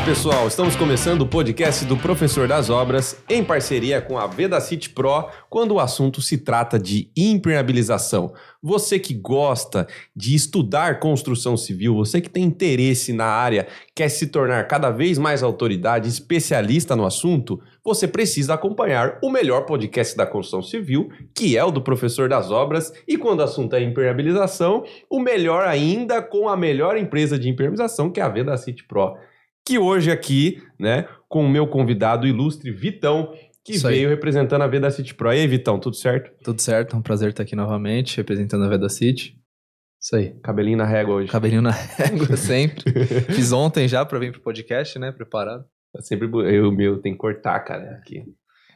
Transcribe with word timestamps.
Olá 0.00 0.06
pessoal, 0.06 0.48
estamos 0.48 0.76
começando 0.76 1.20
o 1.20 1.26
podcast 1.26 1.84
do 1.84 1.94
Professor 1.94 2.48
das 2.48 2.70
Obras 2.70 3.22
em 3.28 3.44
parceria 3.44 4.00
com 4.00 4.16
a 4.16 4.26
Vedacity 4.26 4.88
Pro 4.88 5.28
quando 5.50 5.72
o 5.72 5.78
assunto 5.78 6.22
se 6.22 6.38
trata 6.38 6.78
de 6.78 7.10
impermeabilização. 7.14 8.32
Você 8.62 8.98
que 8.98 9.12
gosta 9.12 9.86
de 10.16 10.34
estudar 10.34 11.00
construção 11.00 11.54
civil, 11.54 11.94
você 11.94 12.18
que 12.18 12.30
tem 12.30 12.44
interesse 12.44 13.12
na 13.12 13.26
área, 13.26 13.68
quer 13.94 14.08
se 14.08 14.28
tornar 14.28 14.66
cada 14.66 14.90
vez 14.90 15.18
mais 15.18 15.42
autoridade, 15.42 16.08
especialista 16.08 16.96
no 16.96 17.04
assunto, 17.04 17.60
você 17.84 18.08
precisa 18.08 18.54
acompanhar 18.54 19.18
o 19.22 19.30
melhor 19.30 19.66
podcast 19.66 20.16
da 20.16 20.24
construção 20.24 20.62
civil, 20.62 21.10
que 21.34 21.58
é 21.58 21.64
o 21.64 21.70
do 21.70 21.82
Professor 21.82 22.26
das 22.26 22.50
Obras, 22.50 22.90
e 23.06 23.18
quando 23.18 23.40
o 23.40 23.44
assunto 23.44 23.76
é 23.76 23.82
impermeabilização, 23.82 24.82
o 25.10 25.20
melhor 25.20 25.68
ainda 25.68 26.22
com 26.22 26.48
a 26.48 26.56
melhor 26.56 26.96
empresa 26.96 27.38
de 27.38 27.50
impermeabilização, 27.50 28.10
que 28.10 28.18
é 28.18 28.22
a 28.22 28.28
Vedacity 28.30 28.84
Pro 28.84 29.14
que 29.66 29.78
hoje 29.78 30.10
aqui, 30.10 30.62
né, 30.78 31.06
com 31.28 31.44
o 31.44 31.48
meu 31.48 31.66
convidado 31.66 32.26
ilustre 32.26 32.70
Vitão, 32.70 33.32
que 33.64 33.74
Isso 33.74 33.86
aí. 33.86 33.96
veio 33.96 34.08
representando 34.08 34.62
a 34.62 34.66
Veda 34.66 34.90
City 34.90 35.14
Pro. 35.14 35.32
E 35.32 35.40
aí, 35.40 35.46
Vitão, 35.46 35.78
tudo 35.78 35.96
certo? 35.96 36.32
Tudo 36.42 36.60
certo, 36.60 36.96
é 36.96 36.98
um 36.98 37.02
prazer 37.02 37.30
estar 37.30 37.42
aqui 37.42 37.54
novamente, 37.54 38.16
representando 38.16 38.64
a 38.64 38.68
Veda 38.68 38.88
City. 38.88 39.38
Isso 40.02 40.16
aí. 40.16 40.34
Cabelinho 40.42 40.78
na 40.78 40.86
régua 40.86 41.16
hoje. 41.16 41.30
Cabelinho 41.30 41.60
na 41.60 41.70
régua 41.98 42.36
sempre. 42.36 43.04
Fiz 43.34 43.52
ontem 43.52 43.86
já 43.86 44.04
pra 44.04 44.18
vir 44.18 44.32
pro 44.32 44.40
podcast, 44.40 44.98
né? 44.98 45.12
Preparado. 45.12 45.64
É 45.94 46.00
Sempre 46.00 46.28
eu, 46.54 46.72
meu, 46.72 47.00
tem 47.02 47.12
que 47.12 47.18
cortar, 47.18 47.60
cara, 47.60 47.96
aqui. 47.98 48.24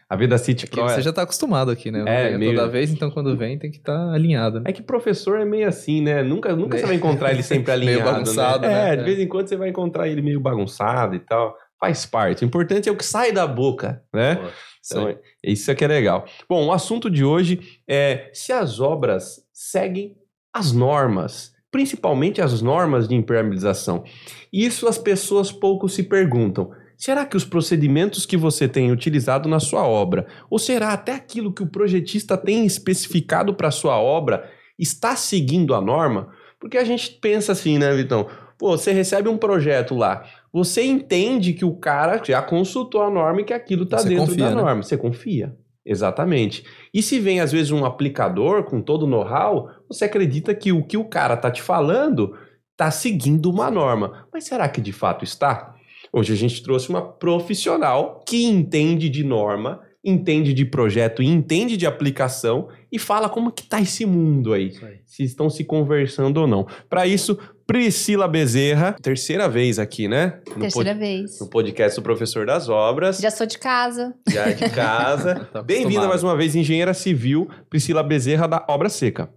A 0.09 0.17
Veda 0.17 0.37
City 0.39 0.65
Aqui 0.67 0.75
Pro 0.77 0.85
você 0.89 1.01
é... 1.01 1.03
já 1.03 1.13
tá 1.13 1.23
acostumado 1.23 1.71
aqui, 1.71 1.91
né? 1.91 2.05
É, 2.07 2.27
venho 2.29 2.39
meio- 2.39 2.55
toda 2.55 2.69
vez, 2.69 2.91
então 2.93 3.11
quando 3.11 3.37
vem 3.37 3.59
tem 3.59 3.71
que 3.71 3.79
estar 3.79 4.13
alinhado, 4.13 4.61
né? 4.61 4.65
É 4.69 4.73
que 4.73 4.83
professor 4.83 5.39
é 5.41 5.45
meio 5.45 5.67
assim, 5.69 6.01
né? 6.03 6.23
Nunca, 6.23 6.55
nunca 6.55 6.71
Meio- 6.75 6.81
você 6.81 6.87
vai 6.87 6.97
encontrar 6.97 7.33
ele 7.33 7.43
sempre 7.43 7.73
Meio 7.79 7.91
alinhado, 7.99 8.13
bagunçado, 8.13 8.63
né? 8.67 8.69
né? 8.69 8.93
É, 8.93 8.97
de 8.97 9.03
É. 9.03 9.05
vez 9.05 9.19
em 9.19 9.27
quando 9.29 9.49
você 9.49 9.57
vai 9.57 9.69
encontrar 9.71 10.09
ele 10.09 10.21
meio 10.23 10.41
bagunçado 10.41 11.15
e 11.15 11.19
tal. 11.21 11.57
Faz 11.81 12.07
parte. 12.07 12.45
O 12.45 12.47
importante 12.47 12.89
é 12.89 12.93
o 12.93 12.97
que 12.97 13.05
sai 13.05 13.33
da 13.33 13.47
boca, 13.47 14.03
né? 14.13 14.37
Pô, 14.37 14.43
Isso 14.47 14.53
Então, 14.93 15.09
é- 15.09 15.19
isso 15.43 15.71
é 15.71 15.75
que 15.75 15.85
é 15.85 15.89
legal. 15.89 16.25
Bom, 16.49 16.67
o 16.67 16.73
assunto 16.73 17.11
de 17.11 17.25
hoje 17.25 17.61
é 17.89 18.31
se 18.33 18.53
as 18.53 18.81
obras 18.81 19.43
seguem 19.53 20.17
as 20.53 20.73
normas, 20.73 21.53
principalmente 21.71 22.41
as 22.41 22.63
normas 22.63 23.09
de 23.09 23.15
impermeabilização. 23.15 24.05
Isso 24.53 24.87
as 24.87 24.97
pessoas 24.99 25.51
pouco 25.51 25.89
se 25.89 26.03
perguntam. 26.05 26.71
Será 26.97 27.27
que 27.27 27.37
os 27.37 27.45
procedimentos 27.45 28.25
que 28.25 28.37
você 28.37 28.69
tem 28.69 28.93
utilizado 28.93 29.49
na 29.49 29.61
sua 29.61 29.87
obra, 29.87 30.27
ou 30.49 30.59
será 30.59 30.93
até 30.93 31.13
aquilo 31.13 31.53
que 31.53 31.63
o 31.63 31.67
projetista 31.67 32.37
tem 32.37 32.65
especificado 32.65 33.55
para 33.55 33.71
sua 33.71 33.99
obra, 33.99 34.51
está 34.79 35.17
seguindo 35.17 35.75
a 35.75 35.81
norma? 35.81 36.29
Porque 36.59 36.79
a 36.79 36.85
gente 36.85 37.19
pensa 37.21 37.53
assim, 37.53 37.79
né, 37.79 37.93
Vitão? 37.95 38.27
Pô, 38.59 38.77
você 38.77 38.93
recebe 38.93 39.29
um 39.29 39.37
projeto 39.37 39.95
lá, 39.95 40.25
você 40.53 40.85
entende 40.85 41.53
que 41.53 41.65
o 41.65 41.75
cara 41.75 42.23
já 42.25 42.41
consultou 42.41 43.03
a 43.03 43.11
norma 43.11 43.41
e 43.41 43.45
que 43.45 43.53
aquilo 43.53 43.83
está 43.83 44.03
dentro 44.03 44.27
confia, 44.27 44.45
da 44.45 44.51
né? 44.55 44.63
norma. 44.63 44.83
Você 44.83 44.97
confia. 44.97 45.57
Exatamente. 45.85 46.65
E 46.95 47.03
se 47.03 47.19
vem, 47.19 47.41
às 47.41 47.53
vezes, 47.53 47.71
um 47.71 47.85
aplicador 47.85 48.65
com 48.65 48.81
todo 48.81 49.03
o 49.03 49.07
know-how, 49.07 49.69
você 49.87 50.07
acredita 50.07 50.55
que 50.55 50.73
o 50.73 50.83
que 50.83 50.97
o 50.97 51.05
cara 51.05 51.37
tá 51.37 51.51
te 51.51 51.61
falando 51.61 52.35
tá 52.77 52.91
seguindo 52.91 53.51
uma 53.51 53.71
norma. 53.71 54.27
Mas 54.33 54.45
será 54.45 54.69
que 54.69 54.81
de 54.81 54.93
fato 54.93 55.25
está? 55.25 55.74
Hoje 56.17 56.33
a 56.33 56.37
gente 56.37 56.63
trouxe 56.63 56.89
uma 56.91 57.03
profissional 57.03 58.23
que 58.25 58.45
entende 58.45 59.09
de 59.09 59.25
norma, 59.25 59.81
entende 60.05 60.53
de 60.55 60.65
projeto 60.65 61.21
e 61.23 61.27
entende 61.27 61.77
de 61.77 61.87
aplicação 61.87 62.69
e 62.93 62.99
fala 63.01 63.29
como 63.29 63.51
que 63.51 63.67
tá 63.67 63.81
esse 63.81 64.07
mundo 64.07 64.53
aí 64.53 64.69
Isso 64.69 64.85
aí. 64.87 64.99
se 65.05 65.25
estão 65.25 65.51
se 65.51 65.65
conversando 65.65 66.39
ou 66.43 66.47
não. 66.47 66.67
Para 66.89 67.05
isso, 67.05 67.37
Priscila 67.67 68.29
Bezerra, 68.29 68.93
terceira 69.03 69.49
vez 69.49 69.79
aqui, 69.79 70.07
né? 70.07 70.41
No, 70.51 70.61
Terceira 70.61 70.95
vez. 70.95 71.41
no 71.41 71.49
podcast 71.49 71.99
do 71.99 72.03
Professor 72.05 72.47
das 72.47 72.69
Obras, 72.69 73.19
Já 73.19 73.31
sou 73.33 73.47
de 73.47 73.59
casa. 73.59 74.15
já 74.31 74.53
de 74.53 74.69
casa. 74.71 75.49
Tá 75.53 75.63
Bem-vinda 75.63 76.07
mais 76.07 76.23
uma 76.23 76.37
vez, 76.37 76.55
engenheira 76.55 76.95
civil, 76.95 77.49
Priscila 77.69 78.03
Bezerra, 78.05 78.47
da 78.47 78.65
Obra 78.69 78.89
Seca. 78.89 79.29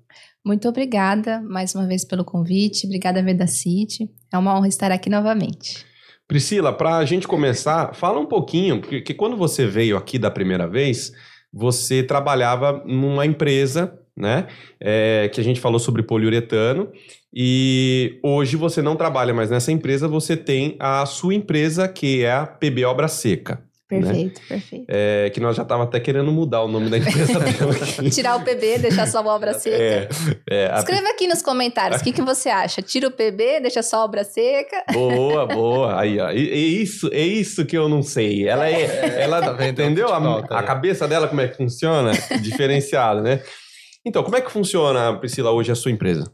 Muito 0.45 0.67
obrigada 0.69 1.41
mais 1.41 1.73
uma 1.73 1.87
vez 1.87 2.05
pelo 2.05 2.23
convite. 2.23 2.85
Obrigada, 2.85 3.23
Vedacity. 3.23 4.09
É 4.31 4.37
uma 4.37 4.55
honra 4.57 4.67
estar 4.67 4.91
aqui 4.91 5.09
novamente. 5.09 5.85
Priscila, 6.27 6.73
para 6.73 6.97
a 6.97 7.05
gente 7.05 7.27
começar, 7.27 7.93
fala 7.93 8.19
um 8.19 8.25
pouquinho, 8.25 8.81
porque 8.81 9.01
que 9.01 9.13
quando 9.13 9.37
você 9.37 9.65
veio 9.65 9.95
aqui 9.95 10.19
da 10.19 10.29
primeira 10.29 10.67
vez, 10.67 11.13
você 11.53 12.03
trabalhava 12.03 12.83
numa 12.85 13.25
empresa, 13.25 13.97
né? 14.15 14.47
é, 14.79 15.29
que 15.33 15.39
a 15.39 15.43
gente 15.43 15.61
falou 15.61 15.79
sobre 15.79 16.03
poliuretano, 16.03 16.91
e 17.33 18.19
hoje 18.21 18.57
você 18.57 18.81
não 18.81 18.95
trabalha 18.95 19.33
mais 19.33 19.49
nessa 19.49 19.71
empresa, 19.71 20.07
você 20.07 20.35
tem 20.35 20.75
a 20.79 21.05
sua 21.05 21.33
empresa, 21.33 21.87
que 21.87 22.23
é 22.23 22.31
a 22.33 22.45
PB 22.45 22.83
Obra 22.83 23.07
Seca, 23.07 23.63
Perfeito, 23.89 24.41
perfeito. 24.49 24.85
é, 24.89 25.29
que 25.29 25.39
nós 25.39 25.55
já 25.55 25.63
estávamos 25.63 25.87
até 25.87 25.99
querendo 26.01 26.29
mudar 26.29 26.61
o 26.61 26.67
nome 26.67 26.89
da 26.89 26.97
empresa 26.97 27.39
dela 27.39 27.71
aqui. 27.73 28.09
Tirar 28.09 28.35
o 28.35 28.43
PB, 28.43 28.79
deixar 28.79 29.07
só 29.07 29.19
a 29.19 29.33
obra 29.33 29.53
seca. 29.53 29.75
É, 29.77 30.09
é, 30.49 30.69
a 30.71 30.79
Escreva 30.79 31.07
aqui 31.09 31.25
nos 31.25 31.41
comentários 31.41 32.01
o 32.01 32.03
que, 32.03 32.11
que 32.11 32.21
você 32.21 32.49
acha. 32.49 32.81
Tira 32.81 33.07
o 33.07 33.11
PB, 33.11 33.61
deixa 33.61 33.81
só 33.81 34.01
a 34.01 34.03
obra 34.03 34.25
seca. 34.25 34.83
Boa, 34.91 35.45
boa. 35.45 35.99
Aí, 35.99 36.19
ó. 36.19 36.29
E- 36.31 36.51
É 36.51 36.55
isso, 36.57 37.09
é 37.13 37.21
isso 37.21 37.65
que 37.65 37.77
eu 37.77 37.87
não 37.87 38.03
sei. 38.03 38.45
Ela 38.47 38.69
é. 38.69 39.21
Ela, 39.21 39.55
tá 39.55 39.67
entendeu? 39.67 40.07
A, 40.13 40.21
Falta, 40.21 40.53
a 40.53 40.61
né? 40.61 40.67
cabeça 40.67 41.07
dela, 41.07 41.27
como 41.29 41.39
é 41.39 41.47
que 41.47 41.55
funciona? 41.55 42.11
Diferenciado, 42.41 43.21
né? 43.21 43.41
Então, 44.05 44.21
como 44.23 44.35
é 44.35 44.41
que 44.41 44.51
funciona, 44.51 45.17
Priscila, 45.17 45.51
hoje 45.51 45.71
a 45.71 45.75
sua 45.75 45.91
empresa? 45.91 46.29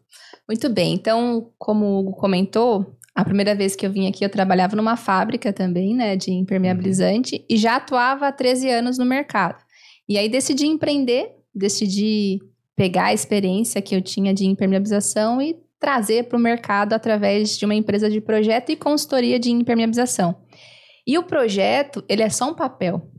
Muito 0.49 0.69
bem. 0.69 0.93
Então, 0.93 1.51
como 1.57 1.85
o 1.85 1.99
Hugo 1.99 2.11
comentou, 2.13 2.95
a 3.15 3.23
primeira 3.23 3.53
vez 3.53 3.75
que 3.75 3.85
eu 3.85 3.91
vim 3.91 4.07
aqui, 4.07 4.25
eu 4.25 4.29
trabalhava 4.29 4.75
numa 4.75 4.97
fábrica 4.97 5.53
também, 5.53 5.95
né, 5.95 6.15
de 6.15 6.31
impermeabilizante, 6.31 7.45
e 7.49 7.57
já 7.57 7.75
atuava 7.75 8.27
há 8.27 8.31
13 8.31 8.69
anos 8.69 8.97
no 8.97 9.05
mercado. 9.05 9.63
E 10.09 10.17
aí 10.17 10.27
decidi 10.27 10.65
empreender, 10.65 11.31
decidi 11.53 12.39
pegar 12.75 13.05
a 13.05 13.13
experiência 13.13 13.81
que 13.81 13.95
eu 13.95 14.01
tinha 14.01 14.33
de 14.33 14.45
impermeabilização 14.45 15.41
e 15.41 15.55
trazer 15.79 16.23
para 16.23 16.37
o 16.37 16.41
mercado 16.41 16.93
através 16.93 17.57
de 17.57 17.65
uma 17.65 17.75
empresa 17.75 18.09
de 18.09 18.19
projeto 18.19 18.71
e 18.71 18.75
consultoria 18.75 19.39
de 19.39 19.51
impermeabilização. 19.51 20.35
E 21.05 21.17
o 21.17 21.23
projeto, 21.23 22.03
ele 22.07 22.23
é 22.23 22.29
só 22.29 22.49
um 22.49 22.53
papel. 22.53 23.09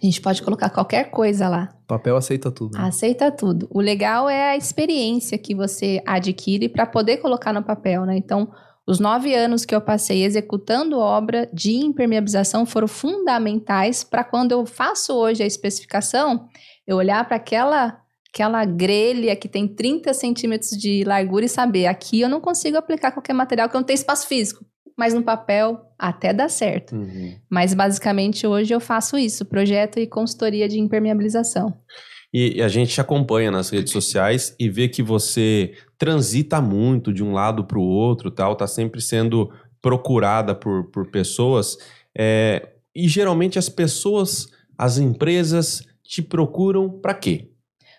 A 0.00 0.04
gente 0.04 0.20
pode 0.20 0.42
colocar 0.42 0.68
qualquer 0.68 1.10
coisa 1.10 1.48
lá. 1.48 1.74
Papel 1.86 2.16
aceita 2.16 2.50
tudo. 2.50 2.76
né? 2.76 2.84
Aceita 2.84 3.32
tudo. 3.32 3.66
O 3.70 3.80
legal 3.80 4.28
é 4.28 4.50
a 4.50 4.56
experiência 4.56 5.38
que 5.38 5.54
você 5.54 6.02
adquire 6.06 6.68
para 6.68 6.84
poder 6.84 7.16
colocar 7.16 7.52
no 7.52 7.62
papel, 7.62 8.04
né? 8.04 8.14
Então, 8.16 8.52
os 8.86 9.00
nove 9.00 9.34
anos 9.34 9.64
que 9.64 9.74
eu 9.74 9.80
passei 9.80 10.24
executando 10.24 10.98
obra 10.98 11.48
de 11.52 11.72
impermeabilização 11.72 12.64
foram 12.64 12.86
fundamentais 12.86 14.04
para 14.04 14.22
quando 14.22 14.52
eu 14.52 14.64
faço 14.64 15.12
hoje 15.12 15.42
a 15.42 15.46
especificação, 15.46 16.48
eu 16.86 16.96
olhar 16.96 17.26
para 17.26 17.36
aquela 17.36 18.00
aquela 18.32 18.66
grelha 18.66 19.34
que 19.34 19.48
tem 19.48 19.66
30 19.66 20.12
centímetros 20.12 20.72
de 20.72 21.04
largura 21.04 21.46
e 21.46 21.48
saber, 21.48 21.86
aqui 21.86 22.20
eu 22.20 22.28
não 22.28 22.38
consigo 22.38 22.76
aplicar 22.76 23.10
qualquer 23.10 23.32
material 23.32 23.66
que 23.66 23.74
não 23.74 23.82
tem 23.82 23.94
espaço 23.94 24.26
físico. 24.26 24.62
Mas 24.94 25.14
no 25.14 25.22
papel 25.22 25.80
até 25.98 26.34
dá 26.34 26.46
certo. 26.46 26.94
Mas 27.50 27.72
basicamente 27.72 28.46
hoje 28.46 28.74
eu 28.74 28.80
faço 28.80 29.16
isso, 29.16 29.46
projeto 29.46 29.98
e 29.98 30.06
consultoria 30.06 30.68
de 30.68 30.78
impermeabilização. 30.78 31.74
E, 32.32 32.58
e 32.58 32.62
a 32.62 32.68
gente 32.68 32.92
te 32.92 33.00
acompanha 33.00 33.50
nas 33.50 33.70
redes 33.70 33.90
sociais 33.90 34.54
e 34.60 34.68
vê 34.68 34.88
que 34.88 35.02
você 35.02 35.72
transita 35.98 36.60
muito 36.60 37.12
de 37.12 37.22
um 37.24 37.32
lado 37.32 37.64
para 37.64 37.78
o 37.78 37.82
outro, 37.82 38.30
tal, 38.30 38.54
tá 38.54 38.66
sempre 38.66 39.00
sendo 39.00 39.50
procurada 39.80 40.54
por, 40.54 40.90
por 40.90 41.10
pessoas. 41.10 41.76
é, 42.16 42.72
e 42.96 43.08
geralmente 43.08 43.58
as 43.58 43.68
pessoas, 43.68 44.48
as 44.78 44.96
empresas 44.96 45.82
te 46.02 46.22
procuram 46.22 46.88
para 46.88 47.12
quê? 47.12 47.50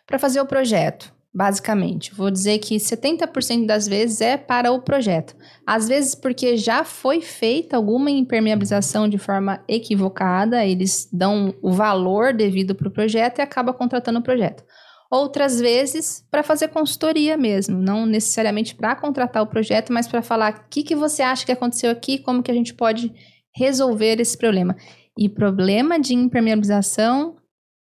Para 0.07 0.17
fazer 0.17 0.41
o 0.41 0.45
projeto, 0.45 1.13
basicamente. 1.31 2.15
Vou 2.15 2.31
dizer 2.31 2.57
que 2.57 2.77
70% 2.77 3.67
das 3.67 3.87
vezes 3.87 4.21
é 4.21 4.37
para 4.37 4.71
o 4.71 4.81
projeto. 4.81 5.35
Às 5.67 5.87
vezes 5.87 6.15
porque 6.15 6.57
já 6.57 6.83
foi 6.83 7.21
feita 7.21 7.77
alguma 7.77 8.09
impermeabilização 8.09 9.07
de 9.07 9.19
forma 9.19 9.63
equivocada, 9.67 10.65
eles 10.65 11.07
dão 11.13 11.53
o 11.61 11.71
valor 11.71 12.33
devido 12.33 12.73
para 12.73 12.87
o 12.87 12.91
projeto 12.91 13.37
e 13.37 13.41
acaba 13.43 13.73
contratando 13.73 14.17
o 14.17 14.23
projeto. 14.23 14.63
Outras 15.09 15.59
vezes 15.59 16.25
para 16.29 16.43
fazer 16.43 16.67
consultoria 16.67 17.37
mesmo, 17.37 17.77
não 17.77 18.05
necessariamente 18.05 18.75
para 18.75 18.95
contratar 18.95 19.41
o 19.41 19.47
projeto, 19.47 19.93
mas 19.93 20.07
para 20.07 20.21
falar 20.21 20.53
o 20.53 20.69
que, 20.69 20.83
que 20.83 20.95
você 20.95 21.21
acha 21.21 21.45
que 21.45 21.51
aconteceu 21.51 21.89
aqui, 21.89 22.19
como 22.19 22.43
que 22.43 22.51
a 22.51 22.53
gente 22.53 22.73
pode 22.73 23.13
resolver 23.55 24.19
esse 24.19 24.37
problema. 24.37 24.75
E 25.17 25.29
problema 25.29 25.99
de 25.99 26.13
impermeabilização 26.13 27.37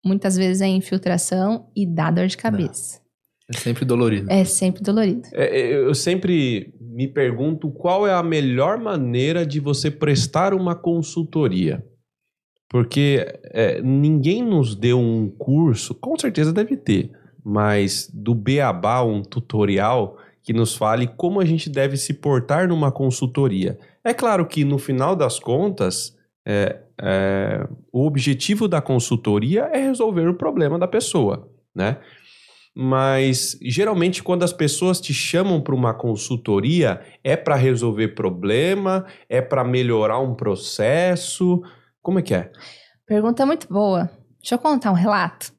muitas 0.05 0.37
vezes 0.37 0.63
é 0.63 0.67
infiltração 0.67 1.71
e 1.75 1.87
dá 1.87 2.11
dor 2.11 2.27
de 2.27 2.37
cabeça. 2.37 3.01
É 3.51 3.57
sempre 3.57 3.85
dolorido. 3.85 4.31
É 4.31 4.45
sempre 4.45 4.83
dolorido. 4.83 5.23
É, 5.33 5.61
é, 5.61 5.75
eu 5.75 5.95
sempre 5.95 6.75
me 6.79 7.09
pergunto 7.09 7.71
qual 7.71 8.07
é 8.07 8.13
a 8.13 8.23
melhor 8.23 8.79
maneira 8.79 9.47
de 9.47 9.59
você 9.59 9.91
prestar 9.91 10.53
uma 10.53 10.75
consultoria. 10.75 11.83
Porque 12.69 13.27
é, 13.45 13.81
ninguém 13.81 14.43
nos 14.43 14.75
deu 14.75 14.99
um 14.99 15.31
curso, 15.31 15.95
com 15.95 16.19
certeza 16.19 16.53
deve 16.53 16.77
ter, 16.77 17.11
mas 17.43 18.11
do 18.13 18.35
Beabá, 18.35 19.03
um 19.03 19.23
tutorial 19.23 20.19
que 20.43 20.53
nos 20.53 20.75
fale 20.77 21.07
como 21.07 21.41
a 21.41 21.45
gente 21.45 21.69
deve 21.71 21.97
se 21.97 22.15
portar 22.15 22.69
numa 22.69 22.93
consultoria. 22.93 23.79
É 24.05 24.15
claro 24.15 24.47
que 24.47 24.65
no 24.65 24.79
final 24.79 25.15
das 25.15 25.39
contas, 25.39 26.17
é, 26.47 26.81
é, 27.01 27.69
o 27.93 28.07
objetivo 28.07 28.67
da 28.67 28.81
consultoria 28.81 29.69
é 29.73 29.79
resolver 29.79 30.27
o 30.29 30.35
problema 30.35 30.79
da 30.79 30.89
pessoa, 30.89 31.49
né? 31.75 31.99
Mas 32.75 33.59
geralmente 33.61 34.23
quando 34.23 34.45
as 34.45 34.53
pessoas 34.53 35.01
te 35.01 35.13
chamam 35.13 35.61
para 35.61 35.75
uma 35.75 35.93
consultoria 35.93 37.01
é 37.25 37.37
para 37.37 37.57
resolver 37.57 38.09
problema, 38.09 39.05
é 39.29 39.41
para 39.43 39.65
melhorar 39.65 40.21
um 40.21 40.35
processo. 40.35 41.63
Como 42.03 42.19
é 42.19 42.23
que 42.23 42.35
é? 42.35 42.51
Pergunta 43.07 43.47
muito 43.47 43.69
boa. 43.69 44.11
Deixa 44.41 44.55
eu 44.55 44.59
contar 44.59 44.91
um 44.91 44.95
relato. 44.95 45.53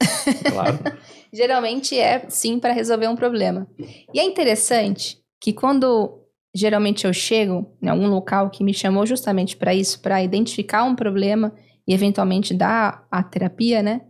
Claro. 0.50 0.80
geralmente 1.31 1.97
é 1.97 2.25
sim 2.30 2.59
para 2.59 2.74
resolver 2.74 3.07
um 3.07 3.15
problema. 3.15 3.68
E 4.13 4.19
é 4.19 4.24
interessante 4.24 5.18
que 5.39 5.53
quando 5.53 6.19
geralmente 6.53 7.06
eu 7.06 7.13
chego 7.13 7.75
em 7.81 7.88
algum 7.88 8.07
local 8.07 8.50
que 8.50 8.63
me 8.63 8.74
chamou 8.74 9.06
justamente 9.06 9.56
para 9.56 9.74
isso, 9.74 10.01
para 10.01 10.24
identificar 10.24 10.83
um 10.83 10.95
problema 10.95 11.53
e 11.88 11.94
eventualmente 11.94 12.53
dar 12.53 13.07
a 13.12 13.24
terapia, 13.24 13.81
né? 13.81 14.01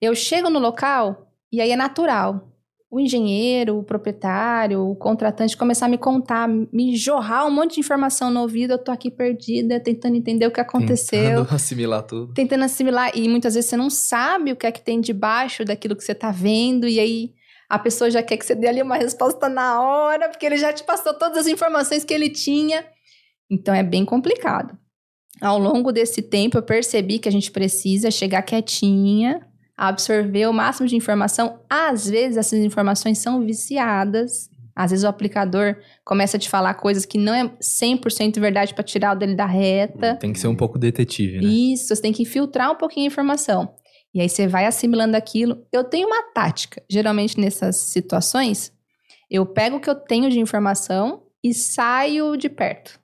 Eu 0.00 0.14
chego 0.14 0.50
no 0.50 0.58
local 0.58 1.30
e 1.52 1.60
aí 1.60 1.70
é 1.70 1.76
natural. 1.76 2.52
O 2.96 3.00
engenheiro, 3.00 3.76
o 3.76 3.82
proprietário, 3.82 4.80
o 4.80 4.96
contratante 4.96 5.54
começar 5.54 5.84
a 5.84 5.88
me 5.90 5.98
contar, 5.98 6.48
me 6.48 6.96
jorrar 6.96 7.46
um 7.46 7.50
monte 7.50 7.74
de 7.74 7.80
informação 7.80 8.30
no 8.30 8.40
ouvido, 8.40 8.70
eu 8.70 8.78
tô 8.78 8.90
aqui 8.90 9.10
perdida, 9.10 9.78
tentando 9.78 10.16
entender 10.16 10.46
o 10.46 10.50
que 10.50 10.62
aconteceu 10.62 11.20
Tentando 11.20 11.54
assimilar 11.54 12.02
tudo. 12.04 12.32
tentando 12.32 12.64
assimilar 12.64 13.10
e 13.14 13.28
muitas 13.28 13.54
vezes 13.54 13.68
você 13.68 13.76
não 13.76 13.90
sabe 13.90 14.50
o 14.50 14.56
que 14.56 14.66
é 14.66 14.72
que 14.72 14.80
tem 14.80 14.98
debaixo 14.98 15.62
daquilo 15.62 15.94
que 15.94 16.02
você 16.02 16.14
tá 16.14 16.30
vendo 16.30 16.88
e 16.88 16.98
aí 16.98 17.34
a 17.68 17.78
pessoa 17.78 18.10
já 18.10 18.22
quer 18.22 18.38
que 18.38 18.46
você 18.46 18.54
dê 18.54 18.66
ali 18.66 18.80
uma 18.80 18.96
resposta 18.96 19.46
na 19.46 19.82
hora, 19.82 20.30
porque 20.30 20.46
ele 20.46 20.56
já 20.56 20.72
te 20.72 20.82
passou 20.82 21.12
todas 21.12 21.36
as 21.36 21.48
informações 21.48 22.02
que 22.02 22.14
ele 22.14 22.30
tinha. 22.30 22.82
Então 23.50 23.74
é 23.74 23.82
bem 23.82 24.06
complicado. 24.06 24.74
Ao 25.42 25.58
longo 25.58 25.92
desse 25.92 26.22
tempo 26.22 26.56
eu 26.56 26.62
percebi 26.62 27.18
que 27.18 27.28
a 27.28 27.32
gente 27.32 27.50
precisa 27.50 28.10
chegar 28.10 28.40
quietinha, 28.40 29.45
absorver 29.76 30.46
o 30.46 30.52
máximo 30.52 30.88
de 30.88 30.96
informação. 30.96 31.60
Às 31.68 32.08
vezes 32.08 32.36
essas 32.36 32.58
informações 32.60 33.18
são 33.18 33.44
viciadas. 33.44 34.48
Às 34.74 34.90
vezes 34.90 35.04
o 35.04 35.08
aplicador 35.08 35.76
começa 36.04 36.36
a 36.36 36.40
te 36.40 36.50
falar 36.50 36.74
coisas 36.74 37.06
que 37.06 37.16
não 37.16 37.34
é 37.34 37.48
100% 37.60 38.38
verdade 38.38 38.74
para 38.74 38.84
tirar 38.84 39.16
o 39.16 39.18
dele 39.18 39.34
da 39.34 39.46
reta. 39.46 40.16
Tem 40.16 40.32
que 40.32 40.38
ser 40.38 40.48
um 40.48 40.56
pouco 40.56 40.78
detetive, 40.78 41.40
né? 41.40 41.46
Isso, 41.46 41.88
você 41.88 42.02
tem 42.02 42.12
que 42.12 42.24
filtrar 42.24 42.70
um 42.70 42.74
pouquinho 42.74 43.06
a 43.06 43.08
informação. 43.08 43.74
E 44.12 44.20
aí 44.20 44.28
você 44.28 44.46
vai 44.46 44.66
assimilando 44.66 45.16
aquilo. 45.16 45.62
Eu 45.72 45.84
tenho 45.84 46.06
uma 46.06 46.22
tática. 46.32 46.82
Geralmente 46.90 47.40
nessas 47.40 47.76
situações, 47.76 48.72
eu 49.30 49.44
pego 49.46 49.76
o 49.76 49.80
que 49.80 49.90
eu 49.90 49.94
tenho 49.94 50.30
de 50.30 50.38
informação 50.38 51.22
e 51.42 51.52
saio 51.54 52.36
de 52.36 52.48
perto. 52.48 53.00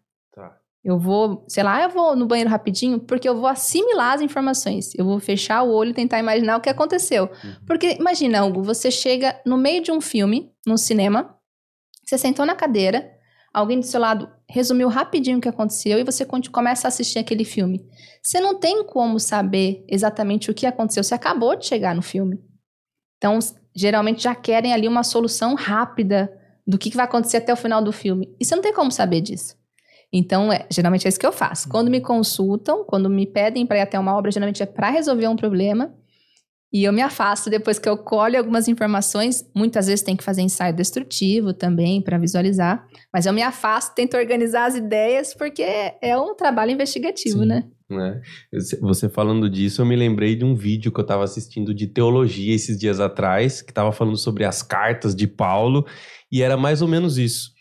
Eu 0.84 0.98
vou, 0.98 1.44
sei 1.48 1.62
lá, 1.62 1.80
eu 1.82 1.90
vou 1.90 2.16
no 2.16 2.26
banheiro 2.26 2.50
rapidinho, 2.50 2.98
porque 2.98 3.28
eu 3.28 3.36
vou 3.36 3.46
assimilar 3.46 4.14
as 4.14 4.20
informações. 4.20 4.92
Eu 4.96 5.04
vou 5.04 5.20
fechar 5.20 5.62
o 5.62 5.70
olho 5.70 5.90
e 5.90 5.94
tentar 5.94 6.18
imaginar 6.18 6.56
o 6.56 6.60
que 6.60 6.68
aconteceu. 6.68 7.30
Porque 7.64 7.96
imagina, 8.00 8.44
Hugo, 8.44 8.62
você 8.62 8.90
chega 8.90 9.40
no 9.46 9.56
meio 9.56 9.80
de 9.80 9.92
um 9.92 10.00
filme, 10.00 10.50
num 10.66 10.76
cinema, 10.76 11.36
você 12.04 12.18
sentou 12.18 12.44
na 12.44 12.56
cadeira, 12.56 13.08
alguém 13.54 13.78
do 13.78 13.86
seu 13.86 14.00
lado 14.00 14.28
resumiu 14.48 14.88
rapidinho 14.88 15.38
o 15.38 15.40
que 15.40 15.48
aconteceu 15.48 15.98
e 15.98 16.04
você 16.04 16.26
começa 16.26 16.86
a 16.86 16.88
assistir 16.88 17.20
aquele 17.20 17.44
filme. 17.44 17.86
Você 18.20 18.40
não 18.40 18.58
tem 18.58 18.84
como 18.84 19.20
saber 19.20 19.84
exatamente 19.88 20.50
o 20.50 20.54
que 20.54 20.66
aconteceu, 20.66 21.04
você 21.04 21.14
acabou 21.14 21.54
de 21.54 21.64
chegar 21.64 21.94
no 21.94 22.02
filme. 22.02 22.42
Então, 23.18 23.38
geralmente 23.74 24.24
já 24.24 24.34
querem 24.34 24.72
ali 24.72 24.88
uma 24.88 25.04
solução 25.04 25.54
rápida 25.54 26.30
do 26.66 26.76
que 26.76 26.90
que 26.90 26.96
vai 26.96 27.04
acontecer 27.04 27.36
até 27.36 27.52
o 27.52 27.56
final 27.56 27.82
do 27.82 27.92
filme. 27.92 28.34
E 28.40 28.44
você 28.44 28.54
não 28.56 28.62
tem 28.62 28.74
como 28.74 28.90
saber 28.90 29.20
disso. 29.20 29.56
Então, 30.12 30.52
é, 30.52 30.66
geralmente 30.70 31.06
é 31.06 31.08
isso 31.08 31.18
que 31.18 31.26
eu 31.26 31.32
faço. 31.32 31.68
Quando 31.68 31.90
me 31.90 32.00
consultam, 32.00 32.84
quando 32.84 33.08
me 33.08 33.26
pedem 33.26 33.66
para 33.66 33.78
ir 33.78 33.82
até 33.82 33.98
uma 33.98 34.16
obra, 34.16 34.30
geralmente 34.30 34.62
é 34.62 34.66
para 34.66 34.90
resolver 34.90 35.26
um 35.28 35.36
problema. 35.36 35.94
E 36.74 36.84
eu 36.84 36.92
me 36.92 37.02
afasto 37.02 37.50
depois 37.50 37.78
que 37.78 37.86
eu 37.88 37.98
colho 37.98 38.38
algumas 38.38 38.66
informações. 38.66 39.44
Muitas 39.54 39.86
vezes 39.88 40.02
tem 40.02 40.16
que 40.16 40.24
fazer 40.24 40.40
ensaio 40.40 40.74
destrutivo 40.74 41.52
também 41.52 42.00
para 42.00 42.16
visualizar. 42.16 42.86
Mas 43.12 43.26
eu 43.26 43.32
me 43.32 43.42
afasto, 43.42 43.94
tento 43.94 44.16
organizar 44.16 44.66
as 44.66 44.74
ideias, 44.74 45.34
porque 45.34 45.62
é 45.62 46.16
um 46.18 46.34
trabalho 46.34 46.70
investigativo, 46.72 47.40
Sim. 47.40 47.46
né? 47.46 47.64
né? 47.90 48.20
Você- 48.54 48.80
Você 48.80 49.08
falando 49.10 49.50
disso, 49.50 49.82
eu 49.82 49.86
me 49.86 49.94
lembrei 49.96 50.34
de 50.34 50.46
um 50.46 50.54
vídeo 50.54 50.90
que 50.90 50.98
eu 50.98 51.02
estava 51.02 51.24
assistindo 51.24 51.74
de 51.74 51.86
teologia 51.86 52.54
esses 52.54 52.78
dias 52.78 53.00
atrás, 53.00 53.60
que 53.60 53.70
estava 53.70 53.92
falando 53.92 54.16
sobre 54.16 54.44
as 54.46 54.62
cartas 54.62 55.14
de 55.14 55.26
Paulo, 55.26 55.84
e 56.30 56.40
era 56.42 56.56
mais 56.56 56.80
ou 56.80 56.88
menos 56.88 57.18
isso. 57.18 57.51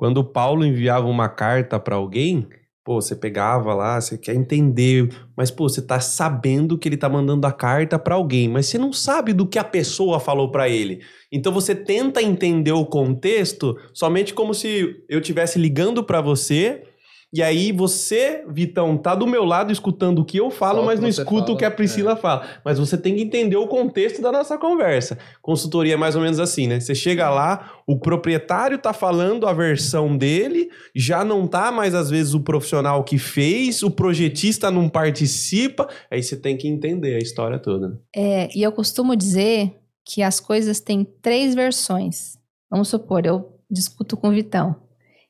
Quando 0.00 0.24
Paulo 0.24 0.64
enviava 0.64 1.06
uma 1.06 1.28
carta 1.28 1.78
para 1.78 1.94
alguém, 1.94 2.48
pô, 2.82 3.02
você 3.02 3.14
pegava 3.14 3.74
lá, 3.74 4.00
você 4.00 4.16
quer 4.16 4.34
entender, 4.34 5.10
mas 5.36 5.50
pô, 5.50 5.68
você 5.68 5.82
tá 5.82 6.00
sabendo 6.00 6.78
que 6.78 6.88
ele 6.88 6.96
tá 6.96 7.06
mandando 7.06 7.46
a 7.46 7.52
carta 7.52 7.98
para 7.98 8.14
alguém, 8.14 8.48
mas 8.48 8.64
você 8.64 8.78
não 8.78 8.94
sabe 8.94 9.34
do 9.34 9.46
que 9.46 9.58
a 9.58 9.62
pessoa 9.62 10.18
falou 10.18 10.50
para 10.50 10.70
ele. 10.70 11.02
Então 11.30 11.52
você 11.52 11.74
tenta 11.74 12.22
entender 12.22 12.72
o 12.72 12.86
contexto 12.86 13.76
somente 13.92 14.32
como 14.32 14.54
se 14.54 15.04
eu 15.06 15.18
estivesse 15.20 15.58
ligando 15.58 16.02
para 16.02 16.22
você 16.22 16.82
e 17.32 17.42
aí 17.42 17.70
você, 17.70 18.44
Vitão, 18.48 18.96
tá 18.96 19.14
do 19.14 19.26
meu 19.26 19.44
lado 19.44 19.72
escutando 19.72 20.18
o 20.20 20.24
que 20.24 20.36
eu 20.38 20.50
falo, 20.50 20.78
Só 20.78 20.82
o 20.82 20.86
mas 20.86 20.98
não 21.00 21.08
escuta 21.08 21.42
o 21.44 21.46
fala, 21.46 21.58
que 21.58 21.64
a 21.64 21.70
Priscila 21.70 22.16
fala. 22.16 22.46
Mas 22.64 22.78
você 22.78 22.98
tem 22.98 23.14
que 23.14 23.22
entender 23.22 23.56
o 23.56 23.68
contexto 23.68 24.20
da 24.20 24.32
nossa 24.32 24.58
conversa. 24.58 25.16
Consultoria 25.40 25.94
é 25.94 25.96
mais 25.96 26.16
ou 26.16 26.22
menos 26.22 26.40
assim, 26.40 26.66
né? 26.66 26.80
Você 26.80 26.94
chega 26.94 27.30
lá, 27.30 27.72
o 27.86 27.98
proprietário 27.98 28.78
tá 28.78 28.92
falando 28.92 29.46
a 29.46 29.52
versão 29.52 30.16
dele, 30.16 30.68
já 30.94 31.24
não 31.24 31.46
tá 31.46 31.70
mais 31.70 31.94
às 31.94 32.10
vezes 32.10 32.34
o 32.34 32.40
profissional 32.40 33.04
que 33.04 33.18
fez, 33.18 33.82
o 33.82 33.90
projetista 33.90 34.70
não 34.70 34.88
participa, 34.88 35.88
aí 36.10 36.22
você 36.22 36.36
tem 36.36 36.56
que 36.56 36.66
entender 36.68 37.14
a 37.14 37.18
história 37.18 37.58
toda. 37.58 37.88
né? 37.88 37.96
É, 38.16 38.48
e 38.56 38.62
eu 38.62 38.72
costumo 38.72 39.14
dizer 39.14 39.76
que 40.04 40.22
as 40.22 40.40
coisas 40.40 40.80
têm 40.80 41.04
três 41.22 41.54
versões. 41.54 42.36
Vamos 42.70 42.88
supor, 42.88 43.24
eu 43.26 43.56
discuto 43.70 44.16
com 44.16 44.28
o 44.28 44.32
Vitão. 44.32 44.74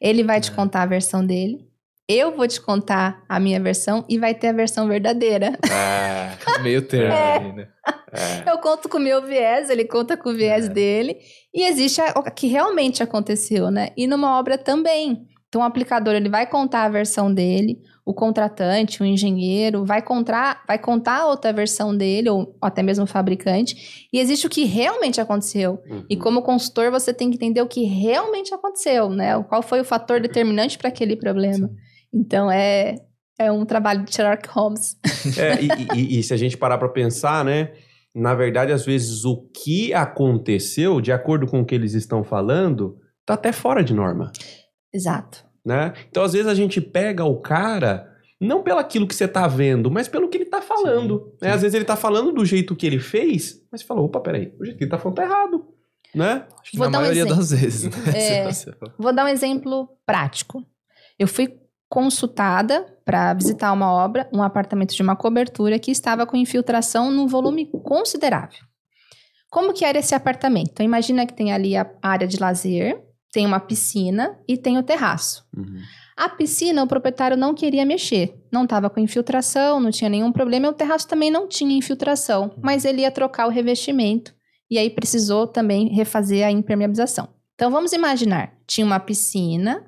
Ele 0.00 0.24
vai 0.24 0.40
te 0.40 0.50
É. 0.50 0.54
contar 0.54 0.82
a 0.82 0.86
versão 0.86 1.24
dele, 1.26 1.68
eu 2.12 2.36
vou 2.36 2.46
te 2.48 2.60
contar 2.60 3.22
a 3.28 3.38
minha 3.40 3.60
versão 3.60 4.04
e 4.08 4.18
vai 4.18 4.34
ter 4.34 4.48
a 4.48 4.52
versão 4.52 4.86
verdadeira. 4.88 5.58
É, 5.70 6.30
Meio 6.62 6.82
termo 6.82 7.12
É. 7.14 7.38
aí, 7.38 7.52
né? 7.52 7.68
é. 8.12 8.50
Eu 8.50 8.58
conto 8.58 8.88
com 8.88 8.98
o 8.98 9.00
meu 9.00 9.22
viés, 9.24 9.70
ele 9.70 9.84
conta 9.84 10.16
com 10.16 10.30
o 10.30 10.34
viés 10.34 10.66
É. 10.66 10.68
dele. 10.68 11.16
E 11.54 11.62
existe 11.64 12.00
o 12.16 12.22
que 12.22 12.46
realmente 12.46 13.02
aconteceu, 13.02 13.70
né? 13.70 13.90
E 13.96 14.06
numa 14.06 14.38
obra 14.38 14.56
também. 14.58 15.26
Então, 15.48 15.62
o 15.62 15.64
aplicador 15.64 16.14
ele 16.14 16.28
vai 16.28 16.46
contar 16.46 16.84
a 16.84 16.88
versão 16.88 17.32
dele, 17.34 17.80
o 18.06 18.14
contratante, 18.14 19.02
o 19.02 19.04
engenheiro, 19.04 19.84
vai 19.84 20.00
contar, 20.00 20.62
vai 20.64 20.78
contar 20.78 21.22
a 21.22 21.26
outra 21.26 21.52
versão 21.52 21.96
dele, 21.96 22.30
ou 22.30 22.56
até 22.62 22.84
mesmo 22.84 23.02
o 23.02 23.06
fabricante. 23.06 24.06
E 24.12 24.20
existe 24.20 24.46
o 24.46 24.50
que 24.50 24.64
realmente 24.64 25.20
aconteceu. 25.20 25.82
E 26.08 26.14
Uhum. 26.14 26.20
como 26.20 26.42
consultor, 26.42 26.92
você 26.92 27.12
tem 27.12 27.30
que 27.30 27.34
entender 27.36 27.60
o 27.60 27.66
que 27.66 27.82
realmente 27.82 28.54
aconteceu, 28.54 29.10
né? 29.10 29.42
Qual 29.48 29.60
foi 29.60 29.80
o 29.80 29.84
fator 29.84 30.20
determinante 30.20 30.78
para 30.78 30.88
aquele 30.88 31.16
problema. 31.16 31.68
Então, 32.12 32.50
é, 32.50 32.96
é 33.38 33.50
um 33.52 33.64
trabalho 33.64 34.04
de 34.04 34.14
Sherlock 34.14 34.48
Holmes. 34.48 34.96
É, 35.38 35.60
e, 35.62 35.68
e- 36.00 36.18
e 36.18 36.22
se 36.22 36.32
a 36.34 36.36
gente 36.36 36.56
parar 36.56 36.78
para 36.78 36.88
pensar, 36.88 37.44
né? 37.44 37.72
Na 38.14 38.34
verdade, 38.34 38.72
às 38.72 38.84
vezes 38.84 39.24
o 39.24 39.48
que 39.54 39.94
aconteceu, 39.94 41.00
de 41.00 41.12
acordo 41.12 41.46
com 41.46 41.60
o 41.60 41.64
que 41.64 41.74
eles 41.74 41.94
estão 41.94 42.24
falando, 42.24 42.98
tá 43.24 43.34
até 43.34 43.52
fora 43.52 43.84
de 43.84 43.94
norma, 43.94 44.32
Exato. 44.92 45.44
né? 45.64 45.92
Então, 46.08 46.22
às 46.24 46.32
vezes 46.32 46.48
a 46.48 46.54
gente 46.54 46.80
pega 46.80 47.24
o 47.24 47.40
cara 47.40 48.08
não 48.40 48.62
pelo 48.62 48.78
aquilo 48.80 49.06
que 49.06 49.14
você 49.14 49.28
tá 49.28 49.46
vendo, 49.46 49.90
mas 49.90 50.08
pelo 50.08 50.28
que 50.28 50.38
ele 50.38 50.46
tá 50.46 50.60
falando. 50.62 51.32
né? 51.40 51.50
sim. 51.50 51.54
Às 51.54 51.62
vezes 51.62 51.74
ele 51.74 51.84
tá 51.84 51.94
falando 51.94 52.32
do 52.32 52.44
jeito 52.44 52.74
que 52.74 52.86
ele 52.86 52.98
fez, 52.98 53.62
mas 53.70 53.82
você 53.82 53.86
fala, 53.86 54.00
opa, 54.00 54.18
peraí, 54.20 54.52
o 54.58 54.64
jeito 54.64 54.78
que 54.78 54.84
ele 54.84 54.90
tá 54.90 54.98
falando 54.98 55.16
tá 55.16 55.22
errado, 55.24 55.68
né? 56.14 56.46
Acho 56.60 56.70
que 56.72 56.78
Vou 56.78 56.86
na 56.86 56.92
dar 56.92 56.98
um 56.98 57.02
maioria 57.02 57.20
exemplo. 57.22 57.36
das 57.36 57.50
vezes, 57.52 57.84
né? 57.84 58.18
É. 58.18 58.48
Vou 58.98 59.12
dar 59.12 59.24
um 59.26 59.28
exemplo 59.28 59.88
prático. 60.04 60.64
Eu 61.18 61.28
fui 61.28 61.54
consultada 61.90 62.86
para 63.04 63.34
visitar 63.34 63.72
uma 63.72 63.92
obra, 63.92 64.28
um 64.32 64.42
apartamento 64.42 64.94
de 64.94 65.02
uma 65.02 65.16
cobertura 65.16 65.78
que 65.78 65.90
estava 65.90 66.24
com 66.24 66.36
infiltração 66.36 67.10
num 67.10 67.26
volume 67.26 67.66
considerável. 67.84 68.60
Como 69.50 69.74
que 69.74 69.84
era 69.84 69.98
esse 69.98 70.14
apartamento? 70.14 70.70
Então 70.70 70.86
imagina 70.86 71.26
que 71.26 71.34
tem 71.34 71.52
ali 71.52 71.76
a 71.76 71.90
área 72.00 72.28
de 72.28 72.38
lazer, 72.38 73.02
tem 73.32 73.44
uma 73.44 73.58
piscina 73.58 74.38
e 74.48 74.56
tem 74.56 74.78
o 74.78 74.82
terraço. 74.84 75.44
A 76.16 76.28
piscina, 76.28 76.82
o 76.82 76.86
proprietário 76.86 77.36
não 77.36 77.54
queria 77.54 77.84
mexer. 77.84 78.34
Não 78.52 78.64
estava 78.64 78.88
com 78.88 79.00
infiltração, 79.00 79.80
não 79.80 79.90
tinha 79.90 80.10
nenhum 80.10 80.30
problema. 80.30 80.66
E 80.66 80.68
o 80.68 80.74
terraço 80.74 81.08
também 81.08 81.30
não 81.30 81.48
tinha 81.48 81.76
infiltração. 81.76 82.54
Mas 82.62 82.84
ele 82.84 83.02
ia 83.02 83.10
trocar 83.10 83.46
o 83.46 83.50
revestimento. 83.50 84.34
E 84.70 84.78
aí 84.78 84.90
precisou 84.90 85.46
também 85.46 85.88
refazer 85.88 86.46
a 86.46 86.50
impermeabilização. 86.50 87.28
Então 87.54 87.70
vamos 87.70 87.92
imaginar: 87.92 88.52
tinha 88.66 88.86
uma 88.86 89.00
piscina. 89.00 89.84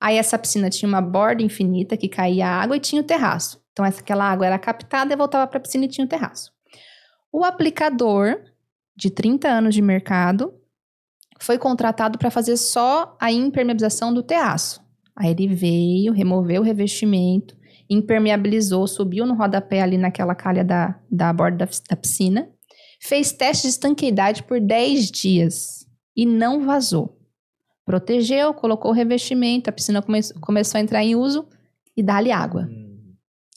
Aí 0.00 0.16
essa 0.16 0.38
piscina 0.38 0.70
tinha 0.70 0.88
uma 0.88 1.00
borda 1.00 1.42
infinita 1.42 1.96
que 1.96 2.08
caía 2.08 2.46
água 2.46 2.76
e 2.76 2.80
tinha 2.80 3.02
o 3.02 3.04
terraço. 3.04 3.60
Então 3.72 3.84
essa, 3.84 4.00
aquela 4.00 4.24
água 4.24 4.46
era 4.46 4.58
captada 4.58 5.12
e 5.12 5.16
voltava 5.16 5.46
para 5.46 5.58
a 5.58 5.60
piscina 5.60 5.84
e 5.84 5.88
tinha 5.88 6.04
o 6.04 6.08
terraço. 6.08 6.52
O 7.32 7.44
aplicador, 7.44 8.40
de 8.96 9.10
30 9.10 9.48
anos 9.48 9.74
de 9.74 9.82
mercado, 9.82 10.54
foi 11.40 11.58
contratado 11.58 12.18
para 12.18 12.30
fazer 12.30 12.56
só 12.56 13.16
a 13.20 13.30
impermeabilização 13.30 14.12
do 14.12 14.22
terraço. 14.22 14.80
Aí 15.14 15.30
ele 15.30 15.48
veio, 15.48 16.12
removeu 16.12 16.62
o 16.62 16.64
revestimento, 16.64 17.56
impermeabilizou, 17.90 18.86
subiu 18.86 19.26
no 19.26 19.34
rodapé 19.34 19.82
ali 19.82 19.98
naquela 19.98 20.34
calha 20.34 20.64
da, 20.64 20.98
da 21.10 21.32
borda 21.32 21.66
da, 21.66 21.72
da 21.90 21.96
piscina, 21.96 22.48
fez 23.00 23.32
teste 23.32 23.62
de 23.62 23.68
estanqueidade 23.70 24.42
por 24.42 24.60
10 24.60 25.10
dias 25.10 25.86
e 26.16 26.24
não 26.24 26.64
vazou. 26.64 27.17
Protegeu, 27.88 28.52
colocou 28.52 28.90
o 28.90 28.94
revestimento, 28.94 29.70
a 29.70 29.72
piscina 29.72 30.02
come 30.02 30.20
começou 30.42 30.76
a 30.76 30.82
entrar 30.82 31.02
em 31.02 31.16
uso 31.16 31.48
e 31.96 32.02
dá-lhe 32.02 32.30
água. 32.30 32.68
Hum. 32.70 33.14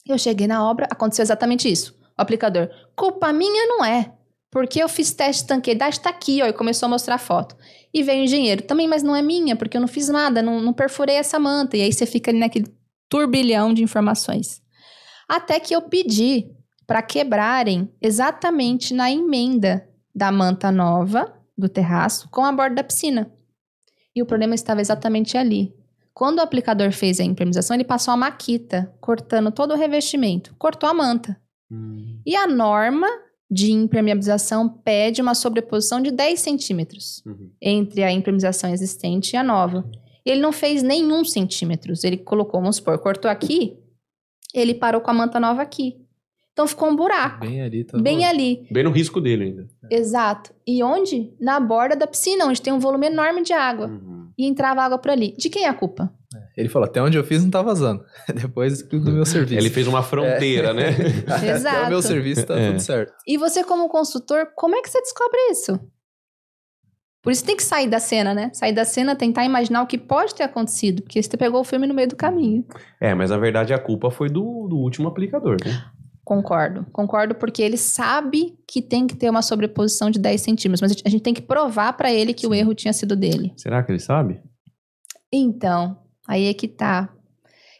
Eu 0.08 0.16
cheguei 0.16 0.46
na 0.46 0.66
obra, 0.66 0.88
aconteceu 0.90 1.22
exatamente 1.22 1.70
isso. 1.70 1.94
O 2.18 2.22
aplicador, 2.22 2.70
culpa 2.96 3.30
minha 3.30 3.66
não 3.66 3.84
é. 3.84 4.10
Porque 4.50 4.82
eu 4.82 4.88
fiz 4.88 5.12
teste 5.12 5.42
de 5.42 5.48
tanqueidade, 5.48 6.00
tá 6.00 6.08
aqui, 6.08 6.40
ó, 6.40 6.46
e 6.46 6.52
começou 6.54 6.86
a 6.86 6.88
mostrar 6.88 7.16
a 7.16 7.18
foto. 7.18 7.54
E 7.92 8.02
veio 8.02 8.22
o 8.22 8.24
engenheiro, 8.24 8.62
também, 8.62 8.88
mas 8.88 9.02
não 9.02 9.14
é 9.14 9.20
minha, 9.20 9.54
porque 9.54 9.76
eu 9.76 9.80
não 9.82 9.88
fiz 9.88 10.08
nada, 10.08 10.40
não, 10.40 10.62
não 10.62 10.72
perfurei 10.72 11.16
essa 11.16 11.38
manta. 11.38 11.76
E 11.76 11.82
aí 11.82 11.92
você 11.92 12.06
fica 12.06 12.30
ali 12.30 12.38
naquele 12.38 12.74
turbilhão 13.10 13.74
de 13.74 13.82
informações. 13.82 14.62
Até 15.28 15.60
que 15.60 15.76
eu 15.76 15.82
pedi 15.82 16.50
para 16.86 17.02
quebrarem 17.02 17.92
exatamente 18.00 18.94
na 18.94 19.12
emenda 19.12 19.86
da 20.14 20.32
manta 20.32 20.72
nova 20.72 21.38
do 21.56 21.68
terraço 21.68 22.30
com 22.30 22.42
a 22.42 22.50
borda 22.50 22.76
da 22.76 22.84
piscina. 22.84 23.30
E 24.14 24.22
o 24.22 24.26
problema 24.26 24.54
estava 24.54 24.80
exatamente 24.80 25.36
ali. 25.36 25.74
Quando 26.14 26.38
o 26.38 26.42
aplicador 26.42 26.92
fez 26.92 27.18
a 27.18 27.24
impermeabilização, 27.24 27.74
ele 27.74 27.84
passou 27.84 28.12
a 28.12 28.16
maquita, 28.16 28.92
cortando 29.00 29.50
todo 29.50 29.72
o 29.72 29.76
revestimento, 29.76 30.54
cortou 30.58 30.88
a 30.88 30.94
manta. 30.94 31.40
E 32.26 32.36
a 32.36 32.46
norma 32.46 33.06
de 33.50 33.72
impermeabilização 33.72 34.68
pede 34.68 35.22
uma 35.22 35.34
sobreposição 35.34 36.00
de 36.02 36.10
10 36.10 36.38
centímetros 36.40 37.22
Uhum. 37.24 37.50
entre 37.60 38.02
a 38.02 38.10
impermeabilização 38.12 38.70
existente 38.70 39.32
e 39.32 39.36
a 39.36 39.42
nova. 39.42 39.88
Ele 40.24 40.40
não 40.40 40.52
fez 40.52 40.82
nenhum 40.82 41.24
centímetros. 41.24 42.04
Ele 42.04 42.16
colocou, 42.18 42.60
vamos 42.60 42.76
supor, 42.76 42.98
cortou 42.98 43.30
aqui, 43.30 43.76
ele 44.54 44.74
parou 44.74 45.00
com 45.00 45.10
a 45.10 45.14
manta 45.14 45.40
nova 45.40 45.62
aqui. 45.62 45.96
Então 46.52 46.66
ficou 46.66 46.90
um 46.90 46.94
buraco, 46.96 47.40
bem, 47.40 47.50
Bem 47.50 47.62
ali, 47.62 47.84
tá 47.84 47.96
ali. 47.96 48.66
Bem 48.70 48.84
no 48.84 48.90
risco 48.90 49.20
dele 49.22 49.44
ainda. 49.44 49.68
Exato. 49.90 50.52
E 50.66 50.82
onde? 50.82 51.32
Na 51.40 51.58
borda 51.58 51.96
da 51.96 52.06
piscina, 52.06 52.44
onde 52.46 52.60
tem 52.60 52.72
um 52.72 52.78
volume 52.78 53.06
enorme 53.06 53.42
de 53.42 53.54
água. 53.54 53.86
Uhum. 53.86 54.30
E 54.36 54.46
entrava 54.46 54.82
água 54.82 54.98
por 54.98 55.10
ali. 55.10 55.34
De 55.38 55.48
quem 55.48 55.64
é 55.64 55.68
a 55.68 55.74
culpa? 55.74 56.12
Ele 56.56 56.68
falou, 56.68 56.86
até 56.86 57.00
onde 57.02 57.16
eu 57.16 57.24
fiz 57.24 57.42
não 57.42 57.50
tá 57.50 57.62
vazando. 57.62 58.04
Depois 58.34 58.82
do 58.82 59.12
meu 59.12 59.24
serviço. 59.24 59.60
Ele 59.60 59.70
fez 59.70 59.86
uma 59.86 60.02
fronteira, 60.02 60.74
né? 60.74 60.88
Até 61.26 61.52
o 61.52 61.56
Exato. 61.56 61.88
meu 61.90 62.02
serviço 62.02 62.46
tá 62.46 62.58
É. 62.58 62.68
tudo 62.70 62.80
certo. 62.80 63.12
E 63.26 63.38
você, 63.38 63.64
como 63.64 63.88
consultor, 63.88 64.48
como 64.54 64.74
é 64.76 64.82
que 64.82 64.90
você 64.90 65.00
descobre 65.00 65.38
isso? 65.50 65.78
Por 67.22 67.32
isso 67.32 67.44
tem 67.44 67.56
que 67.56 67.62
sair 67.62 67.88
da 67.88 68.00
cena, 68.00 68.34
né? 68.34 68.50
Sair 68.52 68.72
da 68.72 68.84
cena, 68.84 69.14
tentar 69.14 69.44
imaginar 69.44 69.82
o 69.82 69.86
que 69.86 69.96
pode 69.96 70.34
ter 70.34 70.42
acontecido, 70.42 71.02
porque 71.02 71.22
você 71.22 71.36
pegou 71.36 71.60
o 71.60 71.64
filme 71.64 71.86
no 71.86 71.94
meio 71.94 72.08
do 72.08 72.16
caminho. 72.16 72.64
É, 73.00 73.14
mas 73.14 73.30
na 73.30 73.38
verdade 73.38 73.72
a 73.72 73.78
culpa 73.78 74.10
foi 74.10 74.28
do, 74.28 74.66
do 74.68 74.76
último 74.76 75.08
aplicador, 75.08 75.56
né? 75.64 75.84
Concordo. 76.24 76.86
Concordo 76.92 77.34
porque 77.34 77.62
ele 77.62 77.76
sabe 77.76 78.56
que 78.66 78.80
tem 78.80 79.06
que 79.06 79.16
ter 79.16 79.28
uma 79.28 79.42
sobreposição 79.42 80.10
de 80.10 80.18
10 80.20 80.40
centímetros, 80.40 80.80
mas 80.80 80.92
a 81.04 81.08
gente- 81.08 81.22
tem 81.22 81.34
que 81.34 81.42
provar 81.42 81.92
pra 81.94 82.12
ele 82.12 82.32
que 82.32 82.46
o 82.46 82.50
Sim. 82.52 82.56
erro 82.58 82.74
tinha 82.74 82.92
sido 82.92 83.16
dele. 83.16 83.52
Será 83.56 83.82
que 83.82 83.90
ele 83.90 83.98
sabe? 83.98 84.40
Então, 85.32 85.98
aí 86.26 86.46
é 86.48 86.54
que 86.54 86.68
tá. 86.68 87.08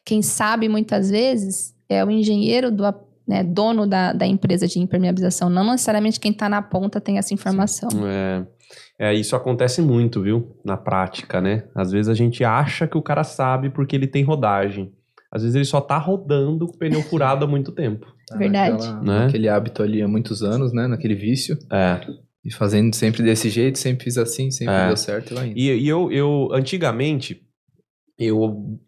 Quem 0.04 0.22
sabe 0.22 0.68
muitas 0.68 1.10
vezes 1.10 1.74
é 1.88 2.04
o 2.04 2.10
engenheiro 2.10 2.70
do 2.70 2.82
né, 3.26 3.44
dono 3.44 3.86
da, 3.86 4.12
da 4.12 4.26
empresa 4.26 4.66
de 4.66 4.80
impermeabilização, 4.80 5.48
não 5.48 5.64
necessariamente 5.64 6.18
quem 6.18 6.32
tá 6.32 6.48
na 6.48 6.60
ponta 6.60 7.00
tem 7.00 7.18
essa 7.18 7.32
informação. 7.32 7.88
É, 8.04 8.46
é, 8.98 9.14
isso 9.14 9.36
acontece 9.36 9.80
muito, 9.80 10.20
viu? 10.20 10.56
Na 10.64 10.76
prática, 10.76 11.40
né? 11.40 11.68
Às 11.74 11.92
vezes 11.92 12.08
a 12.08 12.14
gente 12.14 12.42
acha 12.42 12.88
que 12.88 12.98
o 12.98 13.02
cara 13.02 13.22
sabe 13.22 13.70
porque 13.70 13.94
ele 13.94 14.08
tem 14.08 14.24
rodagem. 14.24 14.92
Às 15.32 15.42
vezes 15.42 15.54
ele 15.56 15.64
só 15.64 15.80
tá 15.80 15.96
rodando 15.96 16.66
com 16.66 16.74
o 16.74 16.78
pneu 16.78 17.02
furado 17.02 17.44
há 17.44 17.48
muito 17.48 17.72
tempo. 17.72 18.06
Tá 18.28 18.36
Verdade. 18.36 18.72
naquela- 18.72 19.00
Né? 19.02 19.18
Naquele 19.24 19.48
hábito 19.48 19.82
ali 19.82 20.02
há 20.02 20.06
muitos 20.06 20.42
anos, 20.42 20.72
né? 20.74 20.86
Naquele 20.86 21.14
vício. 21.14 21.56
É. 21.72 22.00
E 22.44 22.52
fazendo 22.52 22.94
sempre 22.94 23.22
desse 23.22 23.48
jeito, 23.48 23.78
sempre 23.78 24.04
fiz 24.04 24.18
assim, 24.18 24.50
sempre 24.50 24.74
É. 24.74 24.86
deu 24.88 24.96
certo 24.96 25.30
e 25.32 25.34
vai 25.34 25.46
indo. 25.48 25.58
E, 25.58 25.70
e 25.84 25.88
eu, 25.88 26.12
eu, 26.12 26.48
antigamente, 26.52 27.40
eu. 28.18 28.78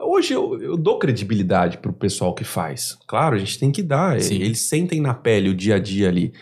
Hoje 0.00 0.34
eu, 0.34 0.60
eu 0.60 0.76
dou 0.76 0.98
credibilidade 0.98 1.78
pro 1.78 1.92
pessoal 1.92 2.34
que 2.34 2.44
faz. 2.44 2.98
Claro, 3.08 3.36
a 3.36 3.38
gente 3.38 3.58
tem 3.58 3.70
que 3.72 3.82
dar. 3.82 4.20
Sim. 4.20 4.36
Eles 4.42 4.68
sentem 4.68 5.00
na 5.00 5.14
pele 5.14 5.48
o 5.48 5.54
dia 5.54 5.76
a 5.76 5.78
dia 5.78 6.08
ali. 6.08 6.32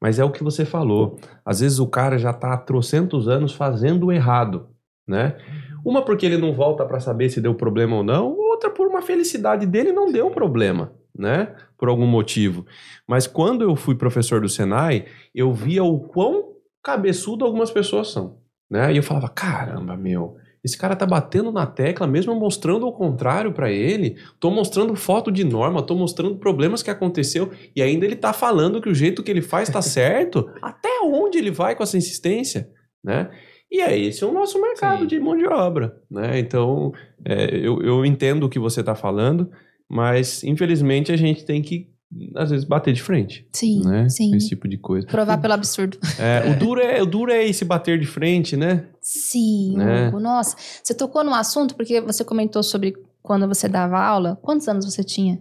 Mas 0.00 0.18
é 0.18 0.24
o 0.24 0.32
que 0.32 0.42
você 0.42 0.64
falou. 0.64 1.18
Às 1.44 1.60
vezes 1.60 1.78
o 1.78 1.86
cara 1.86 2.18
já 2.18 2.32
tá 2.32 2.54
há 2.54 2.58
trocentos 2.58 3.28
anos 3.28 3.52
fazendo 3.52 4.06
o 4.06 4.12
errado, 4.12 4.68
né? 5.06 5.36
Uma 5.84 6.04
porque 6.04 6.26
ele 6.26 6.36
não 6.38 6.52
volta 6.52 6.84
para 6.84 6.98
saber 6.98 7.28
se 7.30 7.40
deu 7.40 7.54
problema 7.54 7.96
ou 7.96 8.02
não, 8.04 8.36
outra 8.62 8.70
por 8.70 8.86
uma 8.86 9.02
felicidade 9.02 9.66
dele 9.66 9.92
não 9.92 10.12
deu 10.12 10.30
problema, 10.30 10.92
né? 11.16 11.54
Por 11.76 11.88
algum 11.88 12.06
motivo. 12.06 12.64
Mas 13.08 13.26
quando 13.26 13.62
eu 13.62 13.74
fui 13.74 13.94
professor 13.96 14.40
do 14.40 14.48
Senai, 14.48 15.06
eu 15.34 15.52
via 15.52 15.82
o 15.82 16.00
quão 16.00 16.52
cabeçudo 16.82 17.44
algumas 17.44 17.70
pessoas 17.70 18.12
são, 18.12 18.38
né? 18.70 18.92
E 18.92 18.96
eu 18.96 19.02
falava, 19.02 19.28
caramba, 19.28 19.96
meu, 19.96 20.36
esse 20.64 20.78
cara 20.78 20.94
tá 20.94 21.04
batendo 21.04 21.50
na 21.50 21.66
tecla, 21.66 22.06
mesmo 22.06 22.34
mostrando 22.36 22.86
o 22.86 22.92
contrário 22.92 23.52
para 23.52 23.70
ele. 23.70 24.16
Tô 24.38 24.50
mostrando 24.50 24.94
foto 24.94 25.32
de 25.32 25.42
norma, 25.42 25.82
tô 25.82 25.94
mostrando 25.96 26.36
problemas 26.36 26.82
que 26.82 26.90
aconteceu 26.90 27.50
e 27.74 27.82
ainda 27.82 28.06
ele 28.06 28.16
tá 28.16 28.32
falando 28.32 28.80
que 28.80 28.88
o 28.88 28.94
jeito 28.94 29.22
que 29.22 29.30
ele 29.30 29.42
faz 29.42 29.68
tá 29.68 29.82
certo. 29.82 30.48
Até 30.62 31.00
onde 31.04 31.38
ele 31.38 31.50
vai 31.50 31.74
com 31.74 31.82
essa 31.82 31.96
insistência, 31.96 32.70
né? 33.02 33.30
E 33.72 33.80
é 33.80 33.98
esse 33.98 34.22
é 34.22 34.26
o 34.26 34.32
nosso 34.32 34.60
mercado 34.60 35.00
Sim. 35.00 35.06
de 35.06 35.18
mão 35.18 35.34
de 35.34 35.46
obra, 35.46 35.96
né? 36.10 36.38
Então, 36.38 36.92
é, 37.24 37.56
eu, 37.56 37.80
eu 37.80 38.04
entendo 38.04 38.44
o 38.44 38.48
que 38.50 38.58
você 38.58 38.82
tá 38.84 38.94
falando, 38.94 39.50
mas 39.88 40.44
infelizmente 40.44 41.10
a 41.10 41.16
gente 41.16 41.42
tem 41.42 41.62
que 41.62 41.90
às 42.36 42.50
vezes 42.50 42.66
bater 42.66 42.92
de 42.92 43.02
frente, 43.02 43.48
Sim, 43.50 43.82
né? 43.86 44.06
sim. 44.10 44.36
Esse 44.36 44.50
tipo 44.50 44.68
de 44.68 44.76
coisa. 44.76 45.06
Provar 45.06 45.40
pelo 45.40 45.54
absurdo. 45.54 45.96
É, 46.18 46.50
o 46.50 46.58
duro 46.58 46.82
é 46.82 47.00
o 47.00 47.06
duro 47.06 47.32
é 47.32 47.42
esse 47.48 47.64
bater 47.64 47.98
de 47.98 48.04
frente, 48.04 48.54
né? 48.58 48.84
Sim, 49.00 49.78
Né? 49.78 50.08
Hugo. 50.08 50.20
Nossa, 50.20 50.54
você 50.82 50.92
tocou 50.94 51.24
num 51.24 51.32
assunto 51.34 51.74
porque 51.74 52.02
você 52.02 52.22
comentou 52.22 52.62
sobre 52.62 52.94
quando 53.22 53.48
você 53.48 53.66
dava 53.66 53.98
aula. 53.98 54.38
Quantos 54.42 54.68
anos 54.68 54.84
você 54.84 55.02
tinha? 55.02 55.40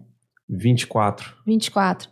24. 0.49 1.35
24. 1.45 2.09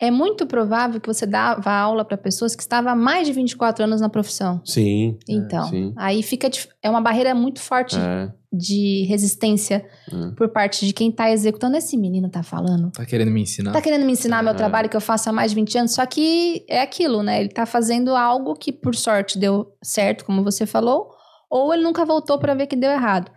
É 0.00 0.12
muito 0.12 0.46
provável 0.46 1.00
que 1.00 1.08
você 1.08 1.26
dava 1.26 1.72
aula 1.72 2.04
para 2.04 2.16
pessoas 2.16 2.54
que 2.54 2.62
estavam 2.62 2.92
há 2.92 2.94
mais 2.94 3.26
de 3.26 3.32
24 3.32 3.82
anos 3.82 4.00
na 4.00 4.08
profissão. 4.08 4.60
Sim. 4.64 5.18
Então, 5.28 5.64
sim. 5.68 5.92
aí 5.96 6.22
fica 6.22 6.48
é 6.80 6.88
uma 6.88 7.00
barreira 7.00 7.34
muito 7.34 7.60
forte 7.60 7.96
É, 7.98 8.30
de 8.52 9.04
resistência 9.08 9.84
é. 10.10 10.34
por 10.36 10.50
parte 10.50 10.86
de 10.86 10.92
quem 10.92 11.10
tá 11.10 11.28
executando. 11.32 11.76
Esse 11.76 11.96
menino 11.96 12.30
tá 12.30 12.44
falando. 12.44 12.92
Tá 12.92 13.04
querendo 13.04 13.32
me 13.32 13.42
ensinar? 13.42 13.72
Tá 13.72 13.82
querendo 13.82 14.06
me 14.06 14.12
ensinar 14.12 14.40
meu 14.40 14.52
É. 14.52 14.56
trabalho 14.56 14.88
que 14.88 14.96
eu 14.96 15.00
faço 15.00 15.30
há 15.30 15.32
mais 15.32 15.50
de 15.50 15.56
20 15.56 15.78
anos, 15.78 15.92
só 15.94 16.06
que 16.06 16.64
é 16.68 16.80
aquilo, 16.80 17.20
né? 17.24 17.40
Ele 17.40 17.48
tá 17.48 17.66
fazendo 17.66 18.14
algo 18.14 18.54
que 18.54 18.72
por 18.72 18.94
sorte 18.94 19.36
deu 19.36 19.72
certo, 19.82 20.24
como 20.24 20.44
você 20.44 20.64
falou, 20.64 21.10
ou 21.50 21.74
ele 21.74 21.82
nunca 21.82 22.04
voltou 22.04 22.38
para 22.38 22.54
ver 22.54 22.68
que 22.68 22.76
deu 22.76 22.90
errado. 22.92 23.32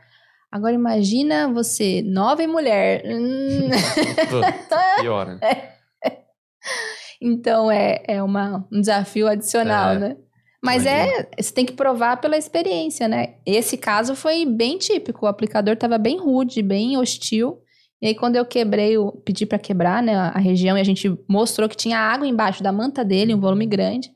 Agora 0.52 0.74
imagina 0.74 1.48
você, 1.52 2.04
nova 2.06 2.44
e 2.44 2.48
mulher. 2.48 3.02
Hum. 3.06 3.70
Puta, 4.30 5.02
Piora. 5.02 5.40
então 7.22 7.72
é, 7.72 8.02
é 8.08 8.24
uma, 8.24 8.66
um 8.72 8.80
desafio 8.82 9.28
adicional, 9.28 9.92
É. 9.92 10.00
né? 10.00 10.18
Mas 10.64 10.86
Imagina. 10.86 11.28
é, 11.38 11.42
você 11.42 11.54
tem 11.54 11.66
que 11.66 11.74
provar 11.74 12.18
pela 12.18 12.38
experiência, 12.38 13.08
né? 13.08 13.36
Esse 13.46 13.78
caso 13.78 14.16
foi 14.16 14.46
bem 14.46 14.78
típico. 14.78 15.26
O 15.26 15.30
aplicador 15.30 15.74
estava 15.74 15.98
bem 15.98 16.20
rude, 16.20 16.62
bem 16.62 16.98
hostil. 16.98 17.58
E 18.00 18.08
aí, 18.08 18.16
quando 18.16 18.36
eu 18.36 18.46
quebrei, 18.46 18.92
eu 18.96 19.12
pedi 19.26 19.46
para 19.46 19.58
quebrar 19.58 20.04
né, 20.04 20.16
a 20.16 20.38
região 20.38 20.78
e 20.78 20.82
a 20.82 20.84
gente 20.84 21.16
mostrou 21.28 21.68
que 21.68 21.76
tinha 21.76 21.98
água 21.98 22.28
embaixo 22.28 22.62
da 22.62 22.72
manta 22.72 23.04
dele, 23.04 23.34
um 23.34 23.40
volume 23.40 23.66
grande. 23.66 24.10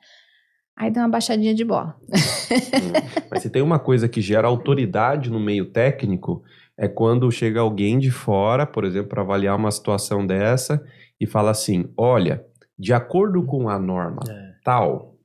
Aí 0.78 0.92
deu 0.92 1.02
uma 1.02 1.10
baixadinha 1.10 1.54
de 1.54 1.64
bola. 1.66 1.96
Hum. 2.12 3.20
Mas 3.32 3.42
se 3.42 3.50
tem 3.50 3.62
uma 3.62 3.80
coisa 3.80 4.08
que 4.08 4.22
gera 4.22 4.48
autoridade 4.48 5.32
no 5.32 5.40
meio 5.40 5.72
técnico, 5.72 6.44
é 6.78 6.88
quando 6.88 7.32
chega 7.32 7.60
alguém 7.62 7.98
de 7.98 8.12
fora, 8.12 8.66
por 8.68 8.84
exemplo, 8.84 9.10
para 9.10 9.22
avaliar 9.22 9.56
uma 9.56 9.72
situação 9.72 10.26
dessa 10.26 10.84
e 11.20 11.26
fala 11.26 11.52
assim: 11.52 11.86
olha, 11.98 12.44
de 12.78 12.94
acordo 12.94 13.44
com 13.44 13.70
a 13.70 13.80
norma 13.80 14.22
É. 14.30 14.52
tal, 14.64 15.16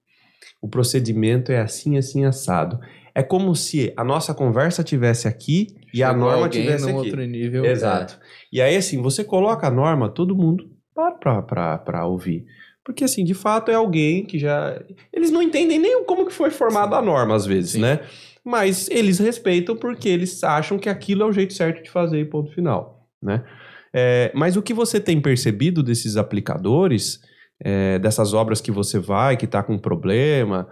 o 0.60 0.68
procedimento 0.68 1.50
é 1.52 1.60
assim, 1.60 1.96
assim, 1.98 2.24
assado. 2.24 2.78
É 3.14 3.22
como 3.22 3.54
se 3.56 3.92
a 3.96 4.04
nossa 4.04 4.32
conversa 4.32 4.84
tivesse 4.84 5.26
aqui 5.26 5.68
e 5.92 6.02
a 6.02 6.08
Chegou 6.12 6.20
norma 6.30 6.48
tivesse 6.48 6.84
aqui. 6.88 6.92
outro 6.94 7.24
nível. 7.24 7.64
Exato. 7.64 8.18
E 8.52 8.60
aí, 8.62 8.76
assim, 8.76 9.02
você 9.02 9.24
coloca 9.24 9.66
a 9.66 9.70
norma, 9.70 10.08
todo 10.08 10.36
mundo 10.36 10.70
para 10.94 11.12
pra, 11.12 11.42
pra, 11.42 11.78
pra 11.78 12.06
ouvir. 12.06 12.46
Porque, 12.84 13.04
assim, 13.04 13.24
de 13.24 13.34
fato 13.34 13.70
é 13.70 13.74
alguém 13.74 14.24
que 14.24 14.38
já. 14.38 14.80
Eles 15.12 15.30
não 15.30 15.42
entendem 15.42 15.78
nem 15.78 16.04
como 16.04 16.24
que 16.26 16.32
foi 16.32 16.50
formada 16.50 16.96
a 16.96 17.02
norma, 17.02 17.34
às 17.34 17.44
vezes, 17.46 17.72
Sim. 17.72 17.80
né? 17.80 18.00
Mas 18.44 18.88
eles 18.90 19.18
respeitam 19.18 19.76
porque 19.76 20.08
eles 20.08 20.42
acham 20.44 20.78
que 20.78 20.88
aquilo 20.88 21.22
é 21.22 21.26
o 21.26 21.32
jeito 21.32 21.52
certo 21.52 21.82
de 21.82 21.90
fazer, 21.90 22.20
e 22.20 22.24
ponto 22.24 22.52
final, 22.54 23.06
né? 23.22 23.44
É, 23.92 24.30
mas 24.34 24.56
o 24.56 24.62
que 24.62 24.72
você 24.72 24.98
tem 25.00 25.20
percebido 25.20 25.82
desses 25.82 26.16
aplicadores, 26.16 27.20
é, 27.62 27.98
dessas 27.98 28.32
obras 28.32 28.60
que 28.60 28.70
você 28.70 28.98
vai, 28.98 29.36
que 29.36 29.46
tá 29.46 29.62
com 29.62 29.78
problema, 29.78 30.66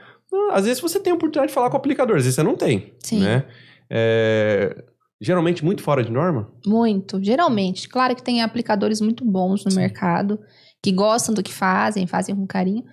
Às 0.52 0.64
vezes 0.64 0.80
você 0.80 0.98
tem 0.98 1.12
a 1.12 1.16
oportunidade 1.16 1.48
de 1.48 1.54
falar 1.54 1.70
com 1.70 1.76
o 1.76 1.78
aplicador, 1.78 2.16
às 2.16 2.22
vezes 2.22 2.34
você 2.34 2.42
não 2.42 2.56
tem. 2.56 2.92
Sim. 2.98 3.20
Né? 3.20 3.44
É, 3.90 4.84
geralmente 5.20 5.64
muito 5.64 5.82
fora 5.82 6.02
de 6.02 6.10
norma. 6.10 6.50
Muito. 6.66 7.22
Geralmente. 7.22 7.88
Claro 7.88 8.14
que 8.14 8.22
tem 8.22 8.42
aplicadores 8.42 9.00
muito 9.00 9.24
bons 9.24 9.64
no 9.64 9.70
Sim. 9.70 9.80
mercado, 9.80 10.38
que 10.82 10.92
gostam 10.92 11.34
do 11.34 11.42
que 11.42 11.52
fazem, 11.52 12.06
fazem 12.06 12.34
com 12.34 12.46
carinho. 12.46 12.84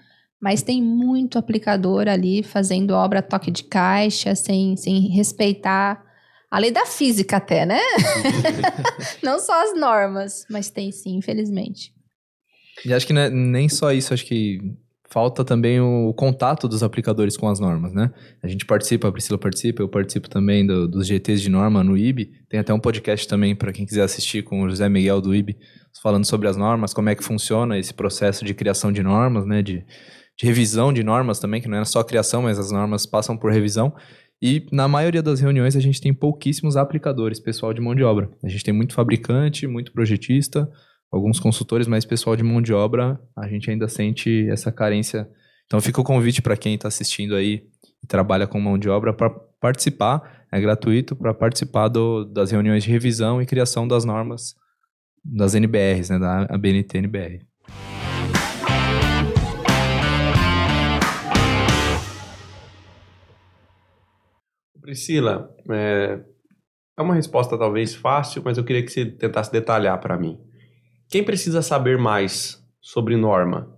Mas 0.41 0.61
tem 0.61 0.81
muito 0.81 1.37
aplicador 1.37 2.07
ali 2.07 2.43
fazendo 2.43 2.91
obra 2.91 3.19
a 3.19 3.23
toque 3.23 3.49
de 3.49 3.63
caixa, 3.63 4.35
sem, 4.35 4.75
sem 4.75 5.07
respeitar 5.09 6.03
a 6.51 6.59
lei 6.59 6.71
da 6.71 6.85
física 6.85 7.37
até, 7.37 7.65
né? 7.65 7.79
Não 9.23 9.39
só 9.39 9.63
as 9.63 9.77
normas, 9.79 10.45
mas 10.49 10.69
tem 10.69 10.91
sim, 10.91 11.15
infelizmente. 11.17 11.94
E 12.83 12.93
acho 12.93 13.05
que 13.05 13.13
é 13.13 13.29
nem 13.29 13.69
só 13.69 13.91
isso, 13.91 14.13
acho 14.13 14.25
que 14.25 14.59
falta 15.09 15.45
também 15.45 15.79
o 15.79 16.13
contato 16.13 16.67
dos 16.67 16.83
aplicadores 16.83 17.37
com 17.37 17.47
as 17.47 17.59
normas, 17.59 17.93
né? 17.93 18.11
A 18.43 18.47
gente 18.47 18.65
participa, 18.65 19.07
a 19.07 19.11
Priscila 19.11 19.37
participa, 19.37 19.81
eu 19.81 19.87
participo 19.87 20.27
também 20.29 20.65
do- 20.65 20.87
dos 20.87 21.07
GTs 21.07 21.41
de 21.41 21.49
norma 21.49 21.83
no 21.83 21.97
IB. 21.97 22.31
Tem 22.49 22.59
até 22.59 22.73
um 22.73 22.79
podcast 22.79 23.27
também 23.27 23.55
para 23.55 23.71
quem 23.71 23.85
quiser 23.85 24.01
assistir 24.03 24.43
com 24.43 24.63
o 24.63 24.69
José 24.69 24.89
Miguel 24.89 25.21
do 25.21 25.33
IB, 25.33 25.55
falando 26.01 26.25
sobre 26.25 26.47
as 26.47 26.57
normas, 26.57 26.93
como 26.93 27.07
é 27.09 27.15
que 27.15 27.23
funciona 27.23 27.77
esse 27.77 27.93
processo 27.93 28.43
de 28.43 28.53
criação 28.53 28.91
de 28.91 29.01
normas, 29.01 29.45
né? 29.45 29.61
De, 29.61 29.85
de 30.37 30.45
revisão 30.45 30.91
de 30.91 31.01
normas 31.03 31.39
também, 31.39 31.61
que 31.61 31.67
não 31.69 31.77
é 31.77 31.85
só 31.85 32.03
criação, 32.03 32.41
mas 32.41 32.59
as 32.59 32.71
normas 32.71 33.05
passam 33.05 33.37
por 33.37 33.51
revisão. 33.53 33.93
E 34.41 34.65
na 34.71 34.87
maioria 34.87 35.23
das 35.23 35.39
reuniões 35.39 35.77
a 35.77 35.79
gente 35.79 36.01
tem 36.01 36.13
pouquíssimos 36.13 36.75
aplicadores, 36.75 37.39
pessoal 37.39 37.73
de 37.73 37.79
mão 37.79 37.95
de 37.95 38.03
obra. 38.03 38.29
A 38.43 38.49
gente 38.49 38.63
tem 38.63 38.73
muito 38.73 38.93
fabricante, 38.93 39.65
muito 39.65 39.93
projetista, 39.93 40.69
alguns 41.15 41.39
consultores, 41.39 41.87
mas 41.87 42.03
pessoal 42.05 42.35
de 42.35 42.43
mão 42.43 42.61
de 42.61 42.73
obra, 42.73 43.19
a 43.37 43.47
gente 43.47 43.69
ainda 43.71 43.87
sente 43.87 44.47
essa 44.49 44.71
carência. 44.71 45.27
Então 45.65 45.79
fica 45.79 46.01
o 46.01 46.03
convite 46.03 46.41
para 46.41 46.57
quem 46.57 46.75
está 46.75 46.87
assistindo 46.89 47.35
aí 47.35 47.63
e 48.03 48.07
trabalha 48.07 48.45
com 48.45 48.59
mão 48.59 48.77
de 48.77 48.89
obra 48.89 49.13
para 49.13 49.29
participar, 49.59 50.45
é 50.51 50.59
gratuito 50.59 51.15
para 51.15 51.33
participar 51.33 51.87
do- 51.87 52.25
das 52.25 52.51
reuniões 52.51 52.83
de 52.83 52.91
revisão 52.91 53.41
e 53.41 53.45
criação 53.45 53.87
das 53.87 54.03
normas 54.03 54.53
das 55.23 55.55
NBRs, 55.55 56.09
né, 56.11 56.19
da 56.19 56.43
ABNT 56.53 56.97
NBR. 56.97 57.39
Priscila, 64.81 65.49
é, 65.71 66.19
é 66.97 67.01
uma 67.01 67.15
resposta 67.15 67.57
talvez 67.57 67.95
fácil, 67.95 68.41
mas 68.43 68.57
eu 68.57 68.63
queria 68.63 68.83
que 68.83 68.91
você 68.91 69.05
tentasse 69.05 69.51
detalhar 69.51 69.99
para 69.99 70.17
mim. 70.17 70.37
Quem 71.07 71.23
precisa 71.23 71.61
saber 71.61 71.97
mais 71.97 72.63
sobre 72.81 73.15
norma? 73.15 73.73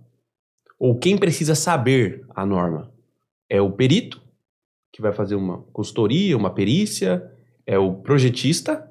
Ou 0.78 0.98
quem 0.98 1.18
precisa 1.18 1.54
saber 1.54 2.24
a 2.34 2.46
norma? 2.46 2.92
É 3.48 3.60
o 3.60 3.72
perito, 3.72 4.22
que 4.92 5.02
vai 5.02 5.12
fazer 5.12 5.34
uma 5.34 5.62
consultoria, 5.72 6.36
uma 6.36 6.52
perícia? 6.52 7.30
É 7.66 7.78
o 7.78 7.94
projetista, 7.94 8.90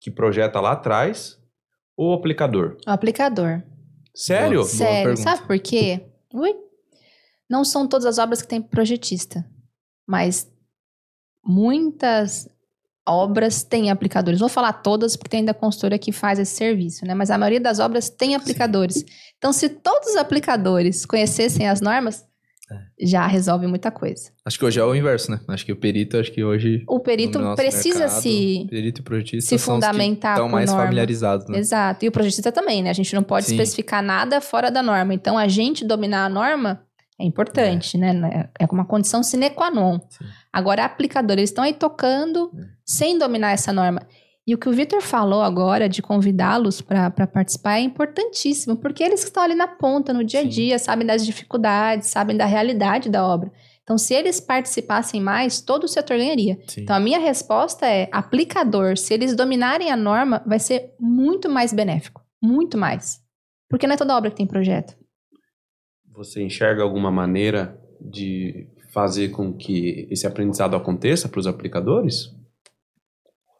que 0.00 0.10
projeta 0.10 0.60
lá 0.60 0.72
atrás? 0.72 1.38
Ou 1.96 2.10
o 2.10 2.14
aplicador? 2.14 2.76
O 2.86 2.90
aplicador. 2.90 3.62
Sério? 4.14 4.60
Boa 4.60 4.68
Sério, 4.68 5.08
pergunta. 5.08 5.22
sabe 5.22 5.46
por 5.46 5.58
quê? 5.58 6.06
Ui. 6.32 6.54
Não 7.48 7.64
são 7.64 7.86
todas 7.88 8.06
as 8.06 8.18
obras 8.18 8.42
que 8.42 8.48
tem 8.48 8.62
projetista, 8.62 9.44
mas 10.06 10.50
muitas 11.44 12.48
obras 13.10 13.62
têm 13.62 13.90
aplicadores. 13.90 14.40
Vou 14.40 14.48
falar 14.48 14.72
todas 14.72 15.16
porque 15.16 15.28
tem 15.30 15.40
ainda 15.40 15.52
consultora 15.54 15.98
que 15.98 16.12
faz 16.12 16.38
esse 16.38 16.54
serviço, 16.56 17.04
né? 17.06 17.14
Mas 17.14 17.30
a 17.30 17.36
maioria 17.38 17.60
das 17.60 17.78
obras 17.78 18.08
tem 18.08 18.34
aplicadores. 18.34 19.04
Então, 19.38 19.52
se 19.52 19.68
todos 19.68 20.10
os 20.10 20.16
aplicadores 20.16 21.04
conhecessem 21.06 21.68
as 21.68 21.80
normas, 21.80 22.24
É. 22.72 23.06
já 23.06 23.26
resolve 23.26 23.66
muita 23.66 23.90
coisa. 23.90 24.30
Acho 24.46 24.56
que 24.56 24.64
hoje 24.64 24.78
é 24.78 24.84
o 24.84 24.94
inverso, 24.94 25.28
né? 25.32 25.40
Acho 25.48 25.66
que 25.66 25.72
o 25.72 25.76
perito, 25.76 26.16
acho 26.16 26.30
que 26.30 26.44
hoje 26.44 26.84
O 26.86 27.00
perito 27.00 27.38
no 27.40 27.56
precisa 27.56 27.98
mercado, 28.00 28.22
se 28.22 28.66
perito 28.70 29.00
e 29.00 29.04
projetista 29.04 29.48
se 29.48 29.58
são 29.58 29.74
os 29.74 29.80
que 29.80 29.86
fundamentar 29.86 30.34
estão 30.34 30.48
mais 30.48 30.70
norma. 30.70 30.84
familiarizados, 30.84 31.48
né? 31.48 31.58
Exato. 31.58 32.04
E 32.04 32.08
o 32.08 32.12
projetista 32.12 32.52
também, 32.52 32.80
né? 32.80 32.90
A 32.90 32.92
gente 32.92 33.12
não 33.12 33.24
pode 33.24 33.46
Sim. 33.46 33.54
especificar 33.54 34.02
nada 34.04 34.40
fora 34.40 34.70
da 34.70 34.84
norma. 34.84 35.12
Então, 35.12 35.36
a 35.36 35.48
gente 35.48 35.84
dominar 35.84 36.26
a 36.26 36.28
norma 36.28 36.80
é 37.20 37.24
importante, 37.24 37.98
né? 37.98 38.48
É 38.58 38.64
uma 38.70 38.84
condição 38.84 39.22
sine 39.22 39.50
qua 39.50 39.70
non. 39.70 40.00
Sim. 40.08 40.24
Agora, 40.52 40.84
aplicador, 40.84 41.36
eles 41.38 41.50
estão 41.50 41.64
aí 41.64 41.74
tocando 41.74 42.50
É. 42.56 42.64
sem 42.84 43.18
dominar 43.18 43.52
essa 43.52 43.72
norma. 43.72 44.02
E 44.46 44.54
o 44.54 44.58
que 44.58 44.68
o 44.68 44.72
Vitor 44.72 45.00
falou 45.00 45.42
agora 45.42 45.88
de 45.88 46.02
convidá-los 46.02 46.80
para 46.80 47.10
participar 47.26 47.76
é 47.76 47.80
importantíssimo, 47.80 48.76
porque 48.76 49.02
eles 49.04 49.20
que 49.20 49.26
estão 49.28 49.42
ali 49.42 49.54
na 49.54 49.68
ponta, 49.68 50.12
no 50.12 50.24
dia 50.24 50.40
a 50.40 50.42
Sim. 50.42 50.48
dia, 50.48 50.78
sabem 50.78 51.06
das 51.06 51.24
dificuldades, 51.24 52.08
sabem 52.08 52.36
da 52.36 52.46
realidade 52.46 53.08
da 53.08 53.24
obra. 53.24 53.52
Então, 53.82 53.98
se 53.98 54.14
eles 54.14 54.40
participassem 54.40 55.20
mais, 55.20 55.60
todo 55.60 55.84
o 55.84 55.88
setor 55.88 56.16
ganharia. 56.16 56.58
Sim. 56.66 56.82
Então, 56.82 56.96
a 56.96 57.00
minha 57.00 57.18
resposta 57.18 57.86
é: 57.86 58.08
aplicador, 58.12 58.96
se 58.96 59.12
eles 59.12 59.36
dominarem 59.36 59.90
a 59.90 59.96
norma, 59.96 60.42
vai 60.46 60.58
ser 60.58 60.94
muito 60.98 61.48
mais 61.48 61.72
benéfico. 61.72 62.22
Muito 62.42 62.78
mais. 62.78 63.20
Porque 63.68 63.86
não 63.86 63.94
é 63.94 63.98
toda 63.98 64.16
obra 64.16 64.30
que 64.30 64.36
tem 64.36 64.46
projeto. 64.46 64.96
Você 66.14 66.42
enxerga 66.42 66.82
alguma 66.82 67.10
maneira 67.10 67.78
de 68.00 68.66
fazer 68.92 69.28
com 69.30 69.52
que 69.52 70.06
esse 70.10 70.26
aprendizado 70.26 70.74
aconteça 70.76 71.28
para 71.28 71.40
os 71.40 71.46
aplicadores? 71.46 72.30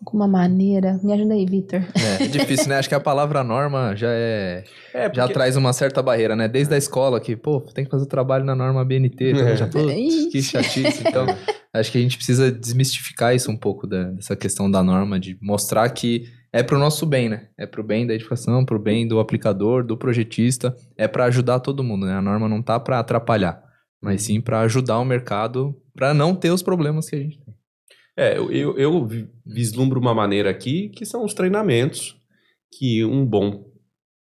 Alguma 0.04 0.26
maneira. 0.26 0.98
Me 1.04 1.12
ajuda 1.12 1.34
aí, 1.34 1.44
Vitor. 1.44 1.80
É, 2.20 2.24
é 2.24 2.26
difícil, 2.26 2.68
né? 2.68 2.78
Acho 2.78 2.88
que 2.88 2.94
a 2.94 3.00
palavra 3.00 3.44
norma 3.44 3.94
já 3.94 4.08
é. 4.10 4.64
É, 4.94 5.12
Já 5.14 5.28
traz 5.28 5.56
uma 5.56 5.74
certa 5.74 6.02
barreira, 6.02 6.34
né? 6.34 6.48
Desde 6.48 6.72
a 6.74 6.78
escola 6.78 7.20
que, 7.20 7.36
pô, 7.36 7.60
tem 7.60 7.84
que 7.84 7.90
fazer 7.90 8.04
o 8.04 8.08
trabalho 8.08 8.44
na 8.44 8.54
norma 8.54 8.82
BNT, 8.84 9.32
então 9.32 9.46
É. 9.46 9.56
já 9.56 9.68
tô. 9.68 9.90
Ixi. 9.90 10.30
Que 10.30 10.42
chatice. 10.42 11.02
Então, 11.06 11.26
acho 11.74 11.92
que 11.92 11.98
a 11.98 12.00
gente 12.00 12.16
precisa 12.16 12.50
desmistificar 12.50 13.34
isso 13.34 13.50
um 13.50 13.56
pouco 13.58 13.86
da- 13.86 14.04
dessa 14.04 14.34
questão 14.34 14.70
da 14.70 14.82
norma, 14.82 15.20
de 15.20 15.36
mostrar 15.42 15.88
que 15.90 16.24
é 16.52 16.62
pro 16.62 16.78
nosso 16.78 17.06
bem, 17.06 17.28
né? 17.28 17.48
É 17.58 17.66
pro 17.66 17.82
bem 17.82 18.06
da 18.06 18.14
edificação, 18.14 18.64
pro 18.64 18.78
bem 18.78 19.06
do 19.06 19.20
aplicador, 19.20 19.84
do 19.84 19.96
projetista, 19.96 20.76
é 20.96 21.06
para 21.06 21.24
ajudar 21.26 21.60
todo 21.60 21.84
mundo, 21.84 22.06
né? 22.06 22.14
A 22.14 22.22
norma 22.22 22.48
não 22.48 22.60
tá 22.62 22.78
para 22.80 22.98
atrapalhar, 22.98 23.62
mas 24.00 24.22
sim 24.22 24.40
para 24.40 24.60
ajudar 24.60 24.98
o 24.98 25.04
mercado 25.04 25.74
para 25.94 26.12
não 26.14 26.34
ter 26.34 26.50
os 26.50 26.62
problemas 26.62 27.08
que 27.08 27.16
a 27.16 27.20
gente 27.20 27.38
tem. 27.44 27.54
É, 28.16 28.36
eu, 28.36 28.50
eu, 28.50 28.76
eu 28.78 29.06
vi- 29.06 29.28
vislumbro 29.46 30.00
uma 30.00 30.12
maneira 30.14 30.50
aqui 30.50 30.88
que 30.90 31.06
são 31.06 31.24
os 31.24 31.32
treinamentos 31.34 32.16
que 32.76 33.04
um 33.04 33.24
bom, 33.24 33.64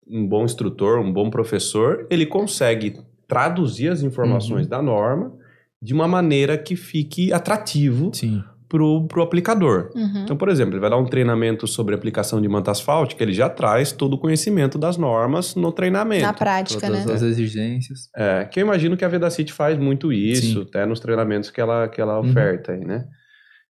um 0.06 0.26
bom 0.26 0.44
instrutor, 0.44 0.98
um 1.00 1.12
bom 1.12 1.30
professor, 1.30 2.06
ele 2.10 2.26
consegue 2.26 2.98
traduzir 3.26 3.88
as 3.88 4.02
informações 4.02 4.64
Uhum. 4.64 4.70
da 4.70 4.82
norma 4.82 5.36
de 5.80 5.92
uma 5.94 6.06
maneira 6.06 6.56
que 6.58 6.76
fique 6.76 7.32
atrativo 7.32 8.10
Sim. 8.14 8.44
Pro, 8.72 9.06
pro 9.06 9.20
aplicador. 9.22 9.90
Uhum. 9.94 10.22
Então, 10.24 10.34
por 10.34 10.48
exemplo, 10.48 10.72
ele 10.72 10.80
vai 10.80 10.88
dar 10.88 10.96
um 10.96 11.04
treinamento 11.04 11.66
sobre 11.66 11.94
aplicação 11.94 12.40
de 12.40 12.48
manta 12.48 12.70
asfáltica, 12.70 13.22
ele 13.22 13.34
já 13.34 13.50
traz 13.50 13.92
todo 13.92 14.14
o 14.14 14.18
conhecimento 14.18 14.78
das 14.78 14.96
normas 14.96 15.54
no 15.54 15.70
treinamento. 15.70 16.22
Na 16.24 16.32
prática, 16.32 16.80
Todas 16.80 17.04
né? 17.04 17.12
as 17.12 17.20
exigências. 17.20 18.08
É, 18.16 18.46
que 18.46 18.58
eu 18.58 18.64
imagino 18.64 18.96
que 18.96 19.04
a 19.04 19.08
Vedacity 19.08 19.52
faz 19.52 19.76
muito 19.78 20.10
isso, 20.10 20.60
Sim. 20.62 20.66
até 20.66 20.86
nos 20.86 21.00
treinamentos 21.00 21.50
que 21.50 21.60
ela, 21.60 21.86
que 21.86 22.00
ela 22.00 22.18
Uhum. 22.18 22.30
oferta 22.30 22.72
aí, 22.72 22.82
né? 22.82 23.04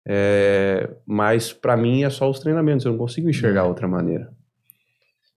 É, 0.07 0.89
mas 1.05 1.51
para 1.51 1.75
mim 1.75 2.03
é 2.03 2.09
só 2.11 2.29
os 2.29 2.39
treinamentos, 2.39 2.85
eu 2.85 2.91
não 2.91 2.99
consigo 2.99 3.27
enxergar 3.27 3.63
Uhum. 3.63 3.69
outra 3.69 3.87
maneira. 3.87 4.29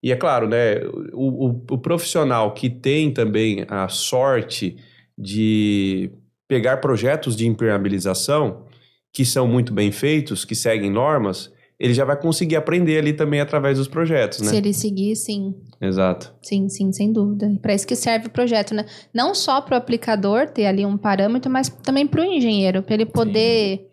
E 0.02 0.12
é 0.12 0.16
claro, 0.16 0.46
né, 0.46 0.76
o, 1.14 1.46
o- 1.48 1.64
o 1.70 1.78
profissional 1.78 2.52
que 2.52 2.68
tem 2.68 3.10
também 3.10 3.64
a 3.68 3.88
sorte 3.88 4.76
de 5.16 6.10
pegar 6.46 6.76
projetos 6.78 7.34
de 7.34 7.46
impermeabilização 7.46 8.66
que 9.14 9.24
são 9.24 9.46
muito 9.46 9.72
bem 9.72 9.92
feitos, 9.92 10.44
que 10.44 10.56
seguem 10.56 10.90
normas, 10.90 11.52
ele 11.78 11.94
já 11.94 12.04
vai 12.04 12.20
conseguir 12.20 12.56
aprender 12.56 12.98
ali 12.98 13.12
também 13.12 13.40
através 13.40 13.78
dos 13.78 13.86
projetos, 13.86 14.40
né? 14.40 14.48
Se 14.48 14.56
ele 14.56 14.72
seguir, 14.72 15.14
sim. 15.14 15.54
Exato. 15.80 16.34
Sim, 16.42 16.68
sim, 16.68 16.92
sem 16.92 17.12
dúvida. 17.12 17.48
Para 17.62 17.74
isso 17.74 17.86
que 17.86 17.94
serve 17.94 18.26
o 18.26 18.30
projeto, 18.30 18.74
né? 18.74 18.84
Não 19.14 19.32
só 19.32 19.60
para 19.60 19.74
o 19.74 19.78
aplicador 19.78 20.48
ter 20.48 20.66
ali 20.66 20.84
um 20.84 20.96
parâmetro, 20.96 21.50
mas 21.50 21.68
também 21.68 22.06
para 22.06 22.22
o 22.22 22.24
engenheiro, 22.24 22.82
para 22.82 22.94
ele 22.94 23.06
poder 23.06 23.88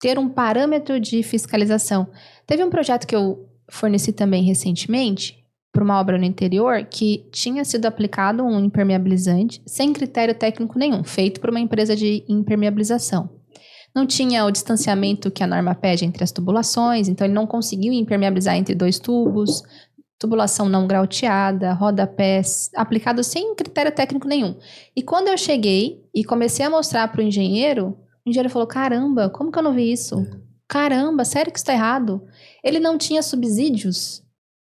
ter 0.00 0.18
um 0.18 0.28
parâmetro 0.28 1.00
de 1.00 1.22
fiscalização. 1.22 2.06
Teve 2.46 2.62
um 2.62 2.70
projeto 2.70 3.06
que 3.06 3.16
eu 3.16 3.48
forneci 3.68 4.12
também 4.12 4.44
recentemente 4.44 5.42
para 5.72 5.82
uma 5.82 5.98
obra 5.98 6.18
no 6.18 6.24
interior 6.24 6.84
que 6.84 7.26
tinha 7.32 7.64
sido 7.64 7.86
aplicado 7.86 8.44
um 8.44 8.64
impermeabilizante 8.64 9.62
sem 9.66 9.92
critério 9.92 10.34
técnico 10.34 10.78
nenhum, 10.78 11.02
feito 11.02 11.40
por 11.40 11.50
uma 11.50 11.60
empresa 11.60 11.96
de 11.96 12.24
impermeabilização. 12.28 13.41
Não 13.94 14.06
tinha 14.06 14.44
o 14.44 14.50
distanciamento 14.50 15.30
que 15.30 15.42
a 15.42 15.46
norma 15.46 15.74
pede 15.74 16.04
entre 16.04 16.24
as 16.24 16.32
tubulações, 16.32 17.08
então 17.08 17.26
ele 17.26 17.34
não 17.34 17.46
conseguiu 17.46 17.92
impermeabilizar 17.92 18.56
entre 18.56 18.74
dois 18.74 18.98
tubos, 18.98 19.62
tubulação 20.18 20.68
não 20.68 20.86
grauteada, 20.86 21.72
rodapés, 21.72 22.70
aplicado 22.74 23.24
sem 23.24 23.54
critério 23.54 23.92
técnico 23.92 24.28
nenhum. 24.28 24.56
E 24.94 25.02
quando 25.02 25.28
eu 25.28 25.36
cheguei 25.36 26.00
e 26.14 26.24
comecei 26.24 26.64
a 26.64 26.70
mostrar 26.70 27.08
para 27.08 27.20
o 27.20 27.24
engenheiro, 27.24 27.98
o 28.24 28.30
engenheiro 28.30 28.48
falou: 28.50 28.66
caramba, 28.66 29.28
como 29.28 29.50
que 29.50 29.58
eu 29.58 29.62
não 29.62 29.74
vi 29.74 29.92
isso? 29.92 30.24
Caramba, 30.68 31.24
sério 31.24 31.52
que 31.52 31.58
está 31.58 31.72
errado? 31.72 32.24
Ele 32.64 32.78
não 32.78 32.96
tinha 32.96 33.22
subsídios 33.22 34.22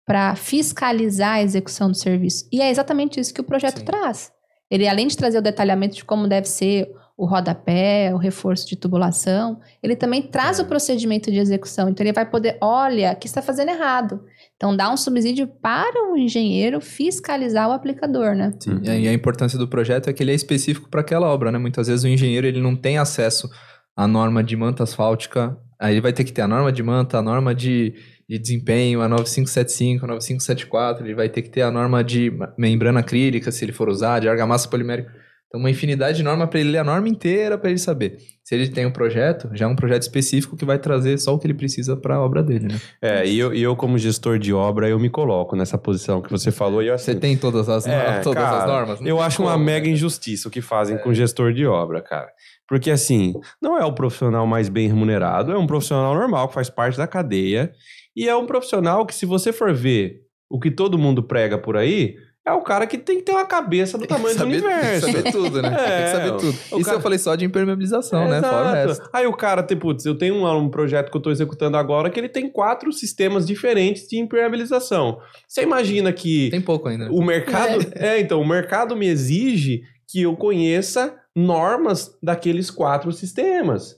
para 0.06 0.36
fiscalizar 0.36 1.36
a 1.36 1.44
execução 1.44 1.90
do 1.90 1.96
serviço. 1.96 2.46
E 2.52 2.60
é 2.60 2.70
exatamente 2.70 3.20
isso 3.20 3.34
que 3.34 3.40
o 3.40 3.46
projeto 3.46 3.80
Sim. 3.80 3.86
traz. 3.86 4.32
Ele, 4.70 4.88
além 4.88 5.08
de 5.08 5.16
trazer 5.16 5.38
o 5.38 5.42
detalhamento 5.42 5.96
de 5.96 6.04
como 6.04 6.28
deve 6.28 6.48
ser 6.48 6.92
o 7.16 7.26
rodapé, 7.26 8.12
o 8.14 8.18
reforço 8.18 8.68
de 8.68 8.76
tubulação, 8.76 9.60
ele 9.84 9.96
também 9.96 10.22
traz 10.22 10.60
É. 10.60 10.64
o 10.64 10.66
procedimento 10.66 11.32
de 11.32 11.38
execução. 11.38 11.88
Então, 11.90 12.04
ele 12.04 12.12
vai 12.14 12.28
poder, 12.30 12.58
olha, 12.60 13.14
que 13.14 13.28
está 13.28 13.42
fazendo 13.42 13.70
errado. 13.70 14.24
Então, 14.56 14.76
dá 14.76 14.92
um 14.92 14.98
subsídio 14.98 15.48
para 15.48 16.12
o 16.12 16.18
engenheiro 16.18 16.82
fiscalizar 16.82 17.70
o 17.70 17.72
aplicador, 17.72 18.36
né? 18.36 18.52
Sim. 18.60 18.80
E 18.84 19.08
a 19.08 19.14
importância 19.14 19.60
do 19.60 19.68
projeto 19.68 20.10
é 20.10 20.14
que 20.14 20.24
ele 20.24 20.32
é 20.32 20.36
específico 20.36 20.90
para 20.90 21.02
aquela 21.02 21.28
obra, 21.28 21.52
né? 21.52 21.60
Muitas 21.60 21.88
vezes 21.88 22.04
o 22.04 22.08
engenheiro 22.08 22.48
ele 22.48 22.60
não 22.62 22.76
tem 22.76 22.98
acesso 22.98 23.48
à 23.96 24.08
norma 24.08 24.44
de 24.44 24.56
manta 24.56 24.82
asfáltica, 24.84 25.56
aí 25.80 25.94
ele 25.94 26.02
vai 26.02 26.14
ter 26.14 26.24
que 26.24 26.32
ter 26.34 26.42
a 26.42 26.48
norma 26.48 26.72
de 26.72 26.82
manta, 26.82 27.20
a 27.20 27.22
norma 27.22 27.54
de, 27.54 27.94
de 28.28 28.40
desempenho, 28.40 29.02
a 29.02 29.08
9575, 29.08 30.04
a 30.06 30.08
9574, 30.08 31.06
ele 31.06 31.14
vai 31.14 31.30
ter 31.30 31.44
que 31.44 31.50
ter 31.50 31.62
a 31.62 31.70
norma 31.70 32.04
de 32.04 32.32
membrana 32.58 33.02
acrílica, 33.02 33.52
se 33.52 33.64
ele 33.64 33.72
for 33.72 33.88
usar, 33.88 34.20
de 34.20 34.28
argamassa 34.28 34.68
polimérica. 34.68 35.12
Então, 35.54 35.62
uma 35.62 35.70
infinidade 35.70 36.18
de 36.18 36.24
norma 36.24 36.48
para 36.48 36.60
ele 36.60 36.72
ler 36.72 36.80
a 36.80 36.84
norma 36.84 37.08
inteira 37.08 37.60
para 37.60 37.70
ele 37.70 37.78
saber. 37.78 38.18
Se 38.44 38.56
ele 38.56 38.68
tem 38.70 38.88
um 38.88 38.92
projeto, 38.92 39.52
já 39.54 39.66
é 39.66 39.68
um 39.68 39.76
projeto 39.76 40.02
específico 40.02 40.58
que 40.58 40.66
vai 40.66 40.80
trazer 40.80 41.20
só 41.20 41.32
o 41.32 41.38
que 41.38 41.46
ele 41.46 41.54
precisa 41.54 41.96
para 41.96 42.16
a 42.16 42.20
obra 42.20 42.42
dele, 42.42 42.70
né? 42.70 42.82
É, 43.00 43.28
e 43.28 43.38
eu, 43.38 43.54
e 43.54 43.62
eu, 43.62 43.76
como 43.76 43.96
gestor 44.00 44.40
de 44.40 44.52
obra, 44.52 44.90
eu 44.90 45.00
me 45.00 45.12
coloco 45.12 45.56
nessa 45.56 45.78
posição 45.78 46.24
que 46.24 46.32
você 46.32 46.52
falou. 46.52 46.82
E 46.82 46.90
assim, 46.90 47.12
Você 47.12 47.20
tem 47.20 47.38
todas 47.38 47.70
as, 47.70 47.86
É, 47.86 48.20
todas 48.26 48.44
as 48.44 48.50
cara, 48.50 48.66
normas? 48.66 49.00
Não 49.00 49.08
Eu 49.08 49.22
acho 49.22 49.44
uma 49.44 49.56
mega 49.56 49.86
né? 49.86 49.94
injustiça 49.94 50.48
o 50.48 50.52
que 50.52 50.60
fazem 50.60 50.98
com 50.98 51.10
o 51.10 51.14
gestor 51.14 51.54
de 51.54 51.68
obra, 51.68 52.02
cara. 52.02 52.32
Porque, 52.68 52.90
assim, 52.90 53.36
não 53.62 53.78
é 53.78 53.86
o 53.86 53.94
profissional 53.94 54.48
mais 54.48 54.70
bem 54.70 54.88
remunerado, 54.88 55.52
é 55.52 55.58
um 55.58 55.68
profissional 55.68 56.16
normal 56.16 56.48
que 56.48 56.56
faz 56.56 56.68
parte 56.68 56.98
da 56.98 57.06
cadeia. 57.06 57.72
E 58.16 58.28
é 58.28 58.36
um 58.36 58.48
profissional 58.48 59.06
que, 59.06 59.14
se 59.14 59.28
você 59.28 59.54
for 59.54 59.72
ver 59.72 60.24
o 60.50 60.60
que 60.60 60.72
todo 60.72 60.98
mundo 60.98 61.22
prega 61.22 61.60
por 61.60 61.78
aí, 61.78 62.16
é 62.46 62.52
o 62.52 62.62
cara 62.62 62.86
que 62.86 62.98
tem 62.98 63.18
que 63.18 63.24
ter 63.24 63.32
uma 63.32 63.46
cabeça 63.46 63.98
do 63.98 64.02
Tem 64.06 64.16
tamanho 64.18 64.36
do 64.36 64.40
saber- 64.40 64.52
universo. 64.58 65.06
Tem 65.06 65.14
que 65.16 65.22
saber 65.22 65.32
tudo, 65.32 65.62
né? 65.62 65.70
tem 65.70 65.86
É, 65.86 66.04
que 66.04 66.12
saber 66.12 66.32
tudo. 66.38 66.48
o 66.50 66.76
Isso 66.78 66.84
cara- 66.86 66.98
eu 66.98 67.02
falei 67.02 67.18
só 67.20 67.36
de 67.36 67.46
impermeabilização, 67.46 68.28
né? 68.28 68.42
Fora 68.42 68.56
o 68.56 68.60
Exato. 68.76 68.88
resto. 68.90 69.10
Aí 69.14 69.26
o 69.28 69.34
cara, 69.34 69.64
tem, 69.64 69.78
putz, 69.78 70.06
eu 70.06 70.18
tenho 70.18 70.36
um, 70.36 70.58
um 70.58 70.70
projeto 70.70 71.10
que 71.10 71.16
eu 71.16 71.20
estou 71.20 71.32
executando 71.32 71.78
agora 71.78 72.10
que 72.10 72.20
ele 72.20 72.28
tem 72.30 72.50
quatro 72.50 72.92
sistemas 72.92 73.46
diferentes 73.48 74.08
de 74.08 74.18
impermeabilização. 74.18 75.20
Você 75.48 75.62
imagina 75.64 76.12
que 76.12 76.50
Tem 76.50 76.62
pouco 76.62 76.88
ainda. 76.90 77.10
o 77.12 77.24
mercado. 77.24 77.86
É. 77.96 78.20
então, 78.20 78.42
o 78.42 78.48
mercado 78.48 78.96
me 78.96 79.08
exige 79.08 79.82
que 80.08 80.22
eu 80.24 80.36
conheça 80.36 81.16
normas 81.36 82.12
daqueles 82.22 82.70
quatro 82.70 83.12
sistemas. 83.12 83.96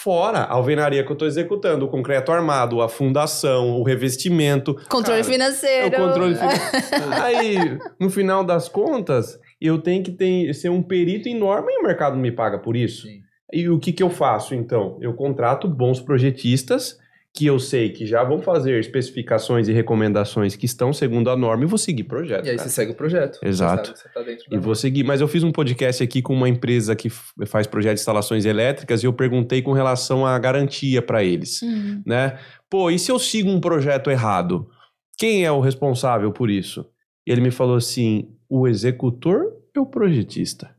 Fora 0.00 0.42
a 0.42 0.52
alvenaria 0.52 1.02
que 1.02 1.10
eu 1.10 1.14
estou 1.14 1.26
executando, 1.26 1.84
o 1.84 1.88
concreto 1.88 2.30
armado, 2.30 2.80
a 2.80 2.88
fundação, 2.88 3.80
o 3.80 3.82
revestimento. 3.82 4.76
Controle 4.88 5.22
Cara, 5.22 5.32
financeiro. 5.32 5.92
É 5.92 6.00
o 6.00 6.06
controle 6.06 6.36
financeiro. 6.36 7.12
Aí, 7.20 7.78
no 7.98 8.08
final 8.08 8.44
das 8.44 8.68
contas, 8.68 9.40
eu 9.60 9.76
tenho 9.80 10.04
que 10.04 10.12
ter, 10.12 10.54
ser 10.54 10.68
um 10.68 10.80
perito 10.80 11.28
em 11.28 11.36
norma 11.36 11.72
e 11.72 11.80
o 11.80 11.82
mercado 11.82 12.16
me 12.16 12.30
paga 12.30 12.60
por 12.60 12.76
isso. 12.76 13.08
Sim. 13.08 13.22
E 13.52 13.68
o 13.68 13.80
que, 13.80 13.92
que 13.92 14.00
eu 14.00 14.08
faço, 14.08 14.54
então? 14.54 14.96
Eu 15.00 15.14
contrato 15.14 15.66
bons 15.66 15.98
projetistas 15.98 16.96
que 17.38 17.46
eu 17.46 17.60
sei 17.60 17.90
que 17.90 18.04
já 18.04 18.24
vão 18.24 18.42
fazer 18.42 18.80
especificações 18.80 19.68
e 19.68 19.72
recomendações 19.72 20.56
que 20.56 20.66
estão 20.66 20.92
segundo 20.92 21.30
a 21.30 21.36
norma 21.36 21.62
e 21.62 21.68
vou 21.68 21.78
seguir 21.78 22.02
projeto. 22.02 22.46
E 22.46 22.50
aí 22.50 22.56
cara. 22.56 22.68
você 22.68 22.74
segue 22.74 22.90
o 22.90 22.94
projeto. 22.96 23.38
Exato. 23.40 23.90
Você 23.90 23.94
sabe 23.94 23.94
que 23.94 24.02
você 24.02 24.08
tá 24.08 24.22
dentro 24.22 24.44
E 24.50 24.58
vou 24.58 24.74
seguir. 24.74 25.04
Mas 25.04 25.20
eu 25.20 25.28
fiz 25.28 25.44
um 25.44 25.52
podcast 25.52 26.02
aqui 26.02 26.20
com 26.20 26.34
uma 26.34 26.48
empresa 26.48 26.96
que 26.96 27.08
faz 27.46 27.68
projeto 27.68 27.94
de 27.94 28.00
instalações 28.00 28.44
elétricas 28.44 29.04
e 29.04 29.06
eu 29.06 29.12
perguntei 29.12 29.62
com 29.62 29.72
relação 29.72 30.26
à 30.26 30.36
garantia 30.36 31.00
para 31.00 31.22
eles, 31.22 31.62
Hum. 31.62 32.02
né? 32.04 32.40
Pô, 32.68 32.90
e 32.90 32.98
se 32.98 33.12
eu 33.12 33.20
sigo 33.20 33.48
um 33.50 33.60
projeto 33.60 34.10
errado? 34.10 34.68
Quem 35.16 35.44
é 35.44 35.52
o 35.52 35.60
responsável 35.60 36.32
por 36.32 36.50
isso? 36.50 36.84
E 37.24 37.30
ele 37.30 37.40
me 37.40 37.52
falou 37.52 37.76
assim: 37.76 38.34
o 38.48 38.66
executor 38.66 39.44
é 39.76 39.78
o 39.78 39.86
projetista. 39.86 40.74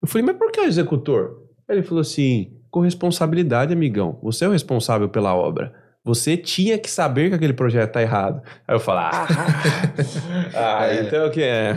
Eu 0.00 0.06
falei, 0.06 0.24
mas 0.24 0.36
por 0.36 0.52
que 0.52 0.60
o 0.60 0.64
executor? 0.64 1.42
Ele 1.68 1.82
falou 1.82 2.02
assim: 2.02 2.56
com 2.70 2.78
responsabilidade, 2.78 3.72
amigão. 3.72 4.20
Você 4.22 4.44
é 4.44 4.48
o 4.48 4.52
responsável 4.52 5.08
pela 5.08 5.34
obra. 5.34 5.82
Você 6.04 6.36
tinha 6.36 6.76
que 6.76 6.90
saber 6.90 7.30
que 7.30 7.36
aquele 7.36 7.54
projeto 7.54 7.92
tá 7.92 8.02
errado. 8.02 8.42
Aí 8.68 8.74
eu 8.74 8.80
falei, 8.80 9.04
ah, 9.04 9.26
ah 10.54 10.86
É. 10.86 11.00
então 11.02 11.26
o 11.26 11.30
que 11.30 11.42
é? 11.42 11.74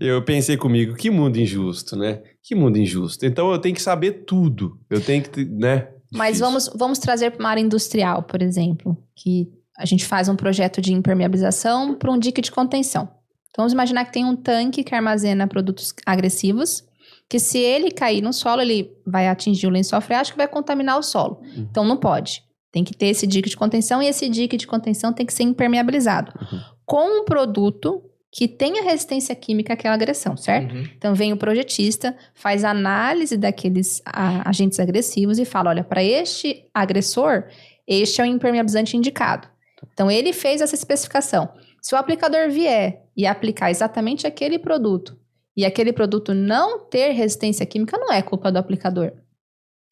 Eu 0.00 0.22
pensei 0.24 0.56
comigo, 0.56 0.94
que 0.96 1.10
mundo 1.10 1.36
injusto, 1.36 1.94
né? 1.94 2.22
Que 2.42 2.54
mundo 2.54 2.78
injusto. 2.78 3.26
Então 3.26 3.50
eu 3.52 3.58
tenho 3.58 3.74
que 3.74 3.82
saber 3.82 4.24
tudo. 4.26 4.78
Eu 4.88 5.00
tenho 5.00 5.22
que, 5.22 5.44
né? 5.44 5.88
Mas 6.10 6.38
Difícil. 6.38 6.46
vamos, 6.46 6.70
vamos 6.74 6.98
trazer 6.98 7.32
para 7.32 7.40
uma 7.40 7.50
área 7.50 7.60
industrial, 7.60 8.22
por 8.22 8.40
exemplo, 8.40 8.96
que 9.14 9.48
a 9.76 9.84
gente 9.84 10.06
faz 10.06 10.28
um 10.28 10.36
projeto 10.36 10.80
de 10.80 10.94
impermeabilização 10.94 11.94
para 11.94 12.10
um 12.10 12.18
dique 12.18 12.40
de 12.40 12.50
contenção. 12.50 13.04
Então 13.50 13.62
vamos 13.62 13.72
imaginar 13.74 14.04
que 14.06 14.12
tem 14.12 14.24
um 14.24 14.36
tanque 14.36 14.82
que 14.82 14.94
armazena 14.94 15.46
produtos 15.46 15.92
agressivos, 16.06 16.84
que 17.28 17.38
se 17.38 17.58
ele 17.58 17.90
cair 17.90 18.22
no 18.22 18.32
solo, 18.32 18.62
ele 18.62 18.90
vai 19.06 19.28
atingir 19.28 19.66
o 19.66 19.70
lençol 19.70 20.00
freático 20.00 20.38
e 20.38 20.40
vai 20.42 20.48
contaminar 20.48 20.98
o 20.98 21.02
solo. 21.02 21.40
Uhum. 21.42 21.66
Então 21.70 21.84
não 21.84 21.96
pode. 21.96 22.45
Tem 22.72 22.84
que 22.84 22.94
ter 22.96 23.06
esse 23.06 23.26
dique 23.26 23.48
de 23.48 23.56
contenção 23.56 24.02
e 24.02 24.06
esse 24.06 24.28
dique 24.28 24.56
de 24.56 24.66
contenção 24.66 25.12
tem 25.12 25.24
que 25.26 25.32
ser 25.32 25.44
impermeabilizado 25.44 26.32
Uhum. 26.40 26.60
com 26.84 27.20
um 27.20 27.24
produto 27.24 28.02
que 28.30 28.46
tenha 28.46 28.82
resistência 28.82 29.34
química 29.34 29.72
àquela 29.72 29.94
agressão, 29.94 30.36
certo? 30.36 30.74
Uhum. 30.74 30.82
Então 30.96 31.14
vem 31.14 31.32
o 31.32 31.36
projetista, 31.38 32.14
faz 32.34 32.64
análise 32.64 33.36
daqueles 33.36 34.02
a- 34.04 34.46
agentes 34.48 34.78
agressivos 34.78 35.38
e 35.38 35.44
fala: 35.46 35.70
olha, 35.70 35.84
para 35.84 36.02
este 36.04 36.68
agressor, 36.74 37.44
este 37.86 38.20
é 38.20 38.24
o 38.24 38.26
impermeabilizante 38.26 38.96
indicado. 38.96 39.48
Então 39.92 40.10
ele 40.10 40.32
fez 40.34 40.60
essa 40.60 40.74
especificação. 40.74 41.48
Se 41.80 41.94
o 41.94 41.98
aplicador 41.98 42.50
vier 42.50 43.04
e 43.16 43.24
aplicar 43.26 43.70
exatamente 43.70 44.26
aquele 44.26 44.58
produto 44.58 45.16
e 45.56 45.64
aquele 45.64 45.92
produto 45.92 46.34
não 46.34 46.80
ter 46.80 47.12
resistência 47.12 47.64
química, 47.64 47.96
não 47.96 48.12
é 48.12 48.20
culpa 48.20 48.50
do 48.52 48.58
aplicador. 48.58 49.12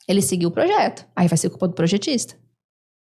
Ele 0.06 0.20
seguiu 0.20 0.50
o 0.50 0.52
projeto, 0.52 1.06
aí 1.16 1.28
vai 1.28 1.38
ser 1.38 1.48
culpa 1.48 1.68
do 1.68 1.72
projetista. 1.74 2.34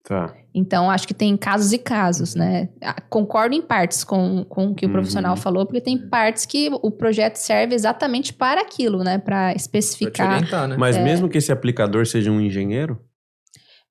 Tá. 0.07 0.35
Então, 0.55 0.91
acho 0.91 1.09
que 1.09 1.15
tem 1.15 1.35
casos 1.37 1.73
e 1.73 1.79
casos, 1.79 2.35
né? 2.35 2.69
Ah, 2.83 3.01
Concordo 3.09 3.55
em 3.55 3.63
partes 3.63 4.05
com, 4.05 4.45
com 4.45 4.67
o 4.69 4.75
que 4.75 4.85
o 4.85 4.89
Uhum. 4.89 4.93
profissional 4.93 5.35
falou, 5.37 5.65
porque 5.65 5.81
tem 5.81 5.97
partes 6.09 6.45
que 6.45 6.69
o 6.83 6.91
projeto 6.91 7.37
serve 7.37 7.75
exatamente 7.75 8.33
para 8.35 8.61
aquilo, 8.61 8.99
né? 9.03 9.17
Para 9.19 9.25
Pra 9.47 9.53
te 9.55 9.57
especificar. 9.61 10.31
orientar, 10.37 10.69
né? 10.69 10.77
Mas 10.79 10.97
É. 10.97 11.03
mesmo 11.03 11.29
que 11.29 11.39
esse 11.39 11.51
aplicador 11.51 12.07
seja 12.07 12.31
um 12.31 12.41
engenheiro, 12.41 13.01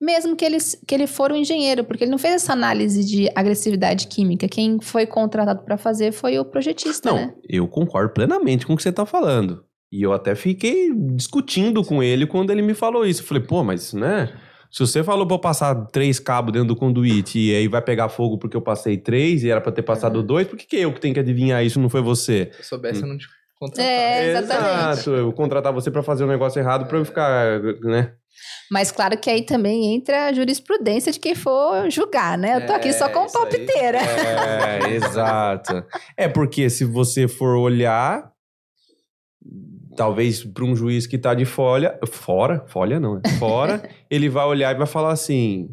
Mesmo 0.01 0.35
que 0.35 0.43
ele, 0.43 0.57
que 0.85 0.93
ele 0.93 1.07
for 1.07 1.31
um 1.31 1.35
engenheiro, 1.35 1.85
porque 1.85 2.03
ele 2.03 2.11
não 2.11 2.17
fez 2.17 2.33
essa 2.35 2.51
análise 2.51 3.05
de 3.05 3.29
agressividade 3.33 4.07
química. 4.07 4.49
Quem 4.49 4.77
foi 4.81 5.05
contratado 5.05 5.63
para 5.63 5.77
fazer 5.77 6.11
foi 6.11 6.37
o 6.37 6.43
projetista, 6.43 7.09
Não, 7.09 7.15
né? 7.17 7.33
eu 7.47 7.65
concordo 7.69 8.11
plenamente 8.13 8.67
com 8.67 8.73
o 8.73 8.75
que 8.75 8.83
você 8.83 8.91
tá 8.91 9.05
falando. 9.05 9.63
E 9.89 10.01
eu 10.01 10.11
até 10.11 10.35
fiquei 10.35 10.91
discutindo 11.15 11.85
com 11.85 12.03
ele 12.03 12.27
quando 12.27 12.49
ele 12.51 12.61
me 12.61 12.73
falou 12.73 13.05
isso. 13.05 13.21
Eu 13.21 13.25
falei, 13.27 13.43
pô, 13.43 13.63
mas, 13.63 13.93
né? 13.93 14.33
Se 14.73 14.79
você 14.79 15.03
falou 15.03 15.27
pra 15.27 15.35
eu 15.35 15.39
passar 15.39 15.75
três 15.91 16.19
cabos 16.19 16.51
dentro 16.51 16.69
do 16.69 16.75
conduíte 16.75 17.37
e 17.39 17.55
aí 17.55 17.67
vai 17.67 17.79
pegar 17.79 18.09
fogo 18.09 18.39
porque 18.39 18.57
eu 18.57 18.61
passei 18.61 18.97
três 18.97 19.43
e 19.43 19.49
era 19.51 19.61
pra 19.61 19.71
ter 19.71 19.83
passado 19.83 20.17
Uhum. 20.19 20.25
dois, 20.25 20.47
por 20.47 20.57
que, 20.57 20.65
que 20.65 20.77
eu 20.77 20.91
que 20.91 20.99
tenho 20.99 21.13
que 21.13 21.19
adivinhar 21.19 21.63
isso 21.63 21.79
não 21.79 21.89
foi 21.89 22.01
você? 22.01 22.49
Se 22.53 22.59
eu 22.61 22.63
soubesse, 22.65 23.01
eu 23.03 23.07
não 23.07 23.15
te 23.17 23.27
contratava. 23.59 23.87
É, 23.87 24.31
exatamente. 24.31 24.65
Exato, 24.99 25.09
eu 25.11 25.31
contratar 25.31 25.71
você 25.71 25.91
pra 25.91 26.01
fazer 26.01 26.23
um 26.23 26.27
negócio 26.27 26.59
errado 26.59 26.87
pra 26.87 26.97
eu 26.97 27.05
ficar, 27.05 27.59
né? 27.83 28.13
Mas 28.71 28.91
claro 28.91 29.15
que 29.15 29.29
aí 29.29 29.43
também 29.45 29.93
entra 29.95 30.25
a 30.25 30.33
jurisprudência 30.33 31.11
de 31.11 31.19
quem 31.19 31.35
for 31.35 31.87
julgar, 31.91 32.35
né? 32.35 32.57
Eu 32.57 32.65
tô 32.65 32.73
aqui 32.73 32.91
só 32.91 33.05
É, 33.05 33.09
isso 33.11 33.17
aí. 33.19 33.31
palpiteira. 33.31 33.99
É, 33.99 34.89
exato. 34.95 35.85
É 36.17 36.27
porque 36.27 36.67
se 36.69 36.83
você 36.83 37.27
for 37.27 37.55
olhar, 37.57 38.32
talvez 39.95 40.43
para 40.43 40.63
um 40.65 40.75
juiz 40.75 41.05
que 41.07 41.17
tá 41.17 41.33
de 41.33 41.45
folha, 41.45 41.97
fora, 42.07 42.63
folha 42.67 42.99
não, 42.99 43.19
é 43.23 43.29
fora, 43.39 43.81
ele 44.09 44.29
vai 44.29 44.45
olhar 44.45 44.73
e 44.73 44.77
vai 44.77 44.87
falar 44.87 45.11
assim: 45.11 45.69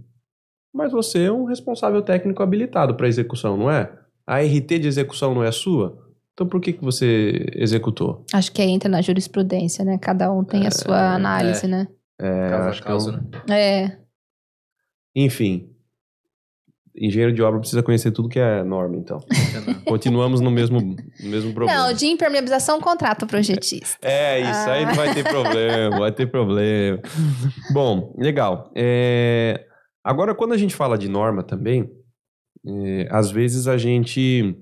"Mas 0.74 0.92
você 0.92 1.24
é 1.24 1.33
um 1.33 1.44
responsável 1.44 2.02
técnico 2.02 2.42
habilitado 2.42 2.94
para 2.94 3.09
execução, 3.09 3.56
não 3.56 3.70
é? 3.70 3.92
A 4.26 4.38
RT 4.40 4.78
de 4.78 4.88
execução 4.88 5.35
não 5.35 5.42
é 5.42 5.50
sua? 5.52 5.98
Então 6.33 6.46
por 6.46 6.61
que 6.61 6.72
que 6.72 6.85
você 6.85 7.46
executou?" 7.54 8.24
Acho 8.33 8.52
que 8.52 8.62
aí 8.62 8.70
entra 8.70 8.88
na 8.88 9.02
jurisprudência, 9.02 9.85
né? 9.85 9.98
Cada 9.98 10.33
um 10.33 10.44
tem 10.44 10.66
a 10.66 10.70
sua 10.70 11.14
análise, 11.14 11.66
né? 11.66 11.87
É, 12.20 12.48
Causa 12.50 12.64
a 12.64 12.68
acho 12.70 12.83
que 12.83 12.88
é 12.88 12.90
um- 12.90 12.92
causa, 12.98 13.12
né? 13.12 13.61
É. 13.87 13.96
enfim, 15.16 15.68
engenheiro 17.00 17.32
de 17.32 17.42
obra 17.42 17.58
precisa 17.58 17.82
conhecer 17.82 18.10
tudo 18.12 18.28
que 18.28 18.38
é 18.38 18.62
norma, 18.62 18.96
então. 18.96 19.18
Continuamos 19.86 20.40
no 20.40 20.50
mesmo 20.50 20.80
no 20.80 21.28
mesmo 21.30 21.52
problema. 21.54 21.86
Não, 21.88 21.92
de 21.94 22.06
impermeabilização 22.06 22.80
contrata 22.80 23.24
o 23.24 23.28
projetista. 23.28 23.96
É, 24.02 24.40
isso 24.40 24.68
aí 24.70 24.84
não 24.84 24.92
Ah. 24.92 24.94
vai 24.96 25.14
ter 25.14 25.24
problema, 25.24 25.98
vai 25.98 26.12
ter 26.12 26.26
problema. 26.30 27.00
Bom, 27.72 28.14
legal. 28.18 28.70
É, 28.74 29.64
agora, 30.04 30.34
quando 30.34 30.52
a 30.52 30.58
gente 30.58 30.74
fala 30.74 30.98
de 30.98 31.08
norma 31.08 31.42
também, 31.42 31.90
é, 32.66 33.08
às 33.10 33.30
vezes 33.30 33.66
a 33.66 33.78
gente 33.78 34.54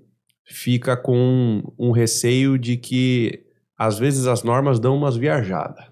fica 0.47 0.97
com 0.97 1.63
um 1.79 1.91
receio 1.91 2.57
de 2.57 2.77
que, 2.77 3.45
às 3.77 3.99
vezes, 3.99 4.27
as 4.27 4.43
normas 4.43 4.79
dão 4.79 4.97
umas 4.97 5.17
viajadas. 5.17 5.85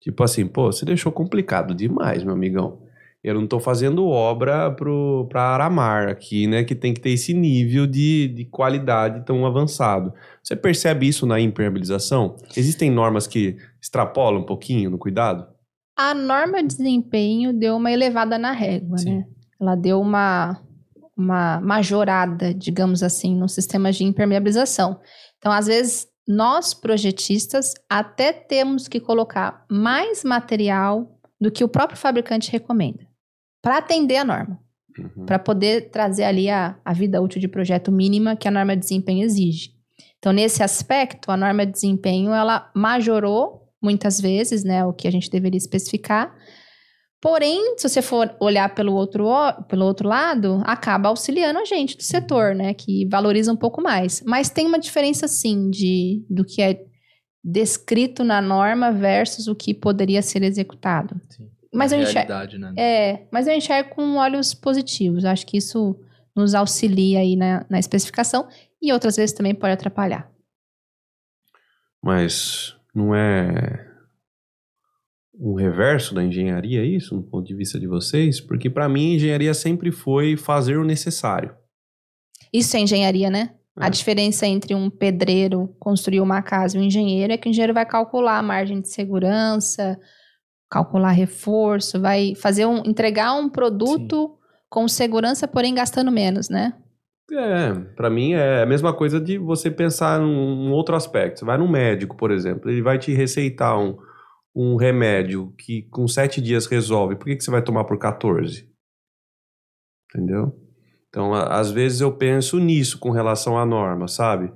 Tipo 0.00 0.22
assim, 0.24 0.46
pô, 0.46 0.72
você 0.72 0.84
deixou 0.84 1.12
complicado 1.12 1.74
demais, 1.74 2.24
meu 2.24 2.32
amigão. 2.32 2.80
Eu 3.22 3.34
não 3.34 3.44
estou 3.44 3.58
fazendo 3.58 4.06
obra 4.06 4.70
para 4.70 5.42
Aramar 5.42 6.08
aqui, 6.08 6.46
né? 6.46 6.62
Que 6.62 6.74
tem 6.74 6.94
que 6.94 7.00
ter 7.00 7.10
esse 7.10 7.34
nível 7.34 7.86
de, 7.86 8.28
de 8.28 8.44
qualidade 8.44 9.24
tão 9.24 9.44
avançado. 9.44 10.12
Você 10.42 10.54
percebe 10.54 11.08
isso 11.08 11.26
na 11.26 11.40
impermeabilização? 11.40 12.36
Existem 12.56 12.90
normas 12.90 13.26
que 13.26 13.56
extrapolam 13.80 14.42
um 14.42 14.46
pouquinho 14.46 14.90
no 14.90 14.98
cuidado? 14.98 15.46
A 15.96 16.14
norma 16.14 16.62
de 16.62 16.68
desempenho 16.68 17.52
deu 17.52 17.76
uma 17.76 17.90
elevada 17.90 18.38
na 18.38 18.52
régua, 18.52 18.98
Sim. 18.98 19.16
né? 19.16 19.24
Ela 19.60 19.74
deu 19.74 20.00
uma, 20.00 20.62
uma 21.16 21.60
majorada, 21.60 22.54
digamos 22.54 23.02
assim, 23.02 23.34
no 23.34 23.48
sistema 23.48 23.90
de 23.90 24.04
impermeabilização. 24.04 25.00
Então, 25.38 25.50
às 25.50 25.66
vezes, 25.66 26.06
nós 26.26 26.72
projetistas 26.72 27.74
até 27.90 28.32
temos 28.32 28.86
que 28.86 29.00
colocar 29.00 29.64
mais 29.68 30.22
material 30.22 31.18
do 31.40 31.50
que 31.50 31.64
o 31.64 31.68
próprio 31.68 31.98
fabricante 31.98 32.52
recomenda 32.52 33.07
para 33.62 33.78
atender 33.78 34.16
a 34.16 34.24
norma, 34.24 34.58
Uhum. 34.98 35.26
para 35.26 35.38
poder 35.38 35.90
trazer 35.90 36.24
ali 36.24 36.50
a, 36.50 36.76
a 36.84 36.92
vida 36.92 37.22
útil 37.22 37.40
de 37.40 37.46
projeto 37.46 37.92
mínima 37.92 38.34
que 38.34 38.48
a 38.48 38.50
norma 38.50 38.74
de 38.74 38.82
desempenho 38.82 39.24
exige. 39.24 39.70
Então, 40.18 40.32
nesse 40.32 40.62
aspecto, 40.62 41.30
a 41.30 41.36
norma 41.36 41.64
de 41.64 41.72
desempenho 41.72 42.32
ela 42.32 42.68
majorou 42.74 43.68
muitas 43.80 44.20
vezes, 44.20 44.64
né, 44.64 44.84
o 44.84 44.92
que 44.92 45.06
a 45.06 45.12
gente 45.12 45.30
deveria 45.30 45.58
especificar. 45.58 46.34
Porém, 47.20 47.76
se 47.76 47.88
você 47.88 48.02
for 48.02 48.34
olhar 48.40 48.74
pelo 48.74 48.94
outro, 48.94 49.28
pelo 49.68 49.84
outro 49.84 50.08
lado, 50.08 50.62
acaba 50.64 51.08
auxiliando 51.08 51.58
a 51.58 51.64
gente 51.64 51.96
do 51.96 52.02
setor, 52.02 52.54
né, 52.54 52.74
que 52.74 53.06
valoriza 53.08 53.52
um 53.52 53.56
pouco 53.56 53.80
mais. 53.82 54.22
Mas 54.26 54.50
tem 54.50 54.66
uma 54.66 54.78
diferença, 54.78 55.26
sim, 55.28 55.70
de, 55.70 56.24
do 56.28 56.44
que 56.44 56.60
é 56.62 56.84
descrito 57.42 58.24
na 58.24 58.40
norma 58.40 58.92
versus 58.92 59.46
o 59.46 59.54
que 59.54 59.72
poderia 59.72 60.22
ser 60.22 60.42
executado. 60.42 61.20
Sim. 61.28 61.48
Mas 61.72 61.92
A 61.92 61.96
eu 61.96 62.02
enxergo, 62.02 62.58
né? 62.58 62.74
é, 62.76 63.26
mas 63.30 63.46
eu 63.46 63.54
enxergo 63.54 63.90
com 63.94 64.16
olhos 64.16 64.54
positivos. 64.54 65.24
Acho 65.24 65.46
que 65.46 65.58
isso 65.58 65.98
nos 66.34 66.54
auxilia 66.54 67.20
aí 67.20 67.36
na, 67.36 67.66
na 67.68 67.78
especificação 67.78 68.48
e 68.80 68.92
outras 68.92 69.16
vezes 69.16 69.34
também 69.34 69.54
pode 69.54 69.72
atrapalhar. 69.72 70.30
Mas 72.02 72.76
não 72.94 73.14
é 73.14 73.86
um 75.38 75.54
reverso 75.54 76.14
da 76.14 76.22
engenharia 76.24 76.84
isso, 76.84 77.14
no 77.14 77.22
ponto 77.22 77.46
de 77.46 77.54
vista 77.54 77.78
de 77.78 77.86
vocês? 77.86 78.40
Porque 78.40 78.68
para 78.70 78.88
mim, 78.88 79.12
a 79.12 79.14
engenharia 79.16 79.54
sempre 79.54 79.92
foi 79.92 80.36
fazer 80.36 80.76
o 80.78 80.84
necessário. 80.84 81.54
Isso 82.52 82.76
é 82.76 82.80
engenharia, 82.80 83.30
né? 83.30 83.54
A 83.76 83.86
É. 83.86 83.90
diferença 83.90 84.46
entre 84.46 84.74
um 84.74 84.90
pedreiro 84.90 85.74
construir 85.78 86.20
uma 86.20 86.42
casa 86.42 86.76
e 86.76 86.80
um 86.80 86.84
engenheiro 86.84 87.32
é 87.32 87.36
que 87.36 87.48
o 87.48 87.50
engenheiro 87.50 87.74
vai 87.74 87.86
calcular 87.86 88.38
a 88.38 88.42
margem 88.42 88.80
de 88.80 88.88
segurança, 88.88 89.98
calcular 90.70 91.10
reforço, 91.10 92.00
vai 92.00 92.34
fazer 92.34 92.66
um 92.66 92.82
entregar 92.84 93.34
um 93.34 93.48
produto 93.48 94.36
com 94.68 94.86
segurança, 94.86 95.48
porém 95.48 95.74
gastando 95.74 96.12
menos, 96.12 96.48
né? 96.48 96.74
É, 97.30 97.74
pra 97.94 98.08
mim 98.08 98.32
é 98.32 98.62
a 98.62 98.66
mesma 98.66 98.94
coisa 98.94 99.20
de 99.20 99.36
você 99.36 99.70
pensar 99.70 100.18
num 100.18 100.72
outro 100.72 100.94
aspecto. 100.94 101.40
Você 101.40 101.44
vai 101.44 101.58
num 101.58 101.68
médico, 101.68 102.16
por 102.16 102.30
exemplo, 102.30 102.70
ele 102.70 102.80
vai 102.80 102.98
te 102.98 103.12
receitar 103.12 103.78
um, 103.78 103.98
um 104.54 104.76
remédio 104.76 105.52
que 105.58 105.82
com 105.90 106.08
sete 106.08 106.40
dias 106.40 106.66
resolve. 106.66 107.16
Por 107.16 107.26
que, 107.26 107.36
que 107.36 107.44
você 107.44 107.50
vai 107.50 107.62
tomar 107.62 107.84
por 107.84 107.98
14? 107.98 108.66
Entendeu? 110.08 110.58
Então, 111.08 111.34
às 111.34 111.70
vezes 111.70 112.00
eu 112.00 112.12
penso 112.16 112.58
nisso 112.58 112.98
com 112.98 113.10
relação 113.10 113.58
à 113.58 113.66
norma, 113.66 114.08
sabe? 114.08 114.52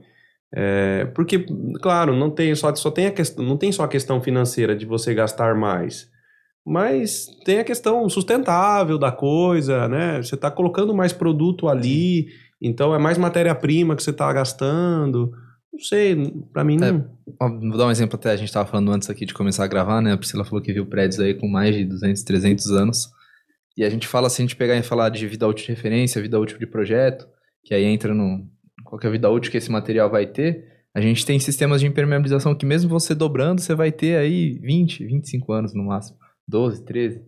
É, 0.55 1.07
porque, 1.15 1.47
claro, 1.81 2.15
não 2.15 2.31
tem 2.31 2.55
só, 2.55 2.75
só 2.75 2.91
tem 2.91 3.07
a 3.07 3.11
questão, 3.11 3.45
não 3.45 3.57
tem 3.57 3.73
só 3.73 3.85
a 3.85 3.89
questão 3.89 4.21
financeira 4.21 4.77
de 4.77 4.85
você 4.85 5.15
gastar 5.15 5.55
mais. 5.55 6.11
Mas 6.65 7.27
tem 7.45 7.59
a 7.59 7.65
questão 7.65 8.09
sustentável 8.09 8.99
da 8.99 9.11
coisa, 9.11 9.89
né? 9.89 10.23
Você 10.23 10.35
está 10.35 10.51
colocando 10.51 10.95
mais 10.95 11.13
produto 11.13 11.69
ali, 11.69 12.29
então 12.61 12.95
é 12.95 12.99
mais 12.99 13.19
matéria-prima 13.19 13.97
que 13.97 14.03
você 14.03 14.11
está 14.11 14.33
gastando. 14.33 15.33
Não 15.73 15.81
sei, 15.81 16.31
pra 16.53 16.63
mim 16.63 16.77
É. 16.83 16.93
não. 16.93 17.09
Vou 17.71 17.79
dar 17.79 17.87
um 17.87 17.91
exemplo 17.91 18.17
até, 18.17 18.31
a 18.31 18.37
gente 18.37 18.53
tava 18.53 18.69
falando 18.69 18.93
antes 18.93 19.09
aqui 19.09 19.25
de 19.25 19.33
começar 19.33 19.65
a 19.65 19.69
gravar, 19.69 20.03
né? 20.03 20.13
A 20.13 20.19
Priscila 20.19 20.45
falou 20.45 20.63
que 20.63 20.73
viu 20.73 20.87
prédios 20.87 21.19
aí 21.19 21.35
com 21.35 21.49
mais 21.49 21.75
de 21.75 21.85
200, 21.85 22.23
300 22.23 22.71
anos. 22.71 23.09
E 23.77 23.83
a 23.83 23.89
gente 23.89 24.07
fala 24.07 24.27
assim, 24.27 24.45
de 24.45 24.55
pegar 24.55 24.77
e 24.77 24.83
falar 24.83 25.09
de 25.09 25.27
vida 25.27 25.49
útil 25.49 25.65
de 25.65 25.73
referência, 25.73 26.21
vida 26.21 26.39
útil 26.39 26.59
de 26.59 26.67
projeto, 26.67 27.27
que 27.65 27.75
aí 27.75 27.85
entra 27.85 28.13
no 28.15 28.47
qual 28.93 29.01
que 29.01 29.07
é 29.07 29.09
a 29.09 29.13
vida 29.13 29.31
útil 29.31 29.51
que 29.51 29.57
esse 29.57 29.71
material 29.71 30.11
vai 30.11 30.27
ter. 30.27 30.67
A 30.95 31.01
gente 31.01 31.25
tem 31.25 31.39
sistemas 31.39 31.81
de 31.81 31.87
impermeabilização 31.87 32.55
que 32.55 32.67
mesmo 32.67 32.91
você 32.91 33.15
dobrando, 33.15 33.63
você 33.63 33.75
vai 33.75 33.91
ter 33.91 34.19
aí 34.19 34.59
20, 34.59 35.07
25 35.07 35.51
anos 35.51 35.73
no 35.73 35.85
máximo. 35.85 36.19
12, 36.47 36.85
13. 36.85 37.23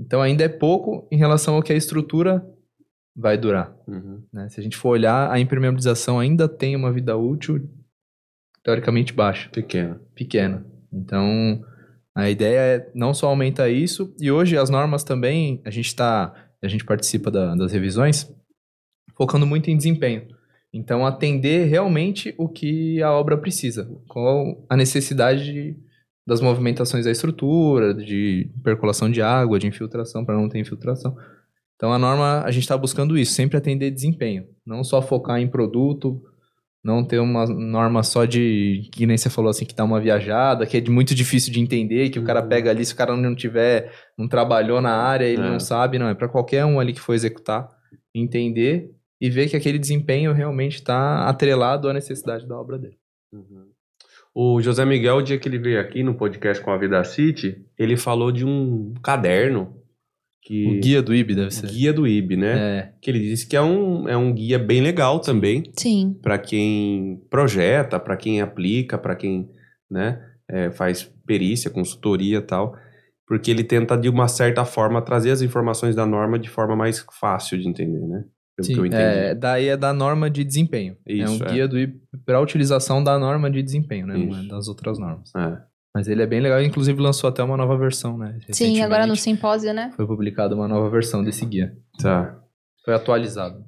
Então 0.00 0.22
ainda 0.22 0.42
é 0.44 0.48
pouco 0.48 1.06
em 1.12 1.18
relação 1.18 1.56
ao 1.56 1.62
que 1.62 1.70
a 1.70 1.76
estrutura 1.76 2.42
vai 3.14 3.36
durar. 3.36 3.76
Uhum. 3.86 4.22
né? 4.32 4.48
Se 4.48 4.58
a 4.58 4.62
gente 4.62 4.74
for 4.74 4.88
olhar, 4.88 5.30
a 5.30 5.38
impermeabilização 5.38 6.18
ainda 6.18 6.48
tem 6.48 6.74
uma 6.74 6.90
vida 6.90 7.14
útil 7.14 7.68
teoricamente 8.64 9.12
baixa 9.12 9.50
Pequeno. 9.50 10.00
pequena. 10.14 10.66
Então, 10.90 11.62
a 12.14 12.30
ideia 12.30 12.58
é 12.58 12.90
não 12.94 13.12
só 13.12 13.28
aumentar 13.28 13.68
isso, 13.68 14.14
e 14.18 14.30
hoje 14.30 14.56
as 14.56 14.70
normas 14.70 15.04
também, 15.04 15.60
a 15.62 15.70
gente 15.70 15.88
está, 15.88 16.32
a 16.62 16.68
gente 16.68 16.86
participa 16.86 17.30
da- 17.30 17.54
das 17.54 17.70
revisões, 17.72 18.34
focando 19.14 19.46
muito 19.46 19.70
em 19.70 19.76
desempenho. 19.76 20.34
Então, 20.76 21.06
atender 21.06 21.64
realmente 21.68 22.34
o 22.36 22.48
que 22.48 23.02
a 23.02 23.10
obra 23.12 23.36
precisa, 23.38 23.88
qual 24.08 24.64
a 24.68 24.76
necessidade 24.76 25.44
de- 25.44 25.76
das 26.26 26.40
movimentações 26.40 27.04
da 27.04 27.10
estrutura, 27.10 27.94
de 27.94 28.50
percolação 28.62 29.10
de 29.10 29.22
água, 29.22 29.58
de 29.58 29.66
infiltração, 29.66 30.24
para 30.24 30.34
não 30.36 30.48
ter 30.48 30.58
infiltração. 30.58 31.16
Então, 31.76 31.92
a 31.92 31.98
norma, 31.98 32.42
a 32.44 32.50
gente 32.50 32.64
está 32.64 32.76
buscando 32.76 33.16
isso, 33.16 33.32
sempre 33.32 33.56
atender 33.56 33.90
desempenho, 33.90 34.44
não 34.66 34.82
só 34.84 35.00
focar 35.00 35.38
em 35.40 35.46
produto, 35.48 36.20
não 36.84 37.04
ter 37.04 37.18
uma 37.20 37.46
norma 37.46 38.02
só 38.02 38.24
de, 38.24 38.88
que 38.92 39.06
nem 39.06 39.16
você 39.16 39.28
falou 39.30 39.50
assim, 39.50 39.64
que 39.64 39.74
dá 39.74 39.84
uma 39.84 40.00
viajada, 40.00 40.66
que 40.66 40.76
é 40.76 40.80
muito 40.90 41.14
difícil 41.14 41.52
de 41.52 41.60
entender, 41.60 42.10
que 42.10 42.18
o 42.18 42.24
cara 42.24 42.42
Uhum. 42.42 42.48
pega 42.48 42.70
ali, 42.70 42.84
se 42.84 42.92
o 42.92 42.96
cara 42.96 43.16
não 43.16 43.34
tiver, 43.34 43.92
não 44.18 44.28
trabalhou 44.28 44.80
na 44.80 44.94
área, 44.94 45.24
ele 45.26 45.42
É. 45.42 45.50
não 45.50 45.58
sabe, 45.60 45.98
não, 45.98 46.08
é 46.08 46.14
para 46.14 46.28
qualquer 46.28 46.64
um 46.64 46.78
ali 46.80 46.92
que 46.92 47.00
for 47.00 47.14
executar, 47.14 47.68
entender 48.14 48.90
e 49.20 49.30
ver 49.30 49.48
que 49.48 49.56
aquele 49.56 49.78
desempenho 49.78 50.32
realmente 50.32 50.76
está 50.76 51.28
atrelado 51.28 51.88
à 51.88 51.92
necessidade 51.92 52.46
da 52.46 52.58
obra 52.58 52.78
dele. 52.78 52.96
Uhum. 53.32 53.66
O 54.34 54.60
José 54.60 54.84
Miguel, 54.84 55.16
o 55.16 55.22
dia 55.22 55.38
que 55.38 55.48
ele 55.48 55.58
veio 55.58 55.80
aqui 55.80 56.02
no 56.02 56.14
podcast 56.14 56.62
com 56.62 56.70
a 56.70 56.76
Vida 56.76 57.02
City, 57.04 57.64
ele 57.78 57.96
falou 57.96 58.30
de 58.30 58.44
um 58.44 58.92
caderno 59.02 59.74
que 60.42 60.66
O 60.66 60.80
guia 60.80 61.02
do 61.02 61.14
IB 61.14 61.34
deve 61.34 61.48
o 61.48 61.50
ser. 61.50 61.66
guia 61.66 61.92
do 61.92 62.06
IB, 62.06 62.36
né? 62.36 62.78
É, 62.78 62.92
Que 63.00 63.10
ele 63.10 63.18
disse 63.18 63.48
que 63.48 63.56
é 63.56 63.62
um, 63.62 64.08
é 64.08 64.16
um 64.16 64.32
guia 64.32 64.58
bem 64.58 64.80
legal 64.80 65.18
também 65.18 65.64
Sim. 65.74 66.16
para 66.22 66.38
quem 66.38 67.20
projeta, 67.28 67.98
para 67.98 68.16
quem 68.16 68.40
aplica, 68.40 68.96
para 68.96 69.16
quem 69.16 69.50
né, 69.90 70.22
é, 70.48 70.70
faz 70.70 71.02
perícia, 71.26 71.70
consultoria 71.70 72.38
e 72.38 72.42
tal, 72.42 72.76
porque 73.26 73.50
ele 73.50 73.64
tenta 73.64 73.96
de 73.96 74.08
uma 74.08 74.28
certa 74.28 74.64
forma 74.64 75.02
trazer 75.02 75.32
as 75.32 75.42
informações 75.42 75.96
da 75.96 76.06
norma 76.06 76.38
de 76.38 76.48
forma 76.48 76.76
mais 76.76 77.04
fácil 77.18 77.58
de 77.58 77.68
entender, 77.68 78.06
né? 78.06 78.24
Pelo 78.56 78.68
que 78.68 78.72
eu 78.72 78.82
sim, 78.84 78.88
entendi. 78.88 79.02
é, 79.02 79.34
daí 79.34 79.68
é 79.68 79.76
da 79.76 79.92
norma 79.92 80.30
de 80.30 80.42
desempenho. 80.42 80.96
Isso, 81.06 81.42
é 81.42 81.46
um 81.46 81.48
é. 81.48 81.52
guia 81.52 81.68
para 82.24 82.38
a 82.38 82.40
utilização 82.40 83.04
da 83.04 83.18
norma 83.18 83.50
de 83.50 83.62
desempenho, 83.62 84.06
né? 84.06 84.16
É 84.16 84.18
Isso. 84.18 84.48
das 84.48 84.66
outras 84.66 84.98
normas. 84.98 85.30
É. 85.36 85.58
Mas 85.94 86.08
ele 86.08 86.22
é 86.22 86.26
bem 86.26 86.40
legal, 86.40 86.62
inclusive 86.62 86.98
lançou 87.00 87.28
até 87.28 87.42
uma 87.42 87.56
nova 87.56 87.76
versão, 87.76 88.16
né? 88.16 88.38
Sim, 88.50 88.80
agora 88.80 89.06
no 89.06 89.14
simpósio, 89.14 89.74
né? 89.74 89.92
Foi 89.94 90.06
publicada 90.06 90.54
uma 90.54 90.66
nova 90.66 90.88
versão 90.88 91.22
desse 91.22 91.44
guia. 91.44 91.76
Tá. 92.00 92.38
Foi 92.82 92.94
atualizado. 92.94 93.62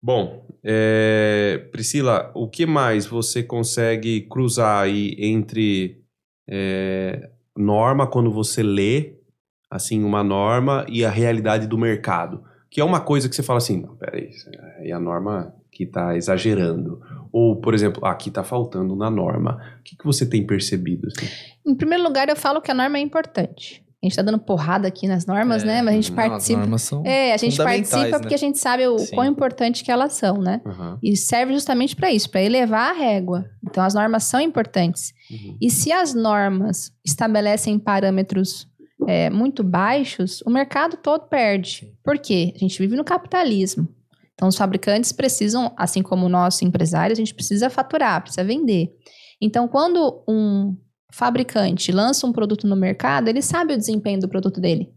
Bom, 0.00 0.46
é, 0.62 1.68
Priscila, 1.72 2.30
o 2.34 2.48
que 2.48 2.64
mais 2.64 3.06
você 3.06 3.42
consegue 3.42 4.20
cruzar 4.22 4.84
aí 4.84 5.16
entre 5.18 6.03
é, 6.48 7.30
norma 7.56 8.06
quando 8.06 8.30
você 8.30 8.62
lê 8.62 9.14
assim 9.70 10.02
uma 10.04 10.22
norma 10.22 10.84
e 10.88 11.04
a 11.04 11.10
realidade 11.10 11.66
do 11.66 11.78
mercado? 11.78 12.42
Que 12.70 12.80
é 12.80 12.84
uma 12.84 13.00
coisa 13.00 13.28
que 13.28 13.36
você 13.36 13.42
fala 13.42 13.58
assim, 13.58 13.80
não, 13.80 13.96
peraí, 13.96 14.30
aí 14.78 14.90
a 14.90 14.98
norma 14.98 15.54
que 15.70 15.84
está 15.84 16.16
exagerando. 16.16 17.00
Ou, 17.32 17.56
por 17.56 17.74
exemplo, 17.74 18.04
aqui 18.06 18.28
está 18.28 18.44
faltando 18.44 18.94
na 18.94 19.10
norma. 19.10 19.60
O 19.80 19.82
que, 19.82 19.96
que 19.96 20.04
você 20.04 20.24
tem 20.24 20.46
percebido? 20.46 21.08
assim? 21.08 21.26
Em 21.66 21.74
primeiro 21.74 22.04
lugar, 22.04 22.28
eu 22.28 22.36
falo 22.36 22.62
que 22.62 22.70
a 22.70 22.74
norma 22.74 22.96
é 22.96 23.00
importante. 23.00 23.83
A 24.04 24.08
gente 24.08 24.16
tá 24.16 24.22
dando 24.22 24.38
porrada 24.38 24.86
aqui 24.86 25.06
nas 25.08 25.24
normas, 25.24 25.62
É, 25.62 25.66
né? 25.66 25.82
Mas 25.82 25.88
a 25.94 25.96
gente 25.96 26.12
não, 26.12 26.18
as 26.22 26.28
participa. 26.28 26.60
normas 26.60 26.82
são 26.82 27.02
É, 27.06 27.32
a 27.32 27.36
gente 27.38 27.56
participa 27.56 28.04
né? 28.10 28.18
porque 28.18 28.34
a 28.34 28.38
gente 28.38 28.58
sabe 28.58 28.86
o 28.86 28.98
Sim. 28.98 29.14
quão 29.14 29.26
importante 29.26 29.82
que 29.82 29.90
elas 29.90 30.12
são, 30.12 30.38
né? 30.38 30.60
Aham, 30.66 30.98
E 31.02 31.16
serve 31.16 31.54
justamente 31.54 31.96
para 31.96 32.12
isso, 32.12 32.28
para 32.30 32.42
elevar 32.42 32.90
a 32.90 32.92
régua. 32.92 33.46
Então, 33.66 33.82
as 33.82 33.94
normas 33.94 34.24
são 34.24 34.40
importantes. 34.40 35.12
uhum, 35.30 35.56
E 35.60 35.70
se 35.70 35.90
as 35.90 36.12
normas 36.12 36.92
estabelecem 37.04 37.78
parâmetros 37.78 38.68
é, 39.08 39.30
muito 39.30 39.64
baixos, 39.64 40.42
o 40.46 40.50
mercado 40.50 40.96
todo 40.98 41.26
perde. 41.28 41.92
Por 42.04 42.18
quê? 42.18 42.52
A 42.54 42.58
gente 42.58 42.78
vive 42.78 42.96
no 42.96 43.04
capitalismo. 43.04 43.88
Então, 44.34 44.48
os 44.48 44.56
fabricantes 44.56 45.12
precisam, 45.12 45.72
assim 45.76 46.02
como 46.02 46.28
nós 46.28 46.60
empresários, 46.60 47.18
a 47.18 47.22
gente 47.22 47.34
precisa 47.34 47.70
faturar, 47.70 48.20
precisa 48.20 48.44
vender. 48.44 48.90
Então, 49.40 49.66
quando 49.68 50.22
um 50.28 50.76
fabricante 51.14 51.92
lança 51.92 52.26
um 52.26 52.32
produto 52.32 52.66
no 52.66 52.74
mercado, 52.74 53.28
ele 53.28 53.40
sabe 53.40 53.72
o 53.72 53.78
desempenho 53.78 54.20
do 54.20 54.28
produto 54.28 54.60
dele. 54.60 54.92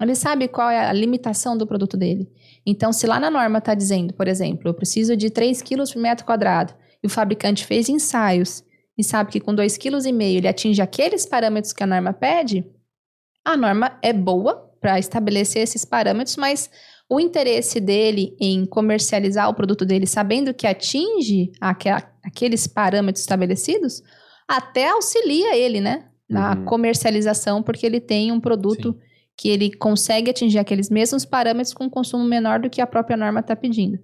Ele 0.00 0.14
sabe 0.14 0.48
qual 0.48 0.68
é 0.68 0.86
a 0.86 0.92
limitação 0.92 1.56
do 1.56 1.66
produto 1.66 1.96
dele. 1.96 2.28
Então, 2.66 2.92
se 2.92 3.06
lá 3.06 3.20
na 3.20 3.30
norma 3.30 3.58
está 3.58 3.74
dizendo, 3.74 4.12
por 4.14 4.26
exemplo, 4.26 4.68
eu 4.68 4.74
preciso 4.74 5.16
de 5.16 5.30
3 5.30 5.62
kg 5.62 5.84
por 5.92 6.00
metro 6.00 6.26
quadrado, 6.26 6.74
e 7.02 7.06
o 7.06 7.10
fabricante 7.10 7.64
fez 7.64 7.88
ensaios 7.88 8.64
e 8.98 9.04
sabe 9.04 9.30
que 9.30 9.40
com 9.40 9.54
2,5 9.54 9.78
kg 9.78 10.22
ele 10.22 10.48
atinge 10.48 10.82
aqueles 10.82 11.24
parâmetros 11.24 11.72
que 11.72 11.82
a 11.82 11.86
norma 11.86 12.12
pede, 12.12 12.64
a 13.44 13.56
norma 13.56 13.98
é 14.02 14.12
boa 14.12 14.70
para 14.80 14.98
estabelecer 14.98 15.62
esses 15.62 15.84
parâmetros, 15.84 16.36
mas 16.36 16.68
o 17.08 17.20
interesse 17.20 17.80
dele 17.80 18.36
em 18.40 18.66
comercializar 18.66 19.48
o 19.48 19.54
produto 19.54 19.84
dele 19.84 20.06
sabendo 20.06 20.52
que 20.52 20.66
atinge 20.66 21.52
aqueles 22.22 22.66
parâmetros 22.66 23.22
estabelecidos, 23.22 24.02
até 24.50 24.90
auxilia 24.90 25.56
ele, 25.56 25.80
né? 25.80 26.06
Na 26.28 26.54
uhum. 26.54 26.64
comercialização, 26.64 27.62
porque 27.62 27.86
ele 27.86 28.00
tem 28.00 28.32
um 28.32 28.40
produto 28.40 28.92
Sim. 28.92 28.98
que 29.36 29.48
ele 29.48 29.72
consegue 29.72 30.30
atingir 30.30 30.58
aqueles 30.58 30.90
mesmos 30.90 31.24
parâmetros 31.24 31.72
com 31.72 31.88
consumo 31.88 32.24
menor 32.24 32.58
do 32.58 32.68
que 32.68 32.80
a 32.80 32.86
própria 32.86 33.16
norma 33.16 33.40
está 33.40 33.54
pedindo. 33.54 33.98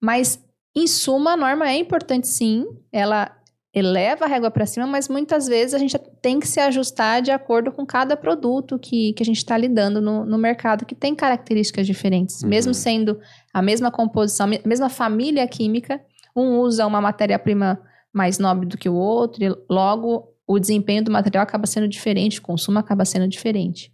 Mas, 0.00 0.42
em 0.76 0.86
suma, 0.86 1.32
a 1.32 1.36
norma 1.36 1.70
é 1.70 1.76
importante 1.76 2.28
sim, 2.28 2.66
ela 2.92 3.34
eleva 3.74 4.26
a 4.26 4.28
régua 4.28 4.50
para 4.50 4.66
cima, 4.66 4.86
mas 4.86 5.08
muitas 5.08 5.46
vezes 5.46 5.72
a 5.72 5.78
gente 5.78 5.98
tem 6.20 6.38
que 6.38 6.46
se 6.46 6.60
ajustar 6.60 7.22
de 7.22 7.30
acordo 7.30 7.72
com 7.72 7.86
cada 7.86 8.14
produto 8.14 8.78
que, 8.78 9.14
que 9.14 9.22
a 9.22 9.26
gente 9.26 9.38
está 9.38 9.56
lidando 9.56 10.02
no, 10.02 10.26
no, 10.26 10.36
mercado, 10.36 10.84
que 10.84 10.94
tem 10.94 11.14
características 11.14 11.86
diferentes. 11.86 12.42
Uhum. 12.42 12.50
Mesmo 12.50 12.74
sendo 12.74 13.18
a 13.54 13.62
mesma 13.62 13.90
composição, 13.90 14.46
a 14.46 14.68
mesma 14.68 14.90
família 14.90 15.46
química, 15.48 15.98
um 16.36 16.58
usa 16.58 16.86
uma 16.86 17.00
matéria-prima 17.00 17.80
mais 18.12 18.38
nobre 18.38 18.66
do 18.66 18.78
que 18.78 18.88
o 18.88 18.94
outro, 18.94 19.44
e 19.44 19.56
logo 19.70 20.32
o 20.46 20.58
desempenho 20.58 21.04
do 21.04 21.10
material 21.10 21.42
acaba 21.42 21.66
sendo 21.66 21.88
diferente, 21.88 22.38
o 22.38 22.42
consumo 22.42 22.78
acaba 22.78 23.04
sendo 23.04 23.26
diferente. 23.28 23.92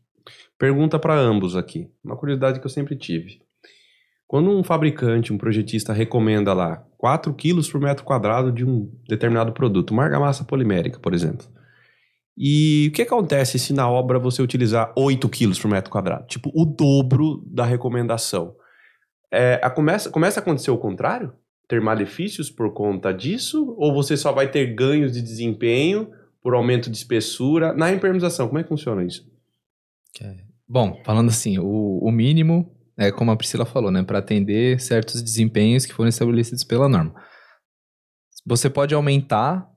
Pergunta 0.59 0.99
para 0.99 1.15
ambos 1.15 1.57
aqui, 1.57 1.89
uma 2.05 2.17
curiosidade 2.17 2.59
que 2.59 2.67
eu 2.67 2.71
sempre 2.71 2.97
tive. 2.97 3.41
Quando 4.27 4.51
um 4.51 4.63
fabricante, 4.63 5.33
um 5.33 5.39
projetista 5.39 5.93
recomenda 5.93 6.53
lá 6.53 6.85
4 6.99 7.33
quilos 7.33 7.71
por 7.71 7.81
metro 7.81 8.05
quadrado 8.05 8.53
de 8.53 8.65
um 8.65 8.91
determinado 9.09 9.53
produto, 9.53 9.93
uma 9.93 10.05
argamassa 10.05 10.45
polimérica, 10.45 10.99
por 10.99 11.15
exemplo. 11.15 11.47
E 12.37 12.89
o 12.89 12.93
que 12.93 13.03
acontece 13.03 13.59
se 13.59 13.73
na 13.73 13.89
obra 13.89 14.19
você 14.19 14.43
utilizar 14.43 14.93
8 14.97 15.29
quilos 15.29 15.59
por 15.59 15.71
metro 15.71 15.91
quadrado? 15.91 16.27
Tipo, 16.27 16.53
o 16.55 16.65
dobro 16.65 17.43
da 17.47 17.65
recomendação. 17.65 18.55
É, 19.33 19.61
a, 19.63 19.71
começa, 19.71 20.11
começa 20.11 20.41
a 20.41 20.43
acontecer 20.43 20.71
o 20.71 20.79
contrário? 20.79 21.33
Ter 21.69 21.81
malefícios 21.81 22.51
por 22.51 22.73
conta 22.73 23.13
disso? 23.13 23.75
Ou 23.77 23.93
você 23.93 24.17
só 24.17 24.33
vai 24.33 24.51
ter 24.51 24.75
ganhos 24.75 25.13
de 25.13 25.21
desempenho 25.21 26.11
por 26.43 26.55
aumento 26.55 26.91
de 26.91 26.97
espessura? 26.97 27.75
Na 27.75 27.91
impermeabilização, 27.91 28.49
como 28.49 28.59
é 28.59 28.63
que 28.63 28.69
funciona 28.71 29.05
isso? 29.05 29.31
Bom, 30.67 31.01
falando 31.05 31.29
assim, 31.29 31.59
o, 31.59 31.99
o 32.03 32.11
mínimo 32.11 32.75
é 32.99 33.13
como 33.13 33.31
a 33.31 33.37
Priscila 33.37 33.65
falou, 33.65 33.91
né, 33.91 34.03
para 34.03 34.19
atender 34.19 34.81
certos 34.81 35.23
desempenhos 35.23 35.87
que 35.87 35.95
foram 35.95 36.09
estabelecidos 36.09 36.65
pela 36.65 36.89
norma. 36.89 37.15
Você 38.45 38.69
pode 38.69 38.95
aumentar, 38.95 39.69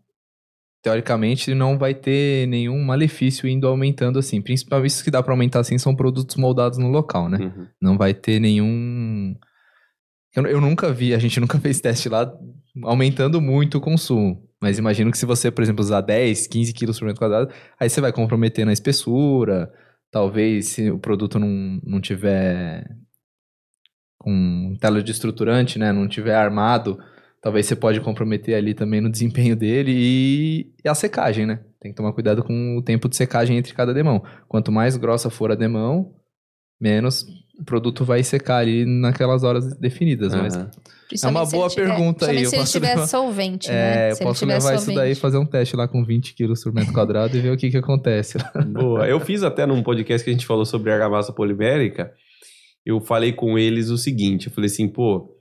teoricamente, 0.82 1.54
não 1.54 1.78
vai 1.78 1.94
ter 1.94 2.48
nenhum 2.48 2.84
malefício 2.84 3.48
indo 3.48 3.68
aumentando 3.68 4.18
assim. 4.18 4.42
Principalmente 4.42 4.92
os 4.92 5.02
que 5.02 5.12
dá 5.12 5.22
para 5.22 5.34
aumentar 5.34 5.60
assim 5.60 5.78
são 5.78 5.96
produtos 5.96 6.36
moldados 6.36 6.80
no 6.80 6.88
local, 6.88 7.30
né? 7.30 7.38
Uhum. 7.38 7.68
Não 7.82 7.98
vai 7.98 8.14
ter 8.14 8.40
nenhum. 8.40 9.36
Eu, 10.36 10.46
eu 10.46 10.62
nunca 10.62 10.92
vi, 10.94 11.14
a 11.14 11.20
gente 11.20 11.40
nunca 11.42 11.60
fez 11.60 11.80
teste 11.82 12.10
lá 12.10 12.32
aumentando 12.84 13.42
muito 13.42 13.78
o 13.78 13.82
consumo. 13.82 14.48
Mas 14.62 14.78
imagino 14.78 15.12
que 15.12 15.18
se 15.18 15.26
você, 15.26 15.50
por 15.50 15.64
exemplo, 15.64 15.82
usar 15.82 16.02
10, 16.02 16.48
15 16.48 16.74
quilos 16.74 17.00
por 17.00 17.06
metro 17.06 17.20
quadrado, 17.20 17.52
aí 17.80 17.90
você 17.90 18.00
vai 18.00 18.14
comprometer 18.14 18.66
na 18.66 18.72
espessura. 18.72 19.72
Talvez 20.12 20.68
se 20.68 20.92
o 20.92 21.00
produto 21.00 21.40
não, 21.40 21.80
não 21.84 22.00
tiver 22.00 22.86
com 24.20 24.78
tela 24.80 25.02
de 25.02 25.12
estruturante, 25.12 25.80
né, 25.80 25.92
não 25.92 26.08
tiver 26.08 26.36
armado, 26.36 27.00
talvez 27.42 27.66
você 27.66 27.76
pode 27.76 28.00
comprometer 28.02 28.54
ali 28.56 28.76
também 28.76 29.02
no 29.02 29.10
desempenho 29.10 29.56
dele 29.56 29.92
e, 29.96 30.76
e 30.86 30.88
a 30.88 30.94
secagem, 30.94 31.48
né? 31.48 31.64
Tem 31.80 31.92
que 31.92 31.98
tomar 31.98 32.14
cuidado 32.14 32.44
com 32.44 32.78
o 32.78 32.84
tempo 32.84 33.10
de 33.10 33.16
secagem 33.16 33.58
entre 33.58 33.74
cada 33.74 33.94
demão. 33.94 34.24
Quanto 34.48 34.72
mais 34.72 34.96
grossa 34.96 35.32
for 35.32 35.52
a 35.52 35.56
demão, 35.56 36.14
menos 36.80 37.26
o 37.62 37.66
produto 37.66 38.04
vai 38.04 38.24
secar 38.24 38.58
ali 38.58 38.86
naquelas 38.86 39.44
horas 39.44 39.78
definidas, 39.78 40.34
uhum. 40.34 40.42
mas 40.42 40.56
é 40.56 41.28
uma 41.28 41.46
boa 41.46 41.70
tiver, 41.70 41.88
pergunta 41.88 42.30
aí. 42.30 42.46
Se 42.46 42.56
ele 42.56 42.66
tiver 42.66 43.06
solvente, 43.06 43.70
é, 43.70 43.74
né? 43.74 44.12
eu 44.12 44.18
posso 44.18 44.46
levar 44.46 44.62
solvente. 44.62 44.82
isso 44.84 44.94
daí 44.96 45.12
e 45.12 45.16
fazer 45.16 45.38
um 45.38 45.46
teste 45.46 45.76
lá 45.76 45.88
com 45.88 46.04
20 46.04 46.34
quilos 46.34 46.64
por 46.64 46.74
metro 46.74 46.94
quadrado 46.94 47.36
e 47.38 47.40
ver 47.42 47.52
o 47.52 47.58
que 47.58 47.70
que 47.70 47.78
acontece. 47.78 48.38
Boa. 48.68 49.08
Eu 49.08 49.20
fiz 49.20 49.44
até 49.44 49.66
num 49.66 49.84
podcast 49.84 50.24
que 50.24 50.30
a 50.30 50.34
gente 50.34 50.46
falou 50.46 50.66
sobre 50.66 50.92
argamassa 50.92 51.32
polimérica 51.32 52.12
eu 52.86 53.00
falei 53.00 53.34
com 53.34 53.58
eles 53.58 53.90
o 53.90 53.98
seguinte: 53.98 54.48
eu 54.48 54.54
falei 54.54 54.70
assim, 54.70 54.88
pô, 54.88 55.36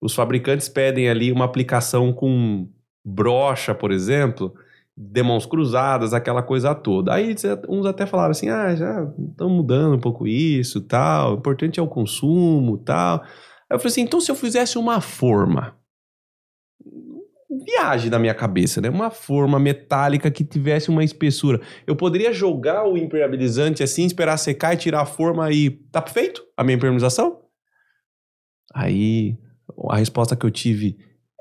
os 0.00 0.14
fabricantes 0.14 0.68
pedem 0.68 1.08
ali 1.08 1.30
uma 1.32 1.44
aplicação 1.44 2.12
com 2.12 2.68
brocha, 3.04 3.74
por 3.74 3.92
exemplo, 3.92 4.54
demãos 5.00 5.46
cruzadas, 5.46 6.12
aquela 6.12 6.42
coisa 6.42 6.74
toda. 6.74 7.14
Aí 7.14 7.36
uns 7.68 7.86
até 7.86 8.04
falaram 8.04 8.32
assim: 8.32 8.48
ah, 8.48 8.74
já 8.74 9.08
estão 9.30 9.48
mudando 9.48 9.94
um 9.94 10.00
pouco 10.00 10.26
isso, 10.26 10.80
tal, 10.80 11.34
o 11.34 11.38
importante 11.38 11.78
é 11.78 11.82
o 11.82 11.86
consumo, 11.86 12.78
tal. 12.78 13.22
Aí 13.22 13.76
eu 13.76 13.78
falei 13.78 13.92
assim: 13.92 14.00
então 14.00 14.20
se 14.20 14.30
eu 14.30 14.34
fizesse 14.34 14.76
uma 14.76 15.00
forma 15.00 15.78
viagem 17.64 18.10
na 18.10 18.18
minha 18.18 18.34
cabeça, 18.34 18.80
né? 18.80 18.88
Uma 18.88 19.10
forma 19.10 19.58
metálica 19.58 20.30
que 20.30 20.44
tivesse 20.44 20.88
uma 20.90 21.04
espessura. 21.04 21.60
Eu 21.86 21.94
poderia 21.94 22.32
jogar 22.32 22.84
o 22.86 22.96
impermeabilizante 22.96 23.82
assim, 23.82 24.04
esperar 24.04 24.36
secar 24.36 24.74
e 24.74 24.76
tirar 24.76 25.02
a 25.02 25.06
forma 25.06 25.50
e 25.52 25.70
tá 25.70 26.02
feito 26.02 26.44
a 26.56 26.64
minha 26.64 26.76
impermeabilização? 26.76 27.40
Aí 28.74 29.36
a 29.90 29.96
resposta 29.96 30.34
que 30.34 30.44
eu 30.44 30.50
tive 30.50 30.98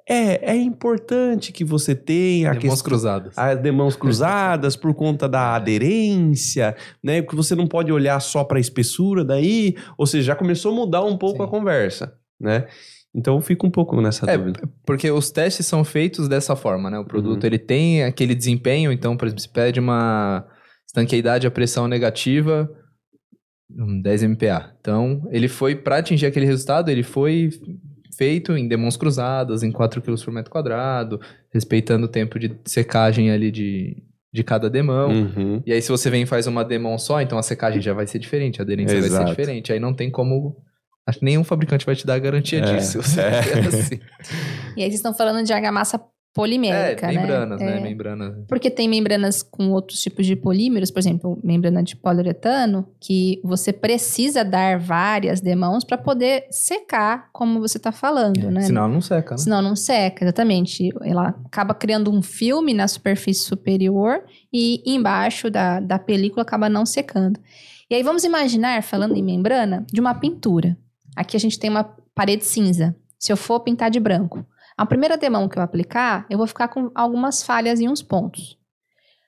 é, 0.09 0.53
é 0.53 0.55
importante 0.55 1.51
que 1.51 1.65
você 1.65 1.93
tenha 1.93 2.51
demãos 2.51 2.61
questão, 2.61 2.85
cruzadas. 2.85 3.37
as 3.37 3.59
demãos 3.59 3.95
cruzadas 3.95 4.75
por 4.77 4.93
conta 4.93 5.27
da 5.27 5.55
aderência, 5.55 6.75
né? 7.03 7.21
Porque 7.21 7.35
você 7.35 7.55
não 7.55 7.67
pode 7.67 7.91
olhar 7.91 8.17
só 8.21 8.45
para 8.45 8.57
a 8.57 8.61
espessura 8.61 9.25
daí, 9.25 9.75
ou 9.97 10.07
seja, 10.07 10.27
já 10.27 10.35
começou 10.35 10.71
a 10.71 10.75
mudar 10.75 11.03
um 11.03 11.17
pouco 11.17 11.39
Sim. 11.39 11.43
a 11.43 11.47
conversa, 11.47 12.13
né? 12.39 12.67
Então 13.13 13.35
eu 13.35 13.41
fico 13.41 13.67
um 13.67 13.71
pouco 13.71 13.99
nessa 13.99 14.29
é, 14.29 14.37
dúvida. 14.37 14.69
Porque 14.85 15.11
os 15.11 15.29
testes 15.29 15.65
são 15.65 15.83
feitos 15.83 16.29
dessa 16.29 16.55
forma, 16.55 16.89
né? 16.89 16.97
O 16.97 17.05
produto 17.05 17.43
uhum. 17.43 17.47
ele 17.47 17.59
tem 17.59 18.03
aquele 18.03 18.33
desempenho, 18.33 18.93
então, 18.93 19.17
por 19.17 19.25
exemplo, 19.25 19.41
se 19.41 19.49
pede 19.49 19.79
uma 19.79 20.47
estanqueidade 20.87 21.45
a 21.45 21.51
pressão 21.51 21.85
negativa, 21.85 22.69
10 23.69 24.23
MPa. 24.23 24.73
Então, 24.79 25.27
ele 25.31 25.49
foi, 25.49 25.75
para 25.75 25.97
atingir 25.97 26.27
aquele 26.27 26.45
resultado, 26.45 26.89
ele 26.89 27.03
foi 27.03 27.49
feito 28.17 28.57
em 28.57 28.67
demãos 28.67 28.97
cruzadas, 28.97 29.61
em 29.63 29.71
4 29.71 30.01
kg 30.01 30.15
por 30.23 30.33
metro 30.33 30.51
quadrado, 30.51 31.21
respeitando 31.51 32.05
o 32.05 32.09
tempo 32.09 32.39
de 32.39 32.57
secagem 32.65 33.29
ali 33.29 33.51
de, 33.51 34.03
de 34.33 34.43
cada 34.43 34.69
demão. 34.69 35.09
Uhum. 35.09 35.61
E 35.65 35.71
aí, 35.71 35.81
se 35.81 35.89
você 35.89 36.09
vem 36.09 36.23
e 36.23 36.25
faz 36.25 36.47
uma 36.47 36.65
demão 36.65 36.97
só, 36.97 37.21
então 37.21 37.37
a 37.37 37.43
secagem 37.43 37.81
já 37.81 37.93
vai 37.93 38.07
ser 38.07 38.19
diferente, 38.19 38.59
a 38.59 38.63
aderência 38.63 38.95
Exato. 38.95 39.13
vai 39.13 39.23
ser 39.23 39.29
diferente. 39.29 39.71
Aí 39.71 39.79
não 39.79 39.93
tem 39.93 40.09
como 40.09 40.57
Acho 41.07 41.19
que 41.19 41.25
nenhum 41.25 41.43
fabricante 41.45 41.85
vai 41.85 41.95
te 41.95 42.05
dar 42.05 42.15
a 42.15 42.19
garantia 42.19 42.59
é, 42.59 42.75
disso. 42.75 42.99
É. 43.17 43.39
Assim. 43.65 43.99
E 44.75 44.83
aí 44.83 44.89
vocês 44.89 44.95
estão 44.95 45.13
falando 45.13 45.45
de 45.45 45.53
argamassa 45.53 45.97
polimérica, 46.37 47.11
é, 47.11 47.15
membranas, 47.15 47.59
né? 47.59 47.65
né? 47.65 47.79
Membranas. 47.81 48.45
Porque 48.47 48.69
tem 48.69 48.87
membranas 48.87 49.41
com 49.41 49.71
outros 49.71 49.99
tipos 49.99 50.23
de 50.25 50.35
polímeros, 50.35 50.91
por 50.91 50.99
exemplo, 50.99 51.39
membrana 51.43 51.81
de 51.81 51.95
poliuretano, 51.95 52.87
que 52.99 53.41
você 53.43 53.73
precisa 53.73 54.45
dar 54.45 54.77
várias 54.77 55.41
demãos 55.41 55.83
para 55.83 55.97
poder 55.97 56.45
secar, 56.51 57.29
como 57.33 57.59
você 57.59 57.77
está 57.77 57.91
falando, 57.91 58.47
é, 58.47 58.51
né? 58.51 58.61
Senão 58.61 58.87
não 58.87 59.01
seca, 59.01 59.31
né? 59.31 59.37
Senão 59.37 59.61
não 59.63 59.75
seca, 59.75 60.25
exatamente. 60.25 60.89
Ela 61.01 61.29
acaba 61.45 61.73
criando 61.73 62.11
um 62.11 62.21
filme 62.21 62.71
na 62.71 62.87
superfície 62.87 63.43
superior 63.43 64.23
e 64.53 64.83
embaixo 64.85 65.49
da, 65.49 65.79
da 65.79 65.97
película 65.97 66.43
acaba 66.43 66.69
não 66.69 66.85
secando. 66.85 67.39
E 67.89 67.95
aí 67.95 68.03
vamos 68.03 68.23
imaginar, 68.23 68.83
falando 68.83 69.15
em 69.15 69.23
membrana, 69.23 69.83
de 69.91 69.99
uma 69.99 70.13
pintura. 70.13 70.77
Aqui 71.15 71.35
a 71.35 71.39
gente 71.39 71.57
tem 71.57 71.69
uma 71.69 71.83
parede 72.13 72.45
cinza. 72.45 72.95
Se 73.17 73.31
eu 73.31 73.37
for 73.37 73.61
pintar 73.61 73.89
de 73.89 73.99
branco, 73.99 74.45
a 74.77 74.85
primeira 74.85 75.17
demão 75.17 75.49
que 75.49 75.57
eu 75.57 75.63
aplicar, 75.63 76.27
eu 76.29 76.37
vou 76.37 76.45
ficar 76.45 76.67
com 76.67 76.91
algumas 76.93 77.41
falhas 77.41 77.79
em 77.79 77.89
uns 77.89 78.03
pontos. 78.03 78.57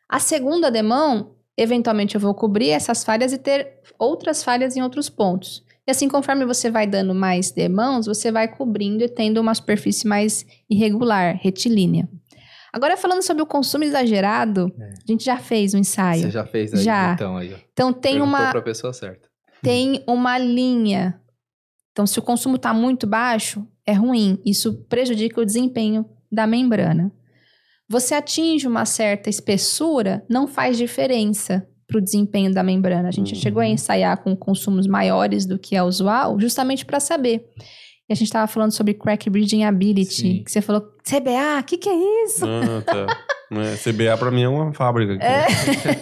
A 0.08 0.20
segunda 0.20 0.70
demão, 0.70 1.36
eventualmente 1.58 2.14
eu 2.14 2.22
vou 2.22 2.36
cobrir 2.36 2.70
essas 2.70 3.04
falhas 3.04 3.34
e 3.34 3.38
ter 3.38 3.82
outras 3.98 4.44
falhas 4.44 4.78
em 4.78 4.84
outros 4.84 5.10
pontos. 5.10 5.64
E 5.88 5.92
assim, 5.92 6.08
conforme 6.08 6.46
você 6.46 6.70
vai 6.70 6.86
dando 6.86 7.16
mais 7.16 7.50
demãos, 7.52 8.06
você 8.06 8.32
vai 8.32 8.48
cobrindo 8.48 9.04
e 9.04 9.10
tendo 9.10 9.42
uma 9.42 9.56
superfície 9.56 10.08
mais 10.08 10.46
irregular, 10.70 11.36
retilínea. 11.42 12.08
Agora, 12.72 12.96
falando 12.96 13.24
sobre 13.24 13.42
o 13.42 13.48
consumo 13.48 13.84
exagerado, 13.84 14.72
é. 14.80 14.84
a 14.84 15.12
gente 15.12 15.26
já 15.26 15.38
fez 15.38 15.74
um 15.74 15.80
ensaio. 15.80 16.22
Você 16.22 16.30
já 16.30 16.46
fez 16.46 16.72
aí, 16.76 16.84
já. 16.84 17.14
então 17.14 17.36
aí. 17.36 17.56
Então 17.74 17.92
tem 17.92 18.14
Perguntou 18.14 18.40
uma. 18.40 18.52
para 18.52 18.60
a 18.60 18.64
pessoa 18.64 18.94
certa. 18.94 19.28
Tem 19.64 20.04
uma 20.08 20.38
linha 20.38 21.20
então, 22.00 22.08
se 22.08 22.18
o 22.18 22.22
consumo 22.22 22.56
está 22.56 22.74
muito 22.74 23.06
baixo, 23.06 23.68
é 23.90 23.94
ruim. 23.94 24.40
Isso 24.46 24.74
prejudica 24.88 25.42
o 25.42 25.46
desempenho 25.46 26.06
da 26.32 26.46
membrana. 26.48 27.12
você 27.92 28.14
atinge 28.14 28.68
uma 28.68 28.86
certa 28.86 29.30
espessura, 29.32 30.24
não 30.30 30.48
faz 30.48 30.78
diferença 30.78 31.68
para 31.88 31.98
o 31.98 32.02
desempenho 32.02 32.54
da 32.54 32.62
membrana. 32.62 33.08
A 33.08 33.12
gente 33.12 33.34
Uhum. 33.34 33.40
chegou 33.42 33.62
a 33.62 33.68
ensaiar 33.68 34.22
com 34.22 34.36
consumos 34.36 34.86
maiores 34.86 35.44
do 35.48 35.58
que 35.58 35.76
é 35.76 35.82
usual, 35.82 36.40
justamente 36.40 36.86
para 36.86 37.00
saber. 37.00 37.44
E 38.08 38.14
a 38.14 38.16
gente 38.16 38.28
estava 38.28 38.46
falando 38.46 38.72
sobre 38.74 38.94
crack 38.94 39.28
breeding 39.28 39.64
ability, 39.64 40.14
Sim. 40.14 40.44
que 40.44 40.52
você 40.52 40.62
falou, 40.62 40.82
CBA, 41.04 41.60
o 41.60 41.64
que, 41.64 41.78
que 41.78 41.90
é 41.90 42.26
isso? 42.26 42.46
Ah, 42.46 42.82
tá. 42.86 43.08
É, 43.52 43.76
CBA 43.78 44.16
pra 44.20 44.30
mim 44.30 44.44
é 44.44 44.48
uma 44.48 44.72
fábrica. 44.72 45.14
É. 45.26 45.48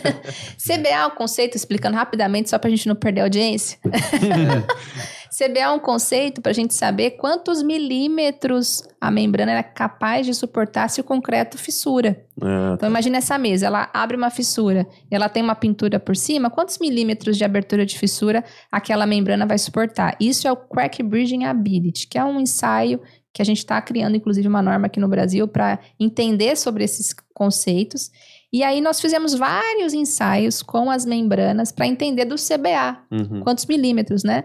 CBA 0.60 0.90
é 0.90 1.08
um 1.08 1.12
conceito, 1.12 1.56
explicando 1.56 1.96
rapidamente, 1.96 2.50
só 2.50 2.60
para 2.60 2.68
a 2.68 2.72
gente 2.72 2.86
não 2.90 2.96
perder 2.98 3.22
a 3.22 3.24
audiência. 3.24 3.80
CBA 5.30 5.60
é 5.60 5.70
um 5.70 5.80
conceito 5.80 6.42
para 6.42 6.52
a 6.52 6.56
gente 6.56 6.74
saber 6.74 7.12
quantos 7.12 7.62
milímetros 7.62 8.84
a 9.00 9.12
membrana 9.12 9.52
é 9.54 9.64
capaz 9.64 10.26
de 10.26 10.34
suportar 10.34 10.90
se 10.90 11.02
o 11.02 11.04
concreto 11.04 11.58
fissura. 11.58 12.26
Ah, 12.42 12.74
Então 12.76 12.90
imagine 12.90 13.18
essa 13.18 13.38
mesa, 13.38 13.68
ela 13.68 13.90
abre 13.94 14.18
uma 14.18 14.30
fissura 14.30 14.88
e 15.12 15.16
ela 15.16 15.30
tem 15.30 15.44
uma 15.44 15.56
pintura 15.56 16.00
por 16.00 16.16
cima, 16.16 16.50
quantos 16.50 16.78
milímetros 16.80 17.38
de 17.38 17.44
abertura 17.44 17.86
de 17.86 17.98
fissura 17.98 18.44
aquela 18.72 19.06
membrana 19.06 19.46
vai 19.46 19.58
suportar? 19.58 20.16
Isso 20.20 20.48
é 20.48 20.52
o 20.52 20.56
Crack 20.56 21.02
Bridging 21.04 21.46
Ability, 21.46 22.08
que 22.08 22.18
é 22.18 22.24
um 22.24 22.40
ensaio 22.40 23.02
que 23.38 23.42
a 23.42 23.46
gente 23.46 23.60
está 23.60 23.80
criando, 23.80 24.18
inclusive, 24.18 24.48
uma 24.48 24.64
norma 24.64 24.88
aqui 24.88 25.00
no 25.00 25.08
Brasil 25.08 25.48
para 25.48 25.78
entender 26.00 26.56
sobre 26.56 26.84
esses 26.84 27.14
conceitos. 27.36 28.10
E 28.52 28.64
aí 28.64 28.82
nós 28.82 29.00
fizemos 29.00 29.36
vários 29.36 29.94
ensaios 29.94 30.64
com 30.64 30.90
as 30.90 31.06
membranas 31.06 31.72
para 31.72 31.86
entender 31.86 32.26
do 32.26 32.34
CBA, 32.34 32.98
uhum. 33.12 33.42
quantos 33.42 33.68
milímetros, 33.68 34.24
né? 34.24 34.44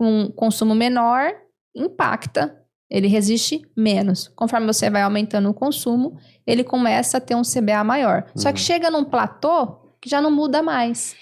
Com 0.00 0.32
consumo 0.34 0.74
menor, 0.74 1.30
impacta, 1.76 2.56
ele 2.88 3.06
resiste 3.06 3.60
menos. 3.76 4.28
Conforme 4.28 4.66
você 4.66 4.88
vai 4.88 5.02
aumentando 5.02 5.50
o 5.50 5.52
consumo, 5.54 6.16
ele 6.46 6.64
começa 6.64 7.18
a 7.18 7.20
ter 7.20 7.34
um 7.34 7.42
CBA 7.42 7.84
maior. 7.84 8.24
Só 8.34 8.50
que 8.50 8.58
Uhum. 8.60 8.64
chega 8.64 8.90
num 8.90 9.04
platô 9.04 9.92
que 10.00 10.08
já 10.08 10.18
não 10.22 10.30
muda 10.30 10.62
mais, 10.62 11.14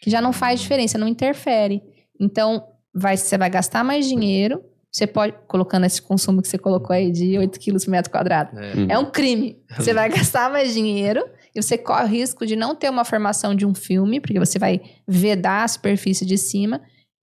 que 0.00 0.08
já 0.08 0.20
não 0.20 0.32
faz 0.32 0.60
diferença, 0.60 0.96
não 0.96 1.08
interfere. 1.08 1.82
Então, 2.20 2.64
vai, 2.94 3.16
você 3.16 3.36
vai 3.36 3.50
gastar 3.50 3.82
mais 3.82 4.06
dinheiro, 4.06 4.62
você 4.88 5.04
pode, 5.04 5.34
colocando 5.48 5.84
esse 5.84 6.00
consumo 6.00 6.40
que 6.40 6.46
você 6.46 6.56
colocou 6.58 6.94
aí 6.94 7.10
de 7.10 7.36
8 7.36 7.58
quilos 7.58 7.84
por 7.84 7.90
metro 7.90 8.12
quadrado, 8.12 8.56
É. 8.56 8.74
Uhum. 8.76 8.86
é 8.88 8.98
um 9.00 9.10
crime. 9.10 9.58
Você 9.76 9.92
vai 9.92 10.08
gastar 10.08 10.48
mais 10.48 10.72
dinheiro 10.72 11.28
e 11.52 11.60
você 11.60 11.76
corre 11.76 12.04
o 12.04 12.06
risco 12.06 12.46
de 12.46 12.54
não 12.54 12.76
ter 12.76 12.88
uma 12.88 13.04
formação 13.04 13.52
de 13.52 13.66
um 13.66 13.74
filme, 13.74 14.20
porque 14.20 14.38
você 14.38 14.60
vai 14.60 14.80
vedar 15.08 15.64
a 15.64 15.68
superfície 15.68 16.24
de 16.24 16.38
cima 16.38 16.80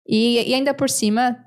e, 0.09 0.49
e 0.49 0.53
ainda 0.55 0.73
por 0.73 0.89
cima 0.89 1.37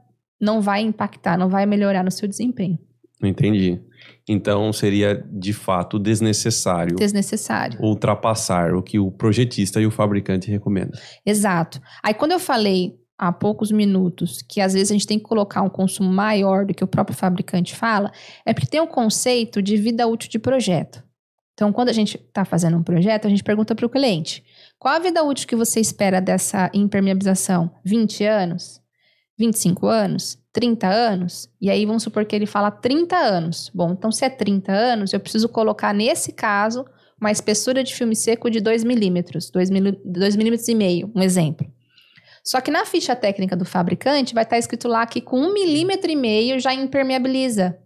não 0.40 0.60
vai 0.60 0.80
impactar, 0.82 1.36
não 1.36 1.48
vai 1.48 1.66
melhorar 1.66 2.04
no 2.04 2.10
seu 2.10 2.28
desempenho. 2.28 2.78
Entendi. 3.20 3.80
Então 4.28 4.72
seria 4.72 5.24
de 5.30 5.52
fato 5.52 5.98
desnecessário 5.98 6.96
Desnecessário. 6.96 7.80
ultrapassar 7.82 8.74
o 8.74 8.82
que 8.82 8.98
o 8.98 9.10
projetista 9.10 9.80
e 9.80 9.86
o 9.86 9.90
fabricante 9.90 10.50
recomendam. 10.50 10.98
Exato. 11.26 11.80
Aí 12.02 12.14
quando 12.14 12.32
eu 12.32 12.40
falei 12.40 12.96
há 13.18 13.32
poucos 13.32 13.70
minutos 13.70 14.42
que 14.42 14.60
às 14.60 14.72
vezes 14.72 14.90
a 14.90 14.94
gente 14.94 15.06
tem 15.06 15.18
que 15.18 15.24
colocar 15.24 15.62
um 15.62 15.68
consumo 15.68 16.10
maior 16.10 16.64
do 16.64 16.74
que 16.74 16.82
o 16.82 16.88
próprio 16.88 17.16
fabricante 17.16 17.74
fala, 17.74 18.10
é 18.44 18.52
porque 18.52 18.66
tem 18.66 18.80
um 18.80 18.86
conceito 18.86 19.60
de 19.62 19.76
vida 19.76 20.06
útil 20.06 20.30
de 20.30 20.38
projeto. 20.38 21.02
Então, 21.54 21.72
quando 21.72 21.90
a 21.90 21.92
gente 21.92 22.16
está 22.16 22.44
fazendo 22.44 22.76
um 22.76 22.82
projeto, 22.82 23.26
a 23.26 23.30
gente 23.30 23.44
pergunta 23.44 23.74
para 23.74 23.86
o 23.86 23.90
cliente: 23.90 24.42
qual 24.82 24.96
a 24.96 24.98
vida 24.98 25.22
útil 25.22 25.46
que 25.46 25.54
você 25.54 25.78
espera 25.78 26.20
dessa 26.20 26.68
impermeabilização? 26.74 27.70
20 27.84 28.24
anos? 28.24 28.80
25 29.38 29.86
anos? 29.86 30.36
30 30.52 30.88
anos? 30.88 31.48
E 31.60 31.70
aí 31.70 31.86
vamos 31.86 32.02
supor 32.02 32.24
que 32.24 32.34
ele 32.34 32.46
fala 32.46 32.68
30 32.68 33.16
anos. 33.16 33.70
Bom, 33.72 33.92
então 33.92 34.10
se 34.10 34.24
é 34.24 34.28
30 34.28 34.72
anos, 34.72 35.12
eu 35.12 35.20
preciso 35.20 35.48
colocar 35.48 35.94
nesse 35.94 36.32
caso 36.32 36.84
uma 37.20 37.30
espessura 37.30 37.84
de 37.84 37.94
filme 37.94 38.16
seco 38.16 38.50
de 38.50 38.58
2 38.58 38.82
milímetros, 38.82 39.52
2 39.52 39.70
milímetros 39.70 40.66
e 40.66 40.74
meio, 40.74 41.12
um 41.14 41.22
exemplo. 41.22 41.64
Só 42.42 42.60
que 42.60 42.72
na 42.72 42.84
ficha 42.84 43.14
técnica 43.14 43.54
do 43.54 43.64
fabricante 43.64 44.34
vai 44.34 44.42
estar 44.42 44.58
escrito 44.58 44.88
lá 44.88 45.06
que 45.06 45.20
com 45.20 45.38
um 45.38 45.54
milímetro 45.54 46.10
e 46.10 46.16
meio 46.16 46.58
já 46.58 46.74
impermeabiliza. 46.74 47.78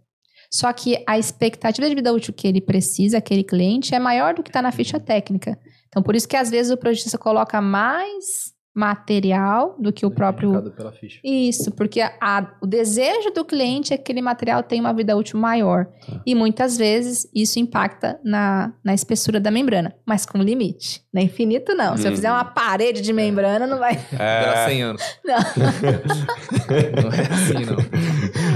Só 0.51 0.73
que 0.73 1.03
a 1.07 1.19
expectativa 1.19 1.87
de 1.87 1.93
vida 1.93 2.11
útil 2.11 2.33
que 2.33 2.47
ele 2.47 2.59
precisa, 2.59 3.19
aquele 3.19 3.43
cliente, 3.43 3.93
é 3.93 3.99
maior 3.99 4.33
do 4.33 4.41
que 4.41 4.49
está 4.49 4.63
na 4.63 4.71
ficha 4.71 4.99
técnica. 4.99 5.59
Então, 5.87 6.01
por 6.03 6.15
isso 6.15 6.27
que 6.27 6.35
às 6.35 6.49
vezes 6.49 6.71
o 6.71 6.77
projetista 6.77 7.17
coloca 7.17 7.61
mais 7.61 8.55
material 8.75 9.75
do 9.79 9.91
que 9.91 10.05
o 10.05 10.11
próprio 10.11 10.49
Indicado 10.49 10.71
pela 10.71 10.91
ficha. 10.93 11.19
isso, 11.23 11.71
porque 11.71 11.99
a- 11.99 12.13
a- 12.21 12.57
o 12.61 12.67
desejo 12.67 13.31
do 13.31 13.43
cliente 13.43 13.91
é 13.91 13.97
que 13.97 14.03
aquele 14.03 14.21
material 14.21 14.61
tenha 14.61 14.81
uma 14.81 14.93
vida 14.93 15.15
útil 15.17 15.39
maior. 15.39 15.85
Tá. 15.85 16.21
E 16.23 16.35
muitas 16.35 16.77
vezes 16.77 17.27
isso 17.33 17.59
impacta 17.59 18.19
na, 18.23 18.71
na 18.83 18.93
espessura 18.93 19.39
da 19.39 19.49
membrana, 19.49 19.95
mas 20.05 20.27
com 20.27 20.37
limite. 20.37 21.01
Não 21.17 21.21
é 21.23 21.25
infinito, 21.25 21.73
não. 21.73 21.97
Se 21.97 22.07
eu 22.07 22.11
fizer 22.11 22.29
uma 22.29 22.45
parede 22.45 23.01
de 23.01 23.11
membrana, 23.11 23.65
não 23.65 23.79
vai. 23.79 23.95
Dura 24.11 24.65
100 24.67 24.83
anos. 24.83 25.01
Não. 25.25 25.37
Não 27.01 27.11
é 27.11 27.21
assim, 27.21 27.65
não. 27.65 27.77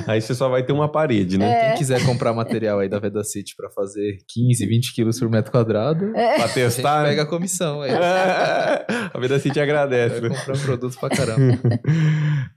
Aí 0.08 0.22
você 0.22 0.36
só 0.36 0.48
vai 0.50 0.62
ter 0.64 0.74
uma 0.74 0.92
parede, 0.92 1.38
né? 1.38 1.50
É. 1.52 1.68
Quem 1.70 1.78
quiser 1.80 2.06
comprar 2.06 2.34
material 2.34 2.80
aí 2.80 2.90
da 2.90 3.00
Vedacity 3.00 3.56
pra 3.56 3.70
fazer 3.70 4.18
15, 4.28 4.66
20 4.66 4.94
quilos 4.94 5.20
por 5.20 5.30
metro 5.30 5.52
quadrado, 5.52 6.06
É. 6.16 6.36
Pra 6.36 6.44
a 6.44 6.48
gente 6.48 6.54
testar. 6.54 7.04
pega 7.06 7.22
a 7.24 7.26
comissão 7.26 7.82
aí. 7.82 7.92
a 9.14 9.20
vida 9.20 9.36
assim 9.38 9.50
te 9.50 9.60
agradece. 9.60 10.20
Vai 10.20 10.30
né? 10.30 10.36
comprar 10.38 10.58
produto 10.60 11.00
pra 11.00 11.10
caramba. 11.10 11.58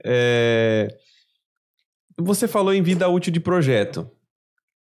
É, 0.03 0.87
Você 2.19 2.47
falou 2.47 2.73
em 2.73 2.81
vida 2.81 3.07
útil 3.07 3.31
de 3.33 3.39
projeto. 3.39 4.09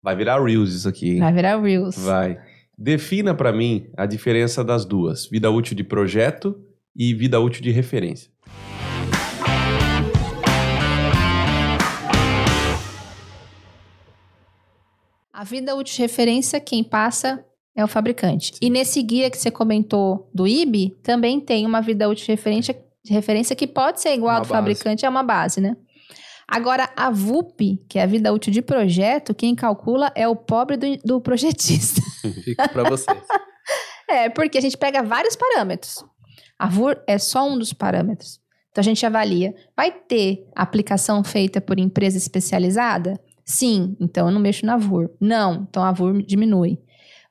Vai 0.01 0.15
virar 0.15 0.41
Reels 0.41 0.71
isso 0.73 0.87
aqui. 0.87 1.13
hein? 1.15 1.19
Vai 1.19 1.33
virar 1.33 1.59
Reels. 1.61 1.97
Vai. 1.97 2.37
Defina 2.81 3.35
pra 3.35 3.51
mim 3.51 3.87
a 3.97 4.05
diferença 4.05 4.63
das 4.63 4.85
duas: 4.85 5.25
vida 5.25 5.51
útil 5.51 5.75
de 5.75 5.83
projeto 5.83 6.57
e 6.95 7.13
vida 7.13 7.37
útil 7.37 7.61
de 7.61 7.71
referência. 7.71 8.31
A 15.33 15.43
vida 15.43 15.75
útil 15.75 15.93
de 15.93 16.01
referência, 16.01 16.57
quem 16.61 16.81
passa 16.81 17.43
é 17.75 17.83
o 17.83 17.87
fabricante. 17.87 18.53
E 18.61 18.69
nesse 18.69 19.03
guia 19.03 19.29
que 19.29 19.37
você 19.37 19.51
comentou 19.51 20.29
do 20.33 20.47
IB, 20.47 20.95
também 21.03 21.41
tem 21.41 21.65
uma 21.65 21.81
vida 21.81 22.07
útil 22.07 22.27
de 22.27 22.31
referência, 22.31 22.81
de 23.03 23.11
referência 23.11 23.57
que 23.57 23.67
pode 23.67 23.99
ser 23.99 24.13
igual 24.13 24.35
Uma 24.35 24.37
ao 24.37 24.45
do 24.45 24.47
base. 24.47 24.57
fabricante, 24.57 25.05
é 25.05 25.09
uma 25.09 25.23
base, 25.23 25.59
né? 25.59 25.75
Agora, 26.51 26.89
a 26.95 27.11
VUP, 27.11 27.79
que 27.87 27.99
é 27.99 28.01
a 28.01 28.07
vida 28.07 28.33
útil 28.33 28.51
de 28.51 28.59
projeto, 28.59 29.35
quem 29.35 29.53
calcula 29.53 30.11
é 30.15 30.27
o 30.27 30.35
pobre 30.35 30.77
do, 30.77 30.97
do 31.05 31.21
projetista. 31.21 32.01
Fica 32.43 32.67
pra 32.67 32.89
vocês. 32.89 33.17
É, 34.11 34.27
porque 34.27 34.57
a 34.57 34.61
gente 34.61 34.75
pega 34.75 35.03
vários 35.03 35.35
parâmetros. 35.35 36.03
A 36.57 36.67
VUR 36.67 36.99
é 37.05 37.19
só 37.19 37.47
um 37.47 37.59
dos 37.59 37.71
parâmetros. 37.71 38.39
Então 38.71 38.81
a 38.81 38.83
gente 38.83 39.05
avalia, 39.05 39.53
vai 39.77 39.91
ter 39.91 40.47
aplicação 40.55 41.23
feita 41.23 41.61
por 41.61 41.77
empresa 41.77 42.17
especializada? 42.17 43.21
Sim, 43.45 43.95
então 43.99 44.25
eu 44.25 44.33
não 44.33 44.41
mexo 44.41 44.65
na 44.65 44.77
VUR. 44.77 45.11
Não, 45.21 45.67
então 45.69 45.83
a 45.83 45.91
VUR 45.91 46.23
diminui. 46.23 46.79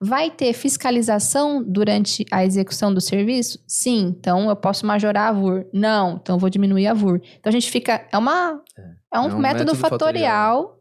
Vai 0.01 0.31
ter 0.31 0.53
fiscalização 0.53 1.65
durante 1.65 2.25
a 2.31 2.45
execução 2.45 2.95
do 2.95 3.01
serviço? 3.01 3.59
Sim, 3.67 4.15
então 4.17 4.49
eu 4.49 4.55
posso 4.55 4.87
majorar 4.87 5.31
a 5.31 5.33
VUR. 5.33 5.67
Não, 5.73 6.21
então 6.23 6.37
eu 6.37 6.39
vou 6.39 6.49
diminuir 6.49 6.87
a 6.87 6.95
VUR. 6.95 7.21
Então 7.41 7.51
a 7.51 7.53
gente 7.53 7.69
fica. 7.69 8.07
É 8.13 8.17
uma. 8.17 8.63
É 8.79 8.98
um, 9.15 9.17
É 9.17 9.21
um 9.21 9.39
método, 9.39 9.41
método 9.41 9.75
fatorial, 9.75 10.79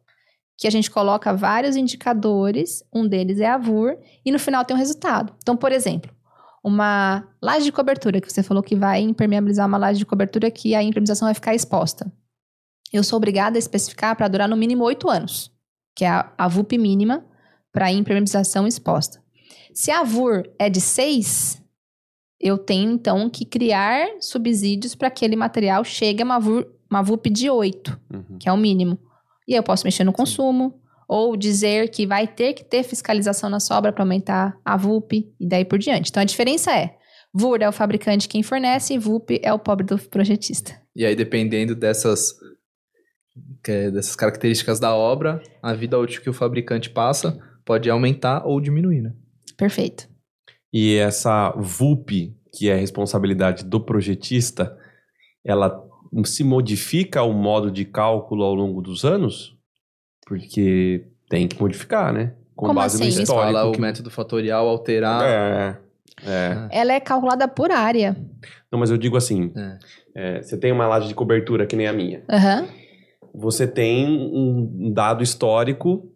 que 0.57 0.67
a 0.67 0.71
gente 0.71 0.89
coloca 0.89 1.33
vários 1.33 1.75
indicadores, 1.75 2.83
um 2.93 3.07
deles 3.07 3.39
é 3.39 3.47
a 3.47 3.57
VUR, 3.57 3.97
e 4.25 4.31
no 4.31 4.39
final 4.39 4.65
tem 4.65 4.75
um 4.75 4.79
resultado. 4.79 5.33
Então, 5.37 5.55
por 5.55 5.71
exemplo, 5.71 6.11
uma 6.63 7.27
laje 7.41 7.65
de 7.65 7.71
cobertura, 7.71 8.19
que 8.19 8.31
você 8.31 8.41
falou 8.41 8.63
que 8.63 8.75
vai 8.75 9.01
impermeabilizar 9.01 9.67
uma 9.67 9.77
laje 9.77 9.99
de 9.99 10.05
cobertura 10.05 10.49
que 10.49 10.73
a 10.73 10.81
impermeabilização 10.81 11.27
vai 11.27 11.33
ficar 11.33 11.53
exposta. 11.53 12.11
Eu 12.91 13.03
sou 13.03 13.17
obrigada 13.17 13.57
a 13.57 13.59
especificar 13.59 14.15
para 14.15 14.27
durar 14.27 14.49
no 14.49 14.57
mínimo 14.57 14.83
oito 14.83 15.09
anos, 15.09 15.51
que 15.95 16.03
é 16.03 16.09
a, 16.09 16.33
a 16.37 16.47
VUP 16.47 16.77
mínima 16.77 17.25
para 17.71 17.91
impermeabilização 17.91 18.65
exposta. 18.65 19.21
Se 19.73 19.91
a 19.91 20.03
VUR 20.03 20.43
é 20.57 20.69
de 20.69 20.81
6, 20.81 21.61
eu 22.39 22.57
tenho 22.57 22.91
então 22.91 23.29
que 23.29 23.45
criar 23.45 24.07
subsídios 24.19 24.95
para 24.95 25.09
que 25.09 25.25
aquele 25.25 25.35
material 25.35 25.83
chegue 25.83 26.21
a 26.21 26.25
uma, 26.25 26.39
VUR, 26.39 26.65
uma 26.89 27.01
VUP 27.01 27.29
de 27.29 27.49
8 27.49 27.99
Uhum. 28.13 28.37
que 28.39 28.47
é 28.49 28.51
o 28.51 28.57
mínimo. 28.57 28.97
E 29.47 29.53
aí 29.53 29.59
eu 29.59 29.63
posso 29.63 29.85
mexer 29.85 30.03
no 30.03 30.11
consumo, 30.13 30.79
ou 31.07 31.37
dizer 31.37 31.89
que 31.89 32.05
vai 32.05 32.27
ter 32.27 32.53
que 32.53 32.63
ter 32.65 32.83
fiscalização 32.83 33.49
na 33.49 33.59
sobra 33.59 33.93
para 33.93 34.03
aumentar 34.03 34.57
a 34.65 34.75
VUP 34.75 35.33
e 35.39 35.47
daí 35.47 35.63
por 35.63 35.79
diante. 35.79 36.09
Então 36.09 36.21
a 36.21 36.25
diferença 36.25 36.71
é: 36.75 36.95
VUR 37.33 37.61
é 37.61 37.69
o 37.69 37.71
fabricante 37.71 38.27
quem 38.27 38.43
fornece 38.43 38.93
e 38.93 38.97
VUP 38.97 39.39
é 39.41 39.53
o 39.53 39.59
pobre 39.59 39.85
do 39.85 39.97
projetista. 39.97 40.75
E 40.95 41.05
aí, 41.05 41.15
dependendo 41.15 41.75
dessas, 41.75 42.33
dessas 43.63 44.15
características 44.15 44.79
da 44.79 44.93
obra, 44.95 45.41
a 45.61 45.73
vida 45.73 45.97
útil 45.97 46.21
que 46.21 46.29
o 46.29 46.33
fabricante 46.33 46.89
passa 46.89 47.39
pode 47.63 47.89
aumentar 47.89 48.45
ou 48.45 48.59
diminuir, 48.59 49.01
né? 49.01 49.13
Perfeito. 49.55 50.09
E 50.73 50.95
essa 50.95 51.51
VUP, 51.51 52.35
que 52.53 52.69
é 52.69 52.73
a 52.73 52.77
responsabilidade 52.77 53.63
do 53.63 53.79
projetista, 53.79 54.77
ela 55.45 55.86
se 56.25 56.43
modifica 56.43 57.23
o 57.23 57.33
modo 57.33 57.69
de 57.71 57.85
cálculo 57.85 58.43
ao 58.43 58.53
longo 58.55 58.81
dos 58.81 59.03
anos? 59.05 59.55
Porque 60.25 61.05
tem 61.29 61.47
que 61.47 61.59
modificar, 61.59 62.13
né? 62.13 62.33
com 62.55 62.65
Como 62.67 62.79
base 62.79 62.97
no 62.97 63.03
assim? 63.03 63.11
Você 63.15 63.21
histórico. 63.23 63.53
fala 63.53 63.71
que- 63.71 63.77
o 63.77 63.81
método 63.81 64.09
fatorial 64.09 64.67
alterar. 64.67 65.21
É, 65.23 65.77
é. 66.25 66.67
Ela 66.71 66.93
é 66.93 66.99
calculada 66.99 67.47
por 67.47 67.71
área. 67.71 68.17
Não, 68.71 68.79
mas 68.79 68.89
eu 68.89 68.97
digo 68.97 69.15
assim, 69.15 69.53
É. 69.55 69.77
é, 70.15 70.41
você 70.41 70.57
tem 70.57 70.71
uma 70.71 70.87
laje 70.87 71.07
de 71.07 71.13
cobertura 71.13 71.67
que 71.67 71.75
nem 71.75 71.85
a 71.87 71.93
minha. 71.93 72.23
Aham. 72.27 72.67
Você 73.35 73.67
tem 73.67 74.07
um 74.07 74.91
dado 74.91 75.21
histórico 75.23 76.11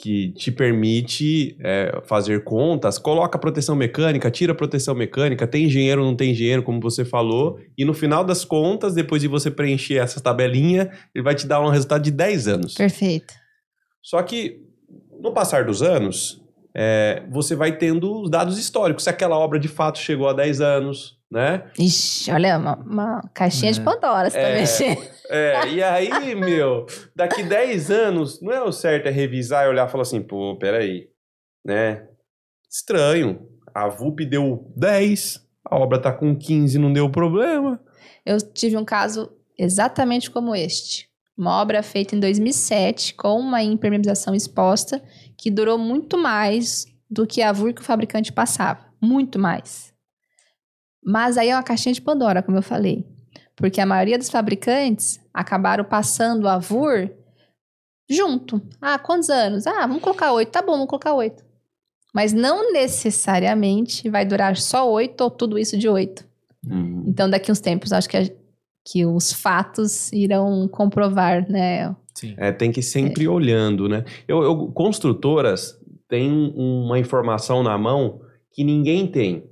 que 0.00 0.30
te 0.32 0.50
permite 0.50 1.56
é, 1.60 2.00
fazer 2.04 2.42
contas, 2.42 2.98
coloca 2.98 3.38
proteção 3.38 3.76
mecânica, 3.76 4.30
tira 4.30 4.54
proteção 4.54 4.94
mecânica, 4.94 5.46
tem 5.46 5.66
engenheiro, 5.66 6.02
não 6.02 6.16
tem 6.16 6.30
engenheiro, 6.30 6.62
como 6.62 6.80
você 6.80 7.04
falou, 7.04 7.60
e 7.76 7.84
no 7.84 7.92
final 7.92 8.24
das 8.24 8.42
contas, 8.42 8.94
depois 8.94 9.20
de 9.20 9.28
você 9.28 9.50
preencher 9.50 9.96
essa 9.96 10.18
tabelinha, 10.18 10.90
ele 11.14 11.22
vai 11.22 11.34
te 11.34 11.46
dar 11.46 11.60
um 11.60 11.68
resultado 11.68 12.02
de 12.02 12.10
10 12.10 12.48
anos. 12.48 12.74
Perfeito. 12.74 13.34
Só 14.02 14.22
que, 14.22 14.62
no 15.20 15.32
passar 15.34 15.66
dos 15.66 15.82
anos, 15.82 16.42
é, 16.74 17.22
você 17.30 17.54
vai 17.54 17.76
tendo 17.76 18.22
os 18.22 18.30
dados 18.30 18.58
históricos, 18.58 19.04
se 19.04 19.10
aquela 19.10 19.38
obra 19.38 19.58
de 19.58 19.68
fato 19.68 19.98
chegou 19.98 20.28
a 20.28 20.32
10 20.32 20.60
anos, 20.60 21.18
né? 21.30 21.64
Ixi, 21.78 22.30
olha, 22.32 22.58
uma, 22.58 22.76
uma 22.76 23.20
caixinha 23.34 23.72
de 23.72 23.80
É. 23.80 23.84
Pandora 23.84 24.30
você 24.30 24.40
tá 24.40 24.48
É. 24.48 24.60
mexendo. 24.60 25.02
É, 25.28 25.68
e 25.68 25.82
aí, 25.82 26.34
meu, 26.34 26.86
daqui 27.14 27.42
10 27.42 27.90
anos, 27.90 28.40
não 28.42 28.52
é 28.52 28.62
o 28.62 28.72
certo 28.72 29.06
é 29.06 29.10
revisar 29.10 29.64
e 29.64 29.68
olhar 29.68 29.86
e 29.86 29.90
falar 29.90 30.02
assim, 30.02 30.20
pô, 30.22 30.56
peraí, 30.58 31.08
né? 31.64 32.08
Estranho. 32.70 33.48
A 33.74 33.88
VUP 33.88 34.24
deu 34.26 34.72
10, 34.76 35.40
a 35.64 35.76
obra 35.78 36.00
tá 36.00 36.12
com 36.12 36.36
15 36.36 36.78
não 36.78 36.92
deu 36.92 37.08
problema. 37.08 37.80
Eu 38.26 38.38
tive 38.40 38.76
um 38.76 38.84
caso 38.84 39.30
exatamente 39.56 40.30
como 40.30 40.54
este. 40.54 41.08
Uma 41.38 41.60
obra 41.62 41.82
feita 41.82 42.14
em 42.16 42.20
2007 42.20 43.14
com 43.14 43.38
uma 43.38 43.62
impermeabilização 43.62 44.34
exposta 44.34 45.00
que 45.40 45.50
durou 45.50 45.78
muito 45.78 46.18
mais 46.18 46.84
do 47.10 47.26
que 47.26 47.40
a 47.40 47.50
VUR 47.50 47.72
que 47.72 47.80
o 47.80 47.84
fabricante 47.84 48.30
passava. 48.30 48.84
Muito 49.00 49.38
mais. 49.38 49.90
Mas 51.02 51.38
aí 51.38 51.48
é 51.48 51.56
uma 51.56 51.62
caixinha 51.62 51.94
de 51.94 52.02
Pandora, 52.02 52.42
como 52.42 52.58
eu 52.58 52.62
falei. 52.62 53.06
Porque 53.56 53.80
a 53.80 53.86
maioria 53.86 54.18
dos 54.18 54.28
fabricantes 54.28 55.18
acabaram 55.32 55.82
passando 55.84 56.46
a 56.46 56.58
VUR 56.58 57.10
junto. 58.08 58.60
Ah, 58.80 58.98
quantos 58.98 59.30
anos? 59.30 59.66
Ah, 59.66 59.86
vamos 59.86 60.02
colocar 60.02 60.30
oito. 60.32 60.50
Tá 60.52 60.60
bom, 60.60 60.72
vamos 60.72 60.88
colocar 60.88 61.14
oito. 61.14 61.42
Mas 62.14 62.32
não 62.34 62.72
necessariamente 62.72 64.10
vai 64.10 64.26
durar 64.26 64.56
só 64.56 64.90
oito 64.90 65.22
ou 65.22 65.30
tudo 65.30 65.58
isso 65.58 65.78
de 65.78 65.88
oito. 65.88 66.28
Então, 67.08 67.30
daqui 67.30 67.50
uns 67.50 67.60
tempos, 67.60 67.92
acho 67.92 68.08
que, 68.08 68.16
a- 68.16 68.30
que 68.84 69.04
os 69.04 69.32
fatos 69.32 70.12
irão 70.12 70.66
comprovar, 70.68 71.48
né? 71.50 71.94
Sim. 72.14 72.34
É, 72.36 72.50
tem 72.52 72.70
que 72.72 72.80
ir 72.80 72.84
sempre 72.84 73.28
olhando, 73.28 73.88
né? 73.88 74.04
Eu, 74.26 74.42
eu- 74.42 74.66
construtoras 74.72 75.78
têm 76.08 76.52
uma 76.56 76.98
informação 76.98 77.62
na 77.62 77.76
mão 77.78 78.20
que 78.52 78.64
ninguém 78.64 79.06
tem, 79.06 79.44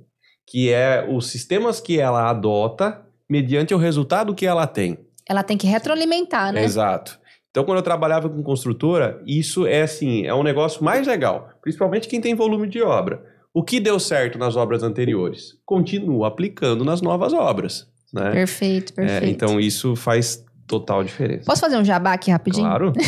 que 0.45 0.71
é 0.71 1.07
os 1.09 1.27
sistemas 1.27 1.79
que 1.79 1.99
ela 1.99 2.29
adota 2.29 3.01
mediante 3.29 3.73
o 3.73 3.77
resultado 3.77 4.35
que 4.35 4.45
ela 4.45 4.67
tem. 4.67 4.97
Ela 5.27 5.43
tem 5.43 5.57
que 5.57 5.67
retroalimentar, 5.67 6.51
né? 6.51 6.63
Exato. 6.63 7.19
Então, 7.51 7.63
quando 7.63 7.77
eu 7.77 7.83
trabalhava 7.83 8.29
com 8.29 8.43
construtora, 8.43 9.21
isso 9.25 9.65
é 9.65 9.81
assim, 9.83 10.25
é 10.25 10.33
um 10.33 10.43
negócio 10.43 10.83
mais 10.83 11.07
legal, 11.07 11.49
principalmente 11.61 12.07
quem 12.07 12.21
tem 12.21 12.35
volume 12.35 12.67
de 12.67 12.81
obra. 12.81 13.23
O 13.53 13.63
que 13.63 13.79
deu 13.79 13.99
certo 13.99 14.37
nas 14.37 14.55
obras 14.55 14.83
anteriores, 14.83 15.55
continua 15.65 16.27
aplicando 16.27 16.85
nas 16.85 17.01
novas 17.01 17.33
obras, 17.33 17.88
né? 18.13 18.31
Perfeito, 18.31 18.93
É, 18.93 19.05
perfeito. 19.05 19.31
então 19.31 19.59
isso 19.59 19.95
faz 19.95 20.43
total 20.67 21.03
diferença. 21.03 21.45
Posso 21.45 21.61
fazer 21.61 21.77
um 21.77 21.85
jabá 21.85 22.13
aqui 22.13 22.29
rapidinho? 22.31 22.65
Claro. 22.67 22.93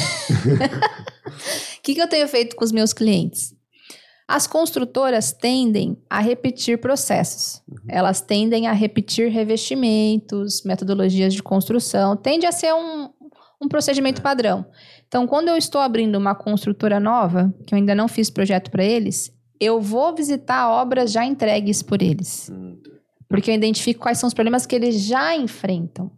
O 1.77 1.83
que, 1.83 1.95
que 1.95 2.01
eu 2.01 2.07
tenho 2.07 2.27
feito 2.27 2.55
com 2.55 2.63
os 2.63 2.71
meus 2.71 2.93
clientes? 2.93 3.55
As 4.27 4.45
construtoras 4.45 5.31
tendem 5.33 5.97
a 6.09 6.19
repetir 6.19 6.79
processos. 6.79 7.61
Elas 7.89 8.21
tendem 8.21 8.67
a 8.67 8.71
repetir 8.71 9.29
revestimentos, 9.31 10.63
metodologias 10.63 11.33
de 11.33 11.41
construção. 11.41 12.15
Tende 12.15 12.45
a 12.45 12.51
ser 12.51 12.73
um, 12.73 13.09
um 13.61 13.67
procedimento 13.67 14.21
padrão. 14.21 14.65
Então, 15.07 15.25
quando 15.25 15.47
eu 15.49 15.57
estou 15.57 15.81
abrindo 15.81 16.17
uma 16.17 16.35
construtora 16.35 16.99
nova, 16.99 17.53
que 17.65 17.73
eu 17.73 17.77
ainda 17.77 17.95
não 17.95 18.07
fiz 18.07 18.29
projeto 18.29 18.69
para 18.69 18.83
eles, 18.83 19.33
eu 19.59 19.81
vou 19.81 20.13
visitar 20.15 20.69
obras 20.69 21.11
já 21.11 21.25
entregues 21.25 21.81
por 21.81 22.01
eles. 22.01 22.49
Hum, 22.51 22.77
Porque 23.31 23.49
eu 23.49 23.55
identifico 23.55 24.01
quais 24.01 24.17
são 24.17 24.27
os 24.27 24.33
problemas 24.33 24.65
que 24.65 24.75
eles 24.75 25.01
já 25.01 25.35
enfrentam. 25.35 26.11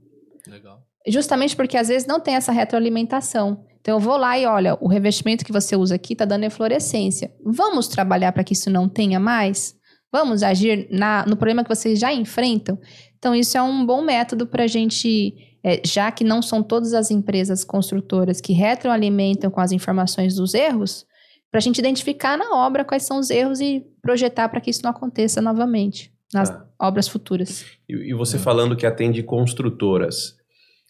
Legal. 0.48 0.82
Justamente 1.08 1.56
porque 1.56 1.78
às 1.78 1.88
vezes 1.88 2.08
não 2.08 2.20
tem 2.20 2.36
essa 2.36 2.52
retroalimentação. 2.52 3.64
Então 3.82 3.96
eu 3.96 4.00
vou 4.00 4.18
lá 4.18 4.38
e 4.40 4.46
olha, 4.46 4.78
o 4.82 4.88
revestimento 4.88 5.44
que 5.46 5.52
você 5.52 5.76
usa 5.76 5.96
aqui 5.96 6.14
está 6.14 6.26
dando 6.26 6.46
eflorescência. 6.46 7.34
Vamos 7.46 7.88
trabalhar 7.88 8.32
para 8.32 8.44
que 8.44 8.54
isso 8.54 8.70
não 8.70 8.88
tenha 8.90 9.20
mais? 9.20 9.76
Vamos 10.12 10.44
agir 10.44 10.88
na- 10.92 11.26
no 11.28 11.36
problema 11.36 11.64
que 11.64 11.74
vocês 11.74 12.00
já 12.00 12.14
enfrentam? 12.14 12.80
Então 13.18 13.36
isso 13.36 13.58
é 13.58 13.62
um 13.62 13.86
bom 13.86 14.02
método 14.02 14.46
para 14.48 14.64
a 14.64 14.68
gente, 14.68 15.34
é, 15.64 15.82
já 15.86 16.12
que 16.12 16.24
não 16.24 16.42
são 16.42 16.62
todas 16.64 16.94
as 16.94 17.12
empresas 17.12 17.64
construtoras 17.64 18.40
que 18.40 18.54
retroalimentam 18.54 19.50
com 19.52 19.60
as 19.60 19.72
informações 19.72 20.36
dos 20.36 20.54
erros, 20.54 21.06
para 21.52 21.58
a 21.60 21.62
gente 21.62 21.78
identificar 21.80 22.38
na 22.38 22.56
obra 22.56 22.84
quais 22.86 23.04
são 23.04 23.20
os 23.20 23.30
erros 23.30 23.60
e 23.60 23.86
projetar 24.02 24.50
para 24.50 24.60
que 24.62 24.70
isso 24.70 24.82
não 24.84 24.92
aconteça 24.92 25.42
novamente 25.42 26.12
nas 26.34 26.50
Tá. 26.50 26.66
Obras 26.84 27.08
futuras. 27.08 27.66
E, 27.90 28.12
e 28.12 28.14
você 28.14 28.38
falando 28.38 28.76
que 28.76 28.86
atende 28.86 29.24
construtoras, 29.24 30.36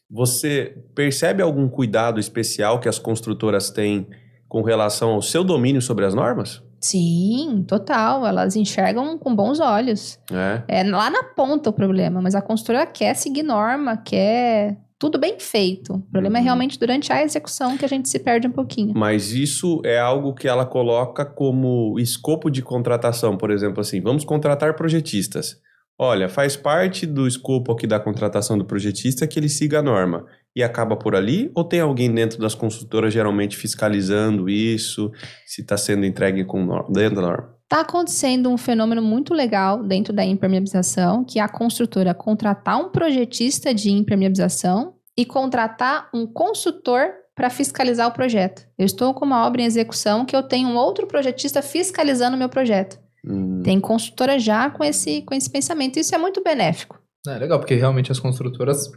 você 0.10 0.76
percebe 0.96 1.42
algum 1.42 1.68
cuidado 1.70 2.20
especial 2.20 2.80
que 2.80 2.90
as 2.90 3.00
construtoras 3.00 3.70
têm 3.70 4.08
com 4.48 4.62
relação 4.62 5.12
ao 5.12 5.22
seu 5.22 5.44
domínio 5.44 5.82
sobre 5.82 6.06
as 6.06 6.14
normas? 6.14 6.62
Sim, 6.80 7.64
total. 7.68 8.26
Elas 8.28 8.56
enxergam 8.56 9.18
com 9.18 9.34
bons 9.36 9.60
olhos. 9.60 10.20
É. 10.32 10.82
É 10.82 10.84
lá 10.84 11.10
na 11.10 11.24
ponta 11.24 11.70
o 11.70 11.74
problema, 11.74 12.22
mas 12.22 12.36
a 12.36 12.42
construtora 12.42 12.86
quer 12.86 13.16
seguir 13.16 13.42
norma, 13.42 13.96
quer 13.98 14.78
tudo 15.00 15.18
bem 15.18 15.40
feito. 15.40 15.96
O 15.96 16.00
problema 16.12 16.38
é 16.38 16.40
Uhum. 16.40 16.46
realmente 16.46 16.78
durante 16.80 17.12
a 17.12 17.24
execução 17.24 17.78
que 17.78 17.84
a 17.86 17.88
gente 17.88 18.08
se 18.10 18.20
perde 18.20 18.48
um 18.48 18.52
pouquinho. 18.52 18.94
Mas 18.96 19.32
isso 19.34 19.82
é 19.84 19.98
algo 20.00 20.34
que 20.34 20.48
ela 20.48 20.66
coloca 20.66 21.26
como 21.26 21.98
escopo 22.00 22.50
de 22.52 22.62
contratação, 22.62 23.36
por 23.38 23.50
exemplo, 23.50 23.82
assim, 23.82 24.00
vamos 24.02 24.24
contratar 24.24 24.76
projetistas. 24.76 25.58
Olha, 25.98 26.28
faz 26.28 26.56
parte 26.56 27.06
do 27.06 27.28
escopo 27.28 27.72
aqui 27.72 27.86
da 27.86 28.00
contratação 28.00 28.58
do 28.58 28.66
projetista 28.66 29.28
que 29.28 29.40
ele 29.40 29.48
siga 29.48 29.80
a 29.80 29.84
norma. 29.84 30.26
E 30.56 30.64
acaba 30.64 30.96
por 30.96 31.16
ali? 31.16 31.52
Ou 31.56 31.64
tem 31.64 31.80
alguém 31.80 32.14
dentro 32.14 32.40
das 32.40 32.56
consultoras 32.56 33.14
geralmente 33.14 33.56
fiscalizando 33.56 34.50
isso, 34.50 35.12
se 35.46 35.62
está 35.62 35.78
sendo 35.78 36.06
entregue 36.06 36.46
com 36.46 36.68
dentro 36.92 37.16
da 37.16 37.22
norma? 37.22 37.56
Está 37.64 37.82
acontecendo 37.82 38.50
um 38.50 38.58
fenômeno 38.58 39.02
muito 39.02 39.34
legal 39.34 39.84
dentro 39.84 40.14
da 40.14 40.24
impermeabilização, 40.24 41.24
que 41.24 41.40
é 41.40 41.42
a 41.42 41.50
construtora 41.50 42.14
contratar 42.14 42.80
um 42.80 42.90
projetista 42.90 43.74
de 43.74 43.92
impermeabilização 43.92 44.96
e 45.18 45.26
contratar 45.26 46.10
um 46.14 46.28
consultor 46.28 47.06
para 47.36 47.50
fiscalizar 47.50 48.08
o 48.08 48.12
projeto. 48.12 48.68
Eu 48.78 48.86
estou 48.86 49.14
com 49.14 49.26
uma 49.26 49.46
obra 49.46 49.62
em 49.62 49.66
execução 49.66 50.26
que 50.26 50.36
eu 50.36 50.44
tenho 50.44 50.70
um 50.70 50.76
outro 50.76 51.08
projetista 51.08 51.62
fiscalizando 51.62 52.36
o 52.36 52.40
meu 52.40 52.50
projeto. 52.50 53.03
Hum, 53.26 53.62
Tem 53.64 53.80
construtora 53.80 54.38
já 54.38 54.70
com 54.70 54.84
esse, 54.84 55.22
com 55.22 55.34
esse 55.34 55.50
pensamento. 55.50 55.98
Isso 55.98 56.14
é 56.14 56.18
muito 56.18 56.44
benéfico. 56.44 57.00
É 57.28 57.38
legal, 57.38 57.58
porque 57.60 57.76
realmente 57.76 58.12
as 58.12 58.20
construtoras, 58.20 58.92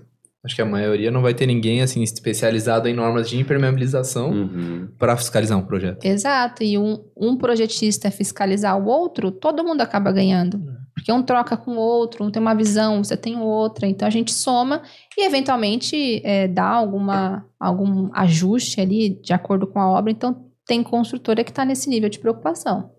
acho 0.44 0.56
que 0.56 0.62
a 0.62 0.66
maioria 0.66 1.12
não 1.12 1.22
vai 1.22 1.32
ter 1.32 1.46
ninguém 1.46 1.80
assim 1.80 2.02
especializado 2.02 2.88
em 2.88 2.94
normas 2.94 3.28
de 3.28 3.38
impermeabilização 3.38 4.30
uhum. 4.30 4.88
para 4.98 5.16
fiscalizar 5.16 5.56
um 5.56 5.62
projeto. 5.62 6.04
Exato. 6.04 6.64
E 6.64 6.76
um, 6.76 7.04
um 7.16 7.36
projetista 7.36 8.10
fiscalizar 8.10 8.76
o 8.76 8.86
outro, 8.86 9.30
todo 9.30 9.62
mundo 9.62 9.80
acaba 9.80 10.10
ganhando. 10.10 10.60
Porque 10.92 11.12
um 11.12 11.22
troca 11.22 11.56
com 11.56 11.72
o 11.72 11.78
outro, 11.78 12.24
um 12.24 12.30
tem 12.30 12.42
uma 12.42 12.54
visão, 12.54 13.04
você 13.04 13.16
tem 13.16 13.38
outra. 13.38 13.86
Então 13.86 14.08
a 14.08 14.10
gente 14.10 14.32
soma 14.32 14.82
e 15.16 15.24
eventualmente 15.24 16.20
é, 16.24 16.48
dá 16.48 16.68
alguma, 16.68 17.46
algum 17.60 18.10
ajuste 18.12 18.80
ali 18.80 19.10
de 19.10 19.32
acordo 19.32 19.68
com 19.68 19.78
a 19.78 19.88
obra. 19.88 20.10
Então 20.10 20.46
tem 20.66 20.82
construtora 20.82 21.44
que 21.44 21.50
está 21.50 21.64
nesse 21.64 21.88
nível 21.88 22.08
de 22.08 22.18
preocupação. 22.18 22.95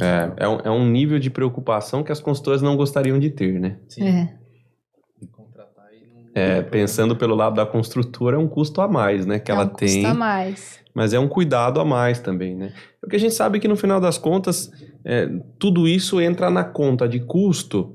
É, 0.00 0.44
é, 0.44 0.48
um, 0.48 0.60
é 0.60 0.70
um 0.70 0.88
nível 0.88 1.18
de 1.18 1.28
preocupação 1.28 2.04
que 2.04 2.12
as 2.12 2.20
consultoras 2.20 2.62
não 2.62 2.76
gostariam 2.76 3.18
de 3.18 3.30
ter, 3.30 3.58
né? 3.58 3.78
É. 3.98 4.28
Contratar 5.32 5.86
e 5.92 6.06
não... 6.06 6.30
É, 6.34 6.62
pensando 6.62 7.16
pelo 7.16 7.34
lado 7.34 7.56
da 7.56 7.66
construtora, 7.66 8.36
é 8.36 8.38
um 8.38 8.46
custo 8.46 8.80
a 8.80 8.86
mais, 8.86 9.26
né? 9.26 9.40
Que 9.40 9.50
é 9.50 9.54
ela 9.54 9.64
um 9.64 9.68
tem. 9.68 9.88
custo 9.88 10.06
a 10.06 10.14
mais. 10.14 10.78
Mas 10.94 11.12
é 11.12 11.18
um 11.18 11.28
cuidado 11.28 11.80
a 11.80 11.84
mais 11.84 12.20
também, 12.20 12.54
né? 12.54 12.72
Porque 13.00 13.16
a 13.16 13.18
gente 13.18 13.34
sabe 13.34 13.58
que 13.58 13.66
no 13.66 13.76
final 13.76 14.00
das 14.00 14.18
contas, 14.18 14.70
é, 15.04 15.28
tudo 15.58 15.88
isso 15.88 16.20
entra 16.20 16.48
na 16.48 16.62
conta 16.62 17.08
de 17.08 17.18
custo, 17.18 17.94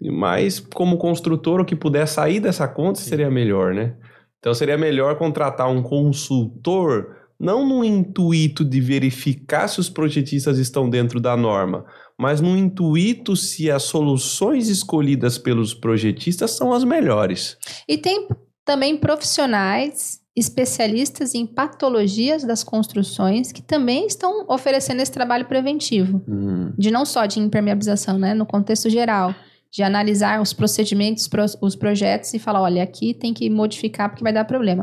mas 0.00 0.58
como 0.58 0.96
construtor, 0.96 1.60
o 1.60 1.64
que 1.64 1.76
puder 1.76 2.06
sair 2.06 2.40
dessa 2.40 2.66
conta 2.66 2.98
Sim. 2.98 3.10
seria 3.10 3.30
melhor, 3.30 3.74
né? 3.74 3.94
Então 4.38 4.54
seria 4.54 4.76
melhor 4.76 5.16
contratar 5.16 5.70
um 5.70 5.82
consultor, 5.82 7.21
não 7.42 7.66
no 7.68 7.84
intuito 7.84 8.64
de 8.64 8.80
verificar 8.80 9.66
se 9.68 9.80
os 9.80 9.90
projetistas 9.90 10.58
estão 10.58 10.88
dentro 10.88 11.20
da 11.20 11.36
norma, 11.36 11.84
mas 12.18 12.40
no 12.40 12.56
intuito 12.56 13.34
se 13.36 13.68
as 13.70 13.82
soluções 13.82 14.68
escolhidas 14.68 15.36
pelos 15.38 15.74
projetistas 15.74 16.52
são 16.52 16.72
as 16.72 16.84
melhores. 16.84 17.56
E 17.88 17.98
tem 17.98 18.28
também 18.64 18.96
profissionais 18.96 20.20
especialistas 20.34 21.34
em 21.34 21.44
patologias 21.44 22.44
das 22.44 22.62
construções 22.64 23.50
que 23.52 23.60
também 23.60 24.06
estão 24.06 24.46
oferecendo 24.48 25.00
esse 25.02 25.12
trabalho 25.12 25.46
preventivo, 25.46 26.22
Hum. 26.28 26.72
de 26.78 26.90
não 26.90 27.04
só 27.04 27.26
de 27.26 27.38
impermeabilização, 27.40 28.18
né, 28.18 28.32
no 28.32 28.46
contexto 28.46 28.88
geral, 28.88 29.34
de 29.70 29.82
analisar 29.82 30.40
os 30.40 30.52
procedimentos, 30.52 31.26
pro- 31.28 31.44
os 31.60 31.74
projetos 31.74 32.32
e 32.34 32.38
falar, 32.38 32.62
olha, 32.62 32.82
aqui 32.82 33.12
tem 33.14 33.34
que 33.34 33.50
modificar 33.50 34.08
porque 34.10 34.22
vai 34.22 34.32
dar 34.32 34.44
problema. 34.44 34.82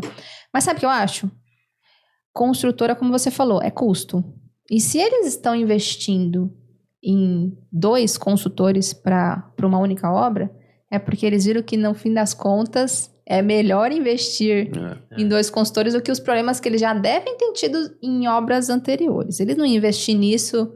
Mas 0.53 0.63
sabe 0.65 0.77
o 0.77 0.79
que 0.81 0.85
eu 0.85 0.89
acho? 0.89 1.31
Construtora, 2.33 2.95
como 2.95 3.11
você 3.11 3.29
falou, 3.31 3.61
é 3.61 3.71
custo. 3.71 4.23
E 4.69 4.79
se 4.79 4.97
eles 4.99 5.27
estão 5.27 5.55
investindo 5.55 6.51
em 7.03 7.57
dois 7.71 8.17
consultores 8.17 8.93
para 8.93 9.51
uma 9.63 9.79
única 9.79 10.11
obra, 10.11 10.51
é 10.91 10.99
porque 10.99 11.25
eles 11.25 11.45
viram 11.45 11.61
que 11.63 11.77
no 11.77 11.93
fim 11.93 12.13
das 12.13 12.33
contas 12.33 13.13
é 13.25 13.41
melhor 13.41 13.91
investir 13.91 14.71
É. 14.75 15.21
em 15.21 15.27
dois 15.27 15.49
consultores 15.49 15.93
do 15.93 16.01
que 16.01 16.11
os 16.11 16.19
problemas 16.19 16.59
que 16.59 16.67
eles 16.67 16.81
já 16.81 16.93
devem 16.93 17.37
ter 17.37 17.51
tido 17.53 17.77
em 18.01 18.27
obras 18.27 18.69
anteriores. 18.69 19.39
Eles 19.39 19.55
não 19.55 19.65
investem 19.65 20.15
nisso 20.17 20.71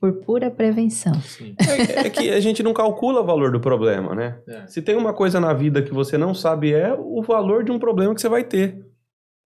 por 0.00 0.12
pura 0.20 0.50
prevenção. 0.50 1.14
Sim. 1.22 1.54
É, 1.58 2.06
é 2.06 2.10
que 2.10 2.30
a 2.30 2.40
gente 2.40 2.62
não 2.62 2.74
calcula 2.74 3.20
o 3.22 3.24
valor 3.24 3.50
do 3.50 3.58
problema, 3.60 4.14
né? 4.14 4.38
É. 4.46 4.66
Se 4.66 4.82
tem 4.82 4.96
uma 4.96 5.14
coisa 5.14 5.40
na 5.40 5.54
vida 5.54 5.82
que 5.82 5.94
você 5.94 6.18
não 6.18 6.34
sabe, 6.34 6.72
é 6.74 6.92
o 6.92 7.22
valor 7.22 7.64
de 7.64 7.72
um 7.72 7.78
problema 7.78 8.14
que 8.14 8.20
você 8.20 8.28
vai 8.28 8.44
ter. 8.44 8.84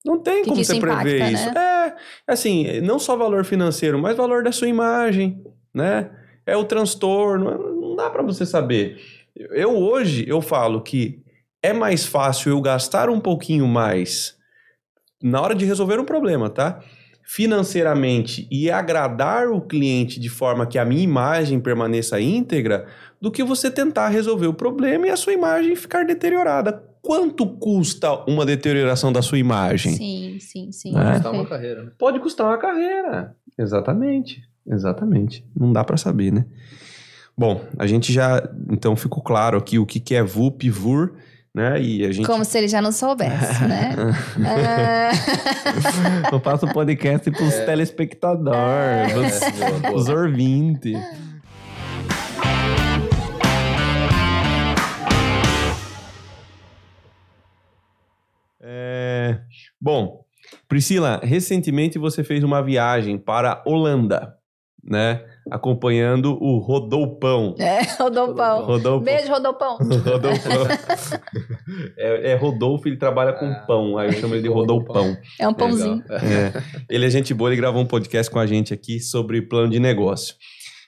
Não 0.05 0.19
tem 0.19 0.43
Que 0.43 0.51
como 0.51 0.61
que 0.61 0.67
você 0.67 0.79
prever 0.79 1.17
impacta, 1.17 1.33
isso. 1.33 1.55
né? 1.55 1.61
É, 1.89 2.33
assim, 2.33 2.81
não 2.81 2.99
só 2.99 3.17
valor 3.17 3.45
financeiro, 3.45 3.99
mas 3.99 4.17
valor 4.17 4.43
da 4.43 4.53
sua 4.53 4.69
imagem, 4.69 5.43
né? 5.73 6.11
É 6.47 6.57
o 6.57 6.65
transtorno, 6.65 7.81
não 7.81 7.97
dá 7.97 8.11
pra 8.11 8.23
você 8.23 8.45
saber. 8.45 9.01
Eu 9.35 9.77
hoje, 9.77 10.25
eu 10.29 10.43
falo 10.43 10.83
que 10.83 11.23
é 11.63 11.73
mais 11.73 12.05
fácil 12.05 12.51
eu 12.51 12.61
gastar 12.61 13.09
um 13.09 13.19
pouquinho 13.19 13.67
mais 13.67 14.37
na 15.23 15.41
hora 15.41 15.55
de 15.55 15.65
resolver 15.65 15.99
um 15.99 16.05
problema, 16.05 16.51
tá? 16.51 16.81
Financeiramente 17.23 18.47
e 18.51 18.71
agradar 18.71 19.49
o 19.49 19.63
cliente 19.63 20.21
de 20.21 20.29
forma 20.29 20.67
que 20.67 20.79
a 20.79 20.85
minha 20.85 21.03
imagem 21.03 21.59
permaneça 21.59 22.21
íntegra, 22.21 22.87
do 23.19 23.31
que 23.31 23.43
você 23.43 23.71
tentar 23.71 24.09
resolver 24.09 24.47
o 24.47 24.53
problema 24.53 25.07
e 25.07 25.11
a 25.11 25.17
sua 25.17 25.33
imagem 25.33 25.75
ficar 25.75 26.05
deteriorada. 26.05 26.85
Quanto 27.05 27.47
custa 27.47 28.13
uma 28.29 28.47
deterioração 28.47 29.13
da 29.13 29.21
sua 29.21 29.39
imagem? 29.39 29.93
Sim, 29.95 30.39
sim, 30.41 30.73
sim. 30.73 30.99
É. 30.99 31.13
Custar 31.15 31.33
uma 31.33 31.47
carreira, 31.47 31.83
né? 31.85 31.91
Pode 31.99 32.19
custar 32.21 32.47
uma 32.47 32.57
carreira. 32.59 33.35
Exatamente. 33.59 34.43
Exatamente. 34.67 35.45
Não 35.55 35.71
dá 35.73 35.85
pra 35.85 35.97
saber, 35.99 36.33
né? 36.33 36.47
Bom, 37.37 37.61
a 37.79 37.87
gente 37.87 38.13
já 38.13 38.49
então 38.71 38.97
ficou 38.97 39.23
claro 39.23 39.59
aqui 39.59 39.79
o 39.79 39.85
que 39.85 40.01
que 40.01 40.15
é 40.15 40.23
VUP, 40.23 40.71
VUR, 40.71 41.13
né? 41.55 41.81
E 41.83 42.05
a 42.07 42.13
gente 42.13 42.27
Como 42.27 42.45
se 42.45 42.57
ele 42.57 42.69
já 42.69 42.81
não 42.81 42.91
soubesse, 42.93 43.65
né? 43.65 43.95
Ah, 44.47 45.11
Eu 46.33 46.41
faço 46.41 46.67
podcast 46.69 47.31
pros 47.31 47.53
É. 47.55 47.65
telespectadores, 47.67 49.43
É, 49.43 49.51
boa, 49.51 49.79
boa. 49.81 49.95
os 49.95 50.09
ouvintes. 50.09 50.99
É, 58.67 59.39
Bom, 59.81 60.25
Priscila, 60.69 61.21
recentemente 61.23 61.99
você 61.99 62.25
fez 62.25 62.43
uma 62.43 62.63
viagem 62.63 63.19
para 63.19 63.53
a 63.53 63.63
Holanda, 63.71 64.35
né? 64.83 65.23
Acompanhando 65.51 66.39
o 66.43 66.59
Rodoupão. 66.59 67.55
é, 67.59 67.83
Rodolpão. 67.99 68.65
Rodolfo. 68.65 69.05
Beijo, 69.05 69.31
Rodolpão. 69.31 69.77
Rodolfão. 69.79 70.67
é, 71.99 72.31
é 72.33 72.35
Rodolfo, 72.35 72.89
ele 72.89 72.97
trabalha 72.97 73.35
com 73.35 73.45
Ah, 73.47 73.65
pão, 73.67 73.99
aí 73.99 74.09
eu 74.09 74.13
chamo 74.15 74.35
ele 74.35 74.43
de 74.43 74.49
Rodoupão. 74.49 75.15
É 75.39 75.47
um 75.47 75.53
pãozinho. 75.55 76.03
É, 76.11 76.63
ele 76.89 77.05
é 77.05 77.11
gente 77.11 77.35
boa, 77.35 77.51
ele 77.51 77.57
gravou 77.57 77.83
um 77.83 77.87
podcast 77.87 78.31
com 78.33 78.39
a 78.39 78.47
gente 78.47 78.73
aqui 78.73 78.99
sobre 79.01 79.43
plano 79.43 79.71
de 79.71 79.79
negócio. 79.79 80.35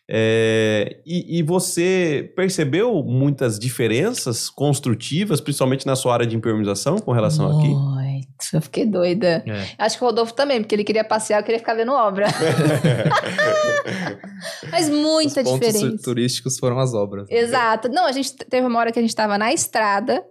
É, 0.09 0.99
e, 1.05 1.39
e 1.39 1.43
você 1.43 2.33
percebeu 2.37 3.03
muitas 3.03 3.59
diferenças 3.59 4.49
construtivas, 4.49 5.41
principalmente 5.41 5.85
na 5.85 5.97
sua 5.97 6.15
área 6.15 6.27
de 6.27 6.37
impermeabilização 6.37 6.99
com 6.99 7.11
relação 7.11 7.59
aqui? 7.59 7.69
Muito. 7.69 8.27
Eu 8.53 8.63
fiquei 8.63 8.87
doida. 8.87 9.43
É. 9.47 9.67
Acho 9.79 9.99
que 9.99 10.05
o 10.05 10.07
Rodolfo 10.07 10.33
também, 10.33 10.61
porque 10.61 10.75
ele 10.75 10.85
queria 10.85 11.03
passear, 11.03 11.41
eu 11.41 11.45
queria 11.45 11.59
ficar 11.59 11.75
vendo 11.75 11.93
obra. 11.93 12.27
Mas 14.71 14.89
muita 14.89 15.41
Os 15.41 15.51
pontos 15.51 15.73
diferença. 15.73 16.03
turísticos 16.03 16.59
foram 16.59 16.79
as 16.79 16.95
obras. 16.95 17.29
Exato. 17.31 17.89
Não, 17.89 18.07
a 18.07 18.13
gente 18.13 18.33
teve 18.33 18.67
uma 18.67 18.79
hora 18.79 18.93
que 18.93 18.99
a 18.99 19.03
gente 19.03 19.15
tava 19.15 19.37
na 19.37 19.53
estrada. 19.53 20.25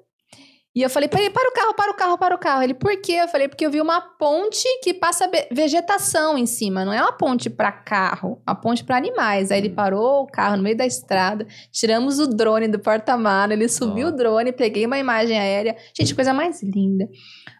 E 0.75 0.81
eu 0.81 0.89
falei, 0.89 1.07
peraí, 1.07 1.29
para 1.29 1.49
o 1.49 1.53
carro, 1.53 1.73
para 1.73 1.91
o 1.91 1.95
carro, 1.95 2.17
para 2.17 2.35
o 2.35 2.37
carro. 2.37 2.61
Ele, 2.61 2.73
por 2.73 2.99
quê? 2.99 3.13
Eu 3.13 3.29
falei, 3.29 3.47
porque 3.47 3.65
eu 3.65 3.71
vi 3.71 3.79
uma 3.79 4.01
ponte 4.01 4.67
que 4.83 4.93
passa 4.93 5.31
vegetação 5.49 6.37
em 6.37 6.45
cima. 6.45 6.83
Não 6.83 6.91
é 6.91 7.01
uma 7.01 7.13
ponte 7.13 7.49
para 7.49 7.71
carro, 7.71 8.41
é 8.45 8.51
uma 8.51 8.59
ponte 8.59 8.83
para 8.83 8.97
animais. 8.97 9.51
Aí 9.51 9.59
ele 9.59 9.69
parou 9.69 10.23
o 10.23 10.27
carro 10.27 10.57
no 10.57 10.63
meio 10.63 10.75
da 10.75 10.85
estrada, 10.85 11.47
tiramos 11.71 12.19
o 12.19 12.27
drone 12.27 12.67
do 12.67 12.77
porta-mala, 12.77 13.53
ele 13.53 13.69
subiu 13.69 14.07
Ó. 14.07 14.09
o 14.09 14.11
drone, 14.11 14.51
peguei 14.51 14.85
uma 14.85 14.99
imagem 14.99 15.39
aérea. 15.39 15.77
Gente, 15.97 16.13
coisa 16.13 16.33
mais 16.33 16.61
linda. 16.61 17.07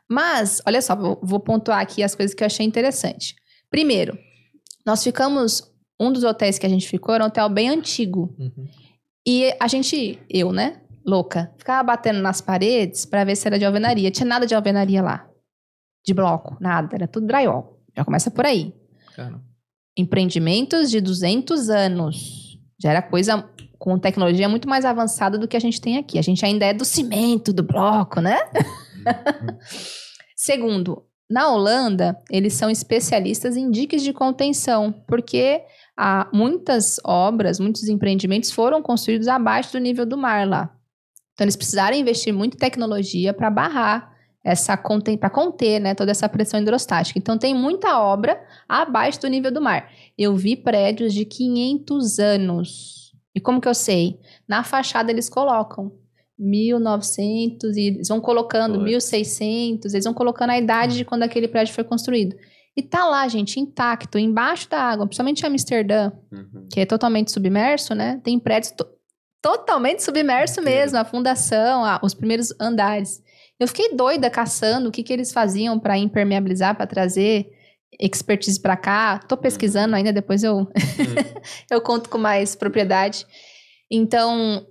Mas, 0.09 0.61
olha 0.67 0.81
só, 0.81 0.93
vou, 0.93 1.17
vou 1.23 1.39
pontuar 1.39 1.79
aqui 1.79 2.03
as 2.03 2.13
coisas 2.13 2.35
que 2.35 2.43
eu 2.43 2.47
achei 2.47 2.65
interessante. 2.65 3.33
Primeiro, 3.71 4.17
nós 4.85 5.01
ficamos. 5.01 5.73
Um 5.97 6.11
dos 6.11 6.25
hotéis 6.25 6.59
que 6.59 6.65
a 6.65 6.69
gente 6.69 6.89
ficou 6.89 7.15
era 7.15 7.23
um 7.23 7.27
hotel 7.27 7.47
bem 7.47 7.69
antigo. 7.69 8.35
Uhum. 8.37 8.67
E 9.25 9.55
a 9.57 9.65
gente, 9.65 10.19
eu, 10.29 10.51
né? 10.51 10.81
Louca, 11.05 11.53
ficava 11.57 11.83
batendo 11.83 12.19
nas 12.19 12.41
paredes 12.41 13.05
pra 13.05 13.23
ver 13.23 13.35
se 13.35 13.47
era 13.47 13.59
de 13.59 13.65
alvenaria. 13.65 14.09
Tinha 14.09 14.25
nada 14.25 14.47
de 14.47 14.55
alvenaria 14.55 15.01
lá. 15.01 15.29
De 16.03 16.13
bloco, 16.13 16.57
nada. 16.59 16.95
Era 16.95 17.07
tudo 17.07 17.27
drywall. 17.27 17.79
Já 17.95 18.03
começa 18.03 18.31
por 18.31 18.45
aí. 18.45 18.73
Empreendimentos 19.95 20.89
de 20.89 20.99
200 20.99 21.69
anos. 21.69 22.59
Já 22.81 22.91
era 22.91 23.01
coisa 23.01 23.47
com 23.77 23.99
tecnologia 23.99 24.49
muito 24.49 24.67
mais 24.67 24.83
avançada 24.83 25.37
do 25.37 25.47
que 25.47 25.55
a 25.55 25.59
gente 25.59 25.79
tem 25.79 25.97
aqui. 25.97 26.17
A 26.17 26.21
gente 26.21 26.43
ainda 26.43 26.65
é 26.65 26.73
do 26.73 26.83
cimento, 26.83 27.53
do 27.53 27.63
bloco, 27.63 28.19
né? 28.19 28.37
Segundo, 30.35 31.05
na 31.29 31.49
Holanda, 31.49 32.17
eles 32.31 32.53
são 32.53 32.69
especialistas 32.69 33.55
em 33.55 33.69
diques 33.69 34.03
de 34.03 34.11
contenção, 34.11 34.91
porque 35.07 35.61
há 35.97 36.27
muitas 36.33 36.99
obras, 37.03 37.59
muitos 37.59 37.87
empreendimentos 37.87 38.51
foram 38.51 38.81
construídos 38.81 39.27
abaixo 39.27 39.73
do 39.73 39.79
nível 39.79 40.05
do 40.05 40.17
mar 40.17 40.47
lá. 40.47 40.75
Então, 41.35 41.45
eles 41.45 41.55
precisaram 41.55 41.95
investir 41.95 42.33
muito 42.33 42.55
em 42.55 42.57
tecnologia 42.57 43.33
para 43.33 43.51
barrar 43.51 44.15
essa 44.43 44.77
para 44.77 45.29
conter 45.29 45.79
né, 45.79 45.93
toda 45.93 46.11
essa 46.11 46.29
pressão 46.29 46.59
hidrostática. 46.59 47.19
Então, 47.19 47.37
tem 47.37 47.53
muita 47.53 47.99
obra 47.99 48.39
abaixo 48.67 49.19
do 49.21 49.27
nível 49.27 49.51
do 49.51 49.61
mar. 49.61 49.91
Eu 50.17 50.35
vi 50.35 50.55
prédios 50.55 51.13
de 51.13 51.25
500 51.25 52.19
anos. 52.19 53.11
E 53.35 53.39
como 53.39 53.59
que 53.59 53.67
eu 53.67 53.73
sei? 53.73 54.17
Na 54.47 54.63
fachada 54.63 55.11
eles 55.11 55.27
colocam 55.29 55.91
1900 56.37 57.75
e 57.75 57.81
eles 57.87 58.07
vão 58.07 58.21
colocando 58.21 58.73
Putz. 58.75 58.85
1600, 58.85 59.93
eles 59.93 60.05
vão 60.05 60.13
colocando 60.13 60.51
a 60.51 60.57
idade 60.57 60.95
de 60.95 61.05
quando 61.05 61.23
aquele 61.23 61.47
prédio 61.47 61.73
foi 61.73 61.83
construído. 61.83 62.35
E 62.77 62.81
tá 62.83 63.05
lá, 63.05 63.25
gente, 63.27 63.59
intacto, 63.59 64.17
embaixo 64.19 64.69
da 64.69 64.79
água, 64.79 65.05
principalmente 65.05 65.41
em 65.41 65.47
Amsterdã, 65.47 66.11
Uhum. 66.31 66.67
que 66.71 66.81
é 66.81 66.85
totalmente 66.85 67.31
submerso, 67.31 67.95
né? 67.95 68.19
Tem 68.23 68.37
prédios 68.37 68.73
totalmente 69.45 70.01
submerso 70.01 70.59
mesmo, 70.59 70.97
a 70.97 71.05
fundação, 71.05 71.85
a- 71.85 71.99
os 72.01 72.15
primeiros 72.15 72.51
andares. 72.59 73.21
Eu 73.59 73.67
fiquei 73.67 73.93
doida 73.95 74.27
caçando 74.27 74.89
o 74.89 74.91
que, 74.91 75.03
que 75.03 75.13
eles 75.13 75.31
faziam 75.31 75.79
para 75.79 75.95
impermeabilizar, 75.95 76.75
para 76.75 76.87
trazer 76.87 77.51
expertise 77.99 78.59
para 78.59 78.75
cá. 78.75 79.19
Tô 79.19 79.37
pesquisando 79.37 79.95
ainda, 79.95 80.11
depois 80.11 80.43
eu 80.43 80.67
eu 81.69 81.79
conto 81.79 82.09
com 82.09 82.17
mais 82.17 82.55
propriedade. 82.55 83.23
Então, 83.89 84.65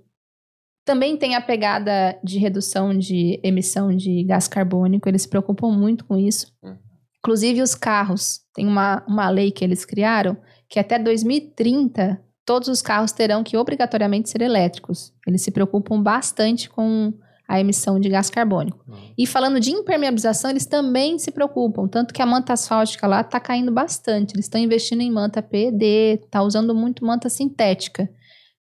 também 0.83 1.15
tem 1.15 1.35
a 1.35 1.41
pegada 1.41 2.19
de 2.21 2.37
redução 2.37 2.93
de 2.97 3.39
emissão 3.41 3.95
de 3.95 4.25
gás 4.25 4.45
carbônico, 4.45 5.07
eles 5.07 5.21
se 5.21 5.29
preocupam 5.29 5.71
muito 5.71 6.03
com 6.03 6.17
isso. 6.17 6.53
Uhum. 6.61 6.77
Inclusive 7.19 7.61
os 7.61 7.75
carros, 7.75 8.41
tem 8.53 8.67
uma, 8.67 9.05
uma 9.07 9.29
lei 9.29 9.51
que 9.51 9.63
eles 9.63 9.85
criaram 9.85 10.35
que 10.67 10.79
até 10.79 10.99
2030 10.99 12.21
todos 12.45 12.67
os 12.67 12.81
carros 12.81 13.11
terão 13.11 13.43
que 13.43 13.57
obrigatoriamente 13.57 14.29
ser 14.29 14.41
elétricos. 14.41 15.11
Eles 15.25 15.41
se 15.41 15.51
preocupam 15.51 16.01
bastante 16.01 16.69
com 16.69 17.13
a 17.47 17.59
emissão 17.59 17.99
de 17.99 18.09
gás 18.09 18.29
carbônico. 18.29 18.83
E 19.17 19.27
falando 19.27 19.59
de 19.59 19.71
impermeabilização, 19.71 20.49
eles 20.49 20.65
também 20.65 21.19
se 21.19 21.31
preocupam, 21.31 21.87
tanto 21.87 22.13
que 22.13 22.21
a 22.21 22.25
manta 22.25 22.53
asfáltica 22.53 23.05
lá 23.05 23.21
está 23.21 23.39
caindo 23.39 23.71
bastante. 23.71 24.33
Eles 24.33 24.45
estão 24.45 24.59
investindo 24.59 25.01
em 25.01 25.11
manta 25.11 25.43
PED, 25.43 26.21
tá 26.29 26.41
usando 26.41 26.73
muito 26.73 27.05
manta 27.05 27.29
sintética, 27.29 28.09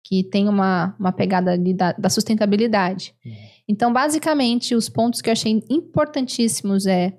que 0.02 0.22
tem 0.24 0.48
uma, 0.48 0.94
uma 0.98 1.12
pegada 1.12 1.52
ali 1.52 1.72
da, 1.72 1.92
da 1.92 2.10
sustentabilidade. 2.10 3.14
Uhum. 3.24 3.32
Então, 3.66 3.92
basicamente, 3.92 4.74
os 4.74 4.90
pontos 4.90 5.22
que 5.22 5.30
eu 5.30 5.32
achei 5.32 5.62
importantíssimos 5.70 6.86
é 6.86 7.16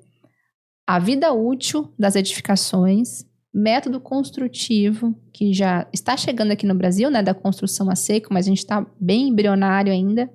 a 0.86 0.99
vida 0.99 1.34
útil 1.34 1.91
das 1.97 2.16
edificações, 2.16 3.26
método 3.58 4.01
construtivo, 4.01 5.16
que 5.32 5.53
já 5.53 5.88
está 5.93 6.18
chegando 6.18 6.51
aqui 6.51 6.66
no 6.66 6.76
Brasil, 6.76 7.10
né, 7.10 7.24
da 7.24 7.34
construção 7.34 7.89
a 7.89 7.95
seco, 7.95 8.34
mas 8.34 8.45
a 8.45 8.49
gente 8.49 8.58
está 8.58 8.86
bem 8.99 9.30
embrionário 9.30 9.93
ainda, 9.93 10.30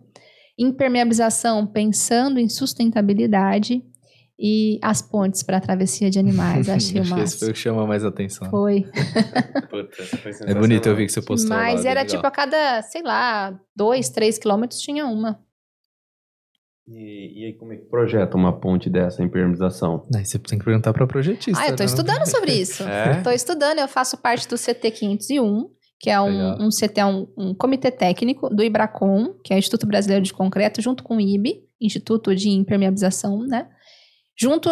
impermeabilização 0.59 1.67
pensando 1.67 2.41
em 2.41 2.49
sustentabilidade 2.49 3.83
e 4.39 4.79
as 4.83 5.03
pontes 5.03 5.43
para 5.43 5.61
travessia 5.61 6.09
de 6.09 6.19
animais. 6.19 6.67
Eu 6.67 6.75
achei 6.75 6.99
o 6.99 7.03
Acho 7.05 7.15
que 7.15 7.21
esse 7.21 7.37
foi 7.37 7.47
o 7.47 7.51
máximo. 7.51 7.53
que 7.53 7.59
chama 7.59 7.87
mais 7.87 8.05
atenção. 8.07 8.49
Foi. 8.49 8.87
Puta, 9.69 10.03
foi 10.03 10.33
É 10.47 10.55
bonito, 10.55 10.89
eu 10.89 10.97
vi 10.97 11.05
que 11.05 11.13
você 11.13 11.21
postou 11.21 11.55
Mas 11.55 11.85
lá, 11.85 11.91
era 11.91 12.01
legal. 12.01 12.17
tipo 12.17 12.27
a 12.27 12.31
cada, 12.31 12.81
sei 12.81 13.03
lá, 13.03 13.55
dois, 13.77 14.09
três 14.09 14.39
quilômetros 14.39 14.81
tinha 14.81 15.05
uma. 15.07 15.39
E, 16.89 17.43
e 17.43 17.45
aí, 17.47 17.55
como 17.55 17.73
é 17.73 17.77
que 17.77 17.85
projeta 17.85 18.37
uma 18.37 18.59
ponte 18.59 18.91
dessa 18.91 19.23
impermeabilização? 19.23 20.07
Aí 20.15 20.25
você 20.25 20.39
tem 20.39 20.59
que 20.59 20.65
perguntar 20.65 20.93
pra 20.93 21.07
projetista. 21.07 21.61
Ah, 21.61 21.69
eu 21.69 21.77
tô 21.77 21.83
né? 21.83 21.87
estudando 21.87 22.27
sobre 22.29 22.53
isso. 22.53 22.83
É? 22.83 23.23
Tô 23.23 23.31
estudando, 23.31 23.79
eu 23.79 23.89
faço 23.89 24.17
parte 24.19 24.49
do 24.49 24.57
CT 24.57 24.91
501, 24.91 25.71
que 26.01 26.11
é 26.11 26.21
um, 26.21 26.67
um 26.67 26.69
CT, 26.69 27.05
um, 27.05 27.29
um 27.37 27.55
comitê 27.55 27.91
técnico 27.91 28.49
do 28.49 28.63
IBRACON, 28.63 29.35
que 29.45 29.53
é 29.53 29.57
o 29.57 29.59
Instituto 29.59 29.87
Brasileiro 29.87 30.25
de 30.25 30.33
Concreto, 30.33 30.81
junto 30.81 31.05
com 31.05 31.17
o 31.17 31.21
IB, 31.21 31.63
Instituto 31.81 32.35
de 32.35 32.49
Impermeabilização, 32.49 33.39
né? 33.47 33.69
Junto 34.37 34.71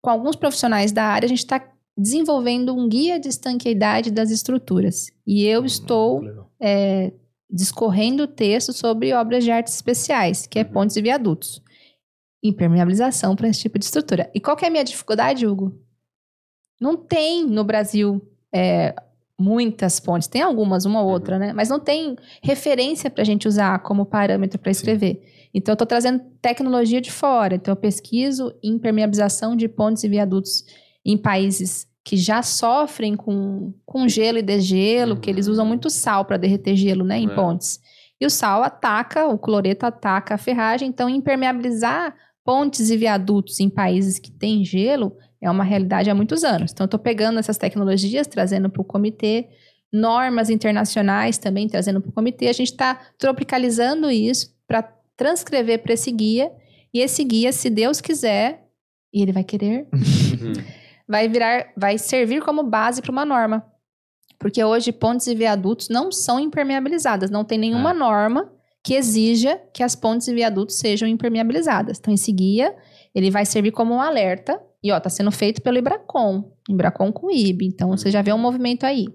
com 0.00 0.10
alguns 0.10 0.36
profissionais 0.36 0.92
da 0.92 1.04
área, 1.04 1.26
a 1.26 1.28
gente 1.28 1.38
está 1.38 1.66
desenvolvendo 1.96 2.74
um 2.74 2.88
guia 2.88 3.18
de 3.18 3.28
estanqueidade 3.28 4.10
das 4.10 4.30
estruturas. 4.30 5.06
E 5.26 5.44
eu 5.44 5.64
estou 5.64 6.20
Legal. 6.20 6.50
é, 6.60 7.12
discorrendo 7.50 8.24
o 8.24 8.26
texto 8.26 8.72
sobre 8.72 9.12
obras 9.12 9.44
de 9.44 9.50
artes 9.50 9.74
especiais, 9.74 10.46
que 10.46 10.58
é 10.58 10.62
Uhum. 10.62 10.72
pontes 10.72 10.96
e 10.96 11.02
viadutos. 11.02 11.62
Impermeabilização 12.42 13.34
para 13.34 13.48
esse 13.48 13.60
tipo 13.60 13.78
de 13.78 13.84
estrutura. 13.84 14.30
E 14.34 14.40
qual 14.40 14.56
que 14.56 14.64
é 14.64 14.68
a 14.68 14.70
minha 14.70 14.84
dificuldade, 14.84 15.46
Hugo? 15.46 15.80
Não 16.80 16.96
tem 16.96 17.44
no 17.46 17.64
Brasil 17.64 18.20
é, 18.54 18.94
muitas 19.38 19.98
pontes. 20.00 20.28
Tem 20.28 20.42
algumas, 20.42 20.84
uma 20.84 21.00
ou 21.00 21.06
Uhum. 21.06 21.12
outra, 21.12 21.38
né? 21.38 21.52
Mas 21.52 21.68
não 21.68 21.80
tem 21.80 22.16
referência 22.42 23.10
para 23.10 23.22
a 23.22 23.24
gente 23.24 23.46
usar 23.48 23.78
como 23.82 24.06
parâmetro 24.06 24.58
para 24.58 24.70
escrever. 24.70 25.22
Então, 25.52 25.72
eu 25.72 25.74
estou 25.74 25.86
trazendo 25.86 26.22
tecnologia 26.40 27.00
de 27.00 27.10
fora. 27.10 27.54
Então, 27.54 27.72
eu 27.72 27.76
pesquiso 27.76 28.54
impermeabilização 28.62 29.56
de 29.56 29.68
pontes 29.68 30.04
e 30.04 30.08
viadutos 30.08 30.64
em 31.04 31.16
países 31.16 31.86
que 32.06 32.16
já 32.16 32.40
sofrem 32.40 33.16
com, 33.16 33.74
com 33.84 34.06
gelo 34.08 34.38
e 34.38 34.42
degelo, 34.42 35.16
que 35.16 35.28
eles 35.28 35.48
Uhum. 35.48 35.52
usam 35.54 35.66
muito 35.66 35.90
sal 35.90 36.24
para 36.24 36.36
derreter 36.36 36.76
gelo, 36.76 37.04
né, 37.04 37.18
em 37.18 37.26
É. 37.28 37.34
pontes. 37.34 37.80
E 38.20 38.24
o 38.24 38.30
sal 38.30 38.62
ataca, 38.62 39.26
o 39.26 39.36
cloreto 39.36 39.84
ataca 39.84 40.34
a 40.36 40.38
ferragem, 40.38 40.88
então 40.88 41.08
impermeabilizar 41.10 42.14
pontes 42.44 42.90
e 42.90 42.96
viadutos 42.96 43.58
em 43.58 43.68
países 43.68 44.20
que 44.20 44.30
têm 44.30 44.64
gelo 44.64 45.16
é 45.40 45.50
uma 45.50 45.64
realidade 45.64 46.08
há 46.08 46.14
muitos 46.14 46.44
anos. 46.44 46.70
Então, 46.70 46.84
eu 46.84 46.86
estou 46.86 47.00
pegando 47.00 47.40
essas 47.40 47.58
tecnologias, 47.58 48.28
trazendo 48.28 48.70
para 48.70 48.82
o 48.82 48.84
comitê, 48.84 49.48
normas 49.92 50.48
internacionais 50.48 51.38
também 51.38 51.68
trazendo 51.68 52.00
para 52.00 52.10
o 52.10 52.12
comitê. 52.12 52.46
A 52.46 52.52
gente 52.52 52.70
está 52.70 53.00
tropicalizando 53.18 54.08
isso 54.12 54.54
para 54.68 54.82
transcrever 55.16 55.82
para 55.82 55.94
esse 55.94 56.12
guia. 56.12 56.52
E 56.94 57.00
esse 57.00 57.24
guia, 57.24 57.50
se 57.52 57.68
Deus 57.68 58.00
quiser, 58.00 58.64
e 59.12 59.22
ele 59.22 59.32
vai 59.32 59.42
querer, 59.44 59.86
Uhum. 59.92 60.52
Vai 61.08 61.28
virar, 61.28 61.72
vai 61.76 61.98
servir 61.98 62.42
como 62.42 62.62
base 62.62 63.00
para 63.02 63.12
uma 63.12 63.24
norma. 63.24 63.64
Porque 64.38 64.62
hoje 64.62 64.92
pontes 64.92 65.26
e 65.26 65.34
viadutos 65.34 65.88
não 65.88 66.12
são 66.12 66.38
impermeabilizadas, 66.38 67.30
não 67.30 67.44
tem 67.44 67.58
nenhuma 67.58 67.90
É. 67.90 67.94
norma 67.94 68.52
que 68.84 68.94
exija 68.94 69.60
que 69.74 69.82
as 69.82 69.96
pontes 69.96 70.28
e 70.28 70.34
viadutos 70.34 70.76
sejam 70.76 71.08
impermeabilizadas. 71.08 71.98
Então 71.98 72.12
esse 72.14 72.30
guia, 72.30 72.74
ele 73.14 73.30
vai 73.30 73.44
servir 73.44 73.72
como 73.72 73.94
um 73.94 74.00
alerta 74.00 74.60
e 74.82 74.92
ó, 74.92 75.00
tá 75.00 75.08
sendo 75.08 75.32
feito 75.32 75.60
pelo 75.62 75.78
Ibracon, 75.78 76.52
Ibracon 76.68 77.10
com 77.10 77.30
IB, 77.30 77.66
então 77.66 77.88
você 77.90 78.10
já 78.10 78.22
vê 78.22 78.32
um 78.32 78.38
movimento 78.38 78.84
aí. 78.84 79.06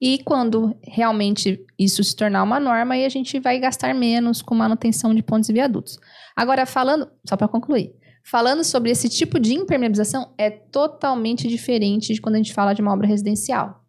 E 0.00 0.18
quando 0.24 0.76
realmente 0.82 1.64
isso 1.78 2.02
se 2.02 2.14
tornar 2.16 2.42
uma 2.42 2.58
norma, 2.58 2.94
aí 2.94 3.04
a 3.04 3.08
gente 3.08 3.38
vai 3.38 3.58
gastar 3.60 3.94
menos 3.94 4.42
com 4.42 4.54
manutenção 4.54 5.14
de 5.14 5.22
pontes 5.22 5.48
e 5.48 5.52
viadutos. 5.52 5.96
Agora 6.34 6.66
falando, 6.66 7.08
só 7.26 7.36
para 7.36 7.46
concluir, 7.46 7.94
Falando 8.24 8.62
sobre 8.64 8.90
esse 8.90 9.08
tipo 9.08 9.38
de 9.40 9.54
impermeabilização, 9.54 10.32
é 10.38 10.48
totalmente 10.50 11.48
diferente 11.48 12.14
de 12.14 12.20
quando 12.20 12.36
a 12.36 12.38
gente 12.38 12.54
fala 12.54 12.72
de 12.72 12.80
uma 12.82 12.92
obra 12.92 13.06
residencial. 13.06 13.82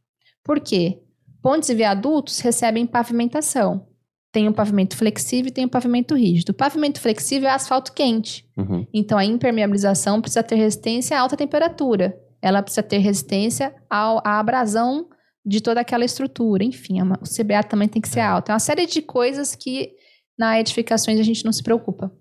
Por 0.43 0.59
quê? 0.59 0.99
Pontes 1.41 1.69
e 1.69 1.75
viadutos 1.75 2.39
recebem 2.39 2.85
pavimentação. 2.85 3.87
Tem 4.31 4.47
o 4.47 4.53
pavimento 4.53 4.97
flexível 4.97 5.49
e 5.49 5.53
tem 5.53 5.65
o 5.65 5.69
pavimento 5.69 6.15
rígido. 6.15 6.49
O 6.49 6.53
pavimento 6.55 6.99
flexível 6.99 7.47
é 7.47 7.51
asfalto 7.53 7.93
quente. 7.93 8.45
Uhum. 8.57 8.87
Então, 8.91 9.17
a 9.17 9.23
impermeabilização 9.25 10.19
precisa 10.19 10.41
ter 10.41 10.55
resistência 10.55 11.15
a 11.17 11.21
alta 11.21 11.37
temperatura. 11.37 12.17
Ela 12.41 12.61
precisa 12.63 12.81
ter 12.81 12.97
resistência 12.97 13.73
ao- 13.89 14.21
à 14.25 14.39
abrasão 14.39 15.07
de 15.45 15.61
toda 15.61 15.81
aquela 15.81 16.03
estrutura. 16.03 16.63
Enfim, 16.63 16.99
ma- 17.03 17.19
o 17.21 17.25
CBA 17.27 17.61
também 17.63 17.87
tem 17.87 18.01
que 18.01 18.07
ser 18.09 18.21
alto. 18.21 18.49
É 18.49 18.53
uma 18.53 18.59
série 18.59 18.87
de 18.87 19.01
coisas 19.01 19.53
que 19.55 19.91
na 20.37 20.59
edificações 20.59 21.19
a 21.19 21.23
gente 21.23 21.45
não 21.45 21.51
se 21.53 21.61
preocupa. 21.61 22.11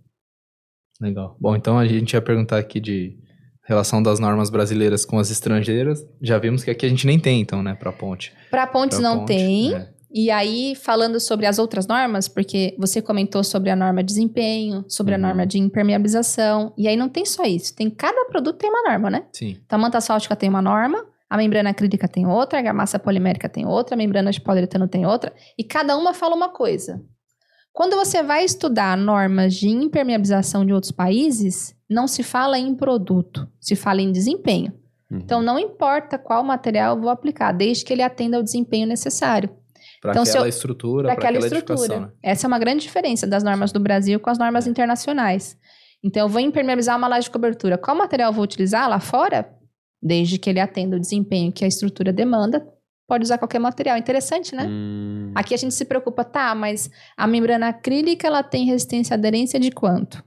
Legal. 1.02 1.36
Bom, 1.40 1.56
então 1.56 1.78
a 1.78 1.86
gente 1.86 2.12
ia 2.14 2.22
perguntar 2.22 2.58
aqui 2.58 2.78
de 2.80 3.18
relação 3.64 4.02
das 4.02 4.18
normas 4.20 4.48
brasileiras 4.50 5.04
com 5.04 5.18
as 5.18 5.30
estrangeiras. 5.30 6.04
Já 6.20 6.38
vimos 6.38 6.62
que 6.64 6.70
aqui 6.70 6.86
a 6.86 6.88
gente 6.88 7.06
nem 7.06 7.18
tem, 7.18 7.40
então, 7.40 7.62
né, 7.62 7.74
pra 7.74 7.92
ponte. 7.92 8.32
Para 8.50 8.66
pontes 8.66 8.98
Pra 8.98 9.08
não 9.08 9.18
ponte, 9.20 9.28
tem. 9.28 9.74
é. 9.74 9.88
E 10.14 10.30
aí, 10.30 10.74
falando 10.74 11.18
sobre 11.18 11.46
as 11.46 11.58
outras 11.58 11.86
normas, 11.86 12.28
porque 12.28 12.76
você 12.78 13.00
comentou 13.00 13.42
sobre 13.42 13.70
a 13.70 13.76
norma 13.76 14.02
de 14.02 14.08
desempenho, 14.12 14.84
sobre 14.86 15.14
Uhum. 15.14 15.20
a 15.24 15.26
norma 15.26 15.46
de 15.46 15.58
impermeabilização, 15.58 16.72
e 16.76 16.86
aí 16.86 16.96
não 16.96 17.08
tem 17.08 17.24
só 17.24 17.44
isso, 17.44 17.74
tem 17.74 17.88
cada 17.90 18.26
produto 18.26 18.58
tem 18.58 18.68
uma 18.70 18.82
norma, 18.90 19.08
né? 19.10 19.24
Sim. 19.32 19.56
Então, 19.64 19.78
a 19.78 19.82
manta 19.82 19.98
asfáltica 19.98 20.36
tem 20.36 20.48
uma 20.50 20.60
norma, 20.60 21.04
a 21.30 21.36
membrana 21.38 21.70
acrílica 21.70 22.06
tem 22.06 22.26
outra, 22.26 22.58
a 22.58 22.60
argamassa 22.60 22.98
polimérica 22.98 23.48
tem 23.48 23.64
outra, 23.66 23.94
a 23.94 23.96
membrana 23.96 24.30
de 24.30 24.40
poliuretano 24.40 24.86
tem 24.86 25.06
outra, 25.06 25.32
e 25.56 25.64
cada 25.64 25.96
uma 25.96 26.12
fala 26.12 26.34
uma 26.36 26.50
coisa. 26.50 27.00
Quando 27.72 27.96
você 27.96 28.22
vai 28.22 28.44
estudar 28.44 28.96
normas 28.96 29.54
de 29.54 29.68
impermeabilização 29.68 30.64
de 30.64 30.72
outros 30.72 30.92
países, 30.92 31.74
não 31.88 32.06
se 32.06 32.22
fala 32.22 32.58
em 32.58 32.74
produto, 32.74 33.48
se 33.60 33.74
fala 33.74 34.02
em 34.02 34.12
desempenho. 34.12 34.72
Uhum. 35.10 35.18
Então, 35.18 35.42
não 35.42 35.58
importa 35.58 36.18
qual 36.18 36.42
material 36.44 36.96
eu 36.96 37.02
vou 37.02 37.10
aplicar, 37.10 37.52
desde 37.52 37.84
que 37.84 37.92
ele 37.92 38.02
atenda 38.02 38.36
ao 38.36 38.42
desempenho 38.42 38.86
necessário 38.86 39.50
Pra 40.00 40.10
Então, 40.12 40.24
aquela 40.24 40.44
eu- 40.46 40.48
estrutura, 40.48 41.04
para 41.04 41.12
aquela 41.12 41.38
aquela 41.38 41.58
estrutura. 41.58 42.00
né? 42.00 42.08
Essa 42.22 42.46
é 42.46 42.48
uma 42.48 42.58
grande 42.58 42.82
diferença 42.82 43.24
das 43.24 43.44
normas 43.44 43.70
do 43.70 43.78
Brasil 43.78 44.18
com 44.18 44.30
as 44.30 44.38
normas 44.38 44.66
É. 44.66 44.70
internacionais. 44.70 45.56
Então, 46.02 46.22
eu 46.22 46.28
vou 46.28 46.40
impermeabilizar 46.40 46.96
uma 46.98 47.06
laje 47.06 47.26
de 47.26 47.30
cobertura. 47.30 47.78
Qual 47.78 47.96
material 47.96 48.30
eu 48.30 48.34
vou 48.34 48.42
utilizar 48.42 48.88
lá 48.88 48.98
fora? 48.98 49.48
Desde 50.02 50.38
que 50.38 50.50
ele 50.50 50.58
atenda 50.58 50.96
o 50.96 51.00
desempenho 51.00 51.52
que 51.52 51.64
a 51.64 51.68
estrutura 51.68 52.12
demanda, 52.12 52.66
pode 53.06 53.24
usar 53.24 53.38
qualquer 53.38 53.58
material. 53.58 53.96
Interessante, 53.96 54.54
né? 54.54 54.66
Hum. 54.68 55.32
Aqui 55.34 55.54
a 55.54 55.56
gente 55.56 55.74
se 55.74 55.84
preocupa, 55.84 56.24
tá, 56.24 56.54
mas 56.54 56.90
a 57.16 57.26
membrana 57.26 57.68
acrílica 57.68 58.26
ela 58.26 58.42
tem 58.42 58.66
resistência 58.66 59.14
à 59.14 59.16
aderência 59.16 59.58
de 59.58 59.70
quanto? 59.70 60.22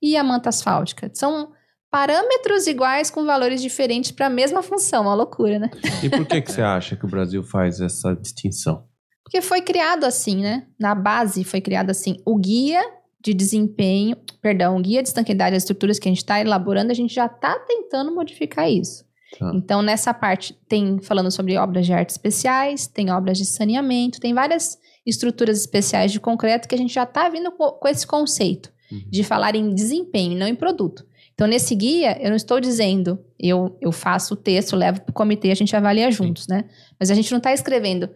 E 0.00 0.16
a 0.16 0.22
manta 0.22 0.48
asfáltica? 0.48 1.10
São 1.14 1.52
parâmetros 1.90 2.66
iguais 2.66 3.10
com 3.10 3.24
valores 3.24 3.62
diferentes 3.62 4.10
para 4.10 4.26
a 4.26 4.30
mesma 4.30 4.62
função, 4.62 5.02
uma 5.02 5.14
loucura, 5.14 5.58
né? 5.58 5.70
E 6.02 6.08
por 6.08 6.26
que, 6.26 6.42
que 6.42 6.52
você 6.52 6.62
acha 6.62 6.96
que 6.96 7.04
o 7.04 7.08
Brasil 7.08 7.42
faz 7.42 7.80
essa 7.80 8.14
distinção? 8.14 8.86
Porque 9.24 9.42
foi 9.42 9.60
criado 9.60 10.04
assim, 10.04 10.42
né? 10.42 10.66
Na 10.78 10.94
base 10.94 11.44
foi 11.44 11.60
criado 11.60 11.90
assim. 11.90 12.16
O 12.24 12.36
guia 12.36 12.82
de 13.20 13.34
desempenho, 13.34 14.16
perdão, 14.40 14.76
o 14.76 14.80
guia 14.80 15.02
de 15.02 15.08
estanqueidade 15.08 15.54
das 15.54 15.64
estruturas 15.64 15.98
que 15.98 16.08
a 16.08 16.10
gente 16.10 16.18
está 16.18 16.40
elaborando, 16.40 16.92
a 16.92 16.94
gente 16.94 17.12
já 17.12 17.26
está 17.26 17.58
tentando 17.60 18.14
modificar 18.14 18.70
isso. 18.70 19.04
Tá. 19.38 19.52
Então, 19.54 19.82
nessa 19.82 20.14
parte, 20.14 20.58
tem 20.68 20.98
falando 21.00 21.30
sobre 21.30 21.56
obras 21.56 21.84
de 21.84 21.92
artes 21.92 22.14
especiais, 22.14 22.86
tem 22.86 23.10
obras 23.10 23.36
de 23.36 23.44
saneamento, 23.44 24.20
tem 24.20 24.32
várias 24.32 24.78
estruturas 25.04 25.58
especiais 25.58 26.12
de 26.12 26.20
concreto 26.20 26.68
que 26.68 26.74
a 26.74 26.78
gente 26.78 26.94
já 26.94 27.02
está 27.02 27.28
vindo 27.28 27.50
com, 27.52 27.70
com 27.72 27.88
esse 27.88 28.06
conceito 28.06 28.70
Uhum. 28.90 29.02
de 29.10 29.22
falar 29.22 29.54
em 29.54 29.74
desempenho, 29.74 30.38
não 30.38 30.46
em 30.46 30.54
produto. 30.54 31.04
Então, 31.34 31.46
nesse 31.46 31.74
guia, 31.74 32.18
eu 32.22 32.30
não 32.30 32.36
estou 32.36 32.58
dizendo, 32.58 33.18
eu, 33.38 33.76
eu 33.80 33.92
faço 33.92 34.34
o 34.34 34.36
texto, 34.36 34.74
levo 34.74 35.02
para 35.02 35.10
o 35.10 35.14
comitê, 35.14 35.50
a 35.50 35.54
gente 35.54 35.76
avalia 35.76 36.10
juntos, 36.10 36.48
né? 36.48 36.64
Mas 36.98 37.10
a 37.10 37.14
gente 37.14 37.30
não 37.30 37.38
está 37.38 37.52
escrevendo, 37.52 38.08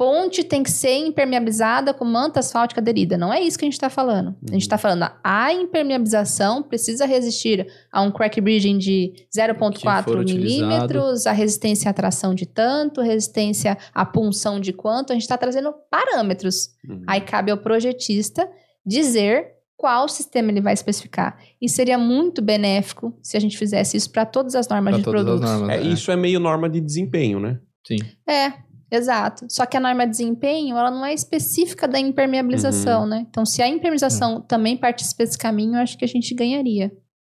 ponte 0.00 0.42
tem 0.42 0.62
que 0.62 0.70
ser 0.70 0.96
impermeabilizada 0.96 1.92
com 1.92 2.06
manta 2.06 2.40
asfáltica 2.40 2.80
aderida. 2.80 3.18
Não 3.18 3.30
é 3.30 3.42
isso 3.42 3.58
que 3.58 3.66
a 3.66 3.68
gente 3.68 3.74
está 3.74 3.90
falando. 3.90 4.34
A 4.48 4.52
gente 4.54 4.62
está 4.62 4.78
falando, 4.78 5.10
a 5.22 5.52
impermeabilização 5.52 6.62
precisa 6.62 7.04
resistir 7.04 7.66
a 7.92 8.00
um 8.00 8.10
crack 8.10 8.40
bridging 8.40 8.78
de 8.78 9.12
Que 9.30 9.38
0,4 9.38 10.04
for 10.04 10.16
utilizado. 10.16 10.66
milímetros, 10.66 11.26
a 11.26 11.32
resistência 11.32 11.90
à 11.90 11.92
tração 11.92 12.34
de 12.34 12.46
tanto, 12.46 13.02
resistência 13.02 13.76
à 13.94 14.06
punção 14.06 14.58
de 14.58 14.72
quanto. 14.72 15.10
A 15.10 15.14
gente 15.14 15.24
está 15.24 15.36
trazendo 15.36 15.70
parâmetros. 15.90 16.70
Uhum. 16.88 17.02
Aí 17.06 17.20
cabe 17.20 17.50
ao 17.50 17.58
projetista 17.58 18.48
dizer 18.86 19.48
qual 19.76 20.08
sistema 20.08 20.50
ele 20.50 20.62
vai 20.62 20.72
especificar. 20.72 21.36
E 21.60 21.68
seria 21.68 21.98
muito 21.98 22.40
benéfico 22.40 23.14
se 23.22 23.36
a 23.36 23.40
gente 23.40 23.58
fizesse 23.58 23.98
isso 23.98 24.10
para 24.10 24.24
todas 24.24 24.54
as 24.54 24.66
normas 24.66 24.92
Pra 24.92 24.98
de 24.98 25.04
produtos. 25.04 25.42
normas. 25.42 25.76
É, 25.76 25.84
né? 25.84 25.92
isso 25.92 26.10
é 26.10 26.16
meio 26.16 26.40
norma 26.40 26.70
de 26.70 26.80
desempenho, 26.80 27.38
né? 27.38 27.60
Sim. 27.86 27.98
É, 28.26 28.69
exato. 28.90 29.46
Só 29.48 29.64
que 29.66 29.76
a 29.76 29.80
norma 29.80 30.04
de 30.04 30.10
desempenho, 30.12 30.76
ela 30.76 30.90
não 30.90 31.04
é 31.04 31.14
específica 31.14 31.86
da 31.88 31.98
Uhum. 31.98 32.06
impermeabilização, 32.06 33.06
né? 33.06 33.26
Então, 33.28 33.44
se 33.46 33.62
a 33.62 33.68
impermeabilização 33.68 34.40
também 34.40 34.76
partisse 34.76 35.14
para 35.14 35.24
esse 35.24 35.38
caminho, 35.38 35.74
eu 35.76 35.80
acho 35.80 35.96
que 35.98 36.04
a 36.04 36.08
gente 36.08 36.34
ganharia. 36.34 36.90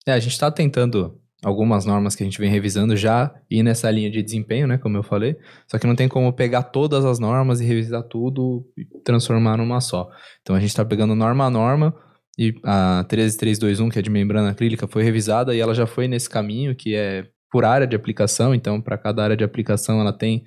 É, 0.07 0.13
a 0.13 0.19
gente 0.21 0.39
tá 0.39 0.51
tentando 0.51 1.19
algumas 1.45 1.85
normas 1.85 2.15
que 2.17 2.23
a 2.23 2.27
gente 2.27 2.39
vem 2.39 2.51
revisando 2.51 2.97
já 2.97 3.33
ir 3.51 3.63
nessa 3.63 3.91
linha 3.91 4.11
de 4.11 4.23
desempenho, 4.23 4.67
né, 4.67 4.79
como 4.79 4.97
eu 4.97 5.03
falei. 5.03 5.37
Só 5.69 5.79
que 5.79 5.87
não 5.87 5.95
tem 5.95 6.09
como 6.09 6.33
pegar 6.33 6.63
todas 6.65 7.05
as 7.05 7.19
normas 7.19 7.61
e 7.61 7.65
revisar 7.65 8.03
tudo 8.03 8.65
e 8.77 8.85
transformar 9.05 9.57
numa 9.59 9.81
só. 9.81 10.09
Então 10.43 10.57
a 10.57 10.61
gente 10.61 10.75
tá 10.75 10.85
pegando 10.85 11.15
norma 11.15 11.45
a 11.45 11.51
norma, 11.51 11.95
E 12.39 12.53
a 12.65 13.03
13321, 13.09 13.89
que 13.89 13.99
é 13.99 14.03
de 14.03 14.11
membrana 14.11 14.51
acrílica, 14.51 14.87
foi 14.87 15.03
revisada 15.03 15.55
e 15.55 15.61
ela 15.61 15.75
já 15.75 15.87
foi 15.87 16.07
nesse 16.07 16.29
caminho, 16.29 16.75
que 16.77 16.95
é 16.95 17.25
por 17.51 17.65
área 17.65 17.87
de 17.87 17.97
aplicação. 17.97 18.55
Então, 18.55 18.79
para 18.79 18.99
cada 18.99 19.25
área 19.25 19.37
de 19.37 19.43
aplicação, 19.43 20.01
ela 20.01 20.13
tem 20.13 20.45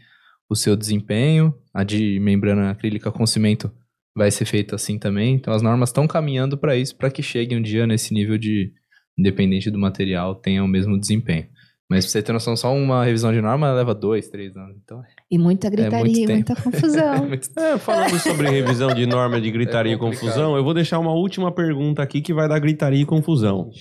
o 0.50 0.56
seu 0.56 0.76
desempenho. 0.76 1.54
A 1.74 1.84
de 1.84 2.20
membrana 2.20 2.72
acrílica 2.72 3.12
com 3.12 3.26
cimento 3.26 3.72
vai 4.16 4.32
ser 4.32 4.46
feita 4.46 4.76
assim 4.76 4.98
também. 4.98 5.36
Então, 5.36 5.54
as 5.54 5.62
normas 5.62 5.90
estão 5.90 6.08
caminhando 6.08 6.58
para 6.58 6.76
isso, 6.76 6.96
para 6.98 7.12
que 7.12 7.22
chegue 7.22 7.56
um 7.56 7.62
dia 7.62 7.86
nesse 7.86 8.14
nível 8.14 8.38
de, 8.38 8.74
independente 9.18 9.70
do 9.70 9.78
material, 9.80 10.36
tenha 10.36 10.64
o 10.64 10.68
mesmo 10.68 11.00
desempenho. 11.00 11.48
Mas 11.90 12.06
pra 12.06 12.12
você 12.12 12.22
ter 12.22 12.32
noção, 12.34 12.56
só 12.56 12.72
uma 12.72 13.04
revisão 13.04 13.34
de 13.34 13.42
norma 13.42 13.74
leva 13.74 13.96
dois, 13.96 14.28
três 14.30 14.56
anos. 14.56 14.78
Então, 14.84 15.02
E 15.32 15.40
muita 15.40 15.70
gritaria, 15.72 16.12
e 16.12 16.16
tempo. 16.28 16.34
muita 16.34 16.56
confusão. 16.62 17.28
É, 17.58 17.78
falando 17.80 18.20
sobre 18.20 18.48
revisão 18.48 18.94
de 18.94 19.08
norma 19.08 19.42
de 19.42 19.50
gritaria 19.52 19.94
É 19.94 19.96
e 19.96 19.98
confusão, 19.98 20.56
eu 20.56 20.64
vou 20.64 20.76
deixar 20.76 21.00
uma 21.00 21.14
última 21.14 21.52
pergunta 21.52 22.04
aqui 22.04 22.22
que 22.22 22.32
vai 22.32 22.48
dar 22.48 22.60
gritaria 22.60 23.02
e 23.02 23.06
confusão. 23.06 23.72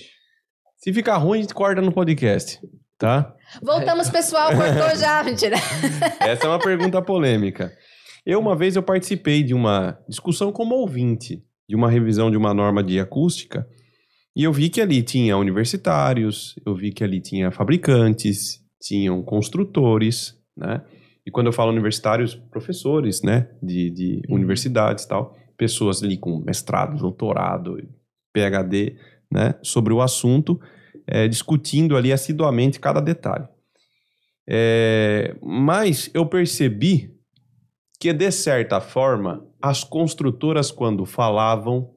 Se 0.79 0.91
ficar 0.93 1.19
ruim, 1.19 1.39
a 1.39 1.43
gente 1.43 1.53
corta 1.53 1.83
no 1.83 1.93
podcast, 1.93 2.59
tá? 2.99 3.35
Voltamos, 3.63 4.11
pessoal. 4.11 4.51
Cortou 4.57 4.97
já, 4.97 5.23
mentira. 5.23 5.57
Essa 6.21 6.47
é 6.47 6.49
uma 6.49 6.59
pergunta 6.59 7.01
polêmica. 7.01 7.73
Eu, 8.27 8.41
uma 8.41 8.57
vez, 8.57 8.77
eu 8.77 8.83
participei 8.83 9.43
de 9.43 9.55
uma 9.55 9.99
discussão 10.09 10.53
como 10.53 10.75
ouvinte 10.75 11.43
de 11.69 11.77
uma 11.77 11.91
revisão 11.91 12.31
de 12.31 12.37
uma 12.37 12.55
norma 12.55 12.83
de 12.83 12.99
acústica 12.99 13.67
e 14.39 14.45
eu 14.45 14.53
vi 14.53 14.71
que 14.71 14.81
ali 14.81 15.03
tinha 15.03 15.37
universitários, 15.37 16.55
eu 16.65 16.73
vi 16.73 16.93
que 16.93 17.03
ali 17.03 17.21
tinha 17.21 17.51
fabricantes, 17.51 18.61
tinham 18.81 19.21
construtores, 19.21 20.35
né? 20.57 20.81
E 21.27 21.31
quando 21.31 21.49
eu 21.49 21.53
falo 21.53 21.73
universitários, 21.73 22.37
professores, 22.37 23.21
né? 23.21 23.49
De, 23.61 23.91
de 23.91 24.23
universidades 24.29 25.05
e 25.05 25.09
tal. 25.09 25.37
Pessoas 25.57 26.05
ali 26.05 26.17
com 26.17 26.39
mestrado, 26.39 26.97
doutorado, 26.97 27.77
PhD, 28.33 28.97
né? 29.29 29.57
Sobre 29.61 29.93
o 29.93 30.01
assunto, 30.01 30.61
eh, 31.09 31.27
discutindo 31.29 31.97
ali 31.97 32.13
assiduamente 32.13 32.79
cada 32.79 33.01
detalhe. 33.01 33.47
É, 34.49 35.35
mas 35.43 36.09
eu 36.15 36.25
percebi 36.27 37.13
que, 38.01 38.13
de 38.13 38.31
certa 38.31 38.81
forma, 38.81 39.45
as 39.61 39.83
construtoras, 39.85 40.71
quando 40.71 41.05
falavam, 41.05 41.91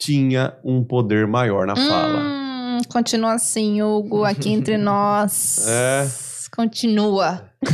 tinha 0.00 0.56
um 0.64 0.82
poder 0.84 1.26
maior 1.26 1.66
na 1.66 1.74
fala. 1.76 2.20
Hum, 2.20 2.78
continua 2.88 3.34
assim, 3.34 3.82
Hugo, 3.82 4.24
aqui 4.24 4.50
entre 4.50 4.78
nós. 4.78 5.66
É. 5.68 6.06
Continua. 6.54 7.50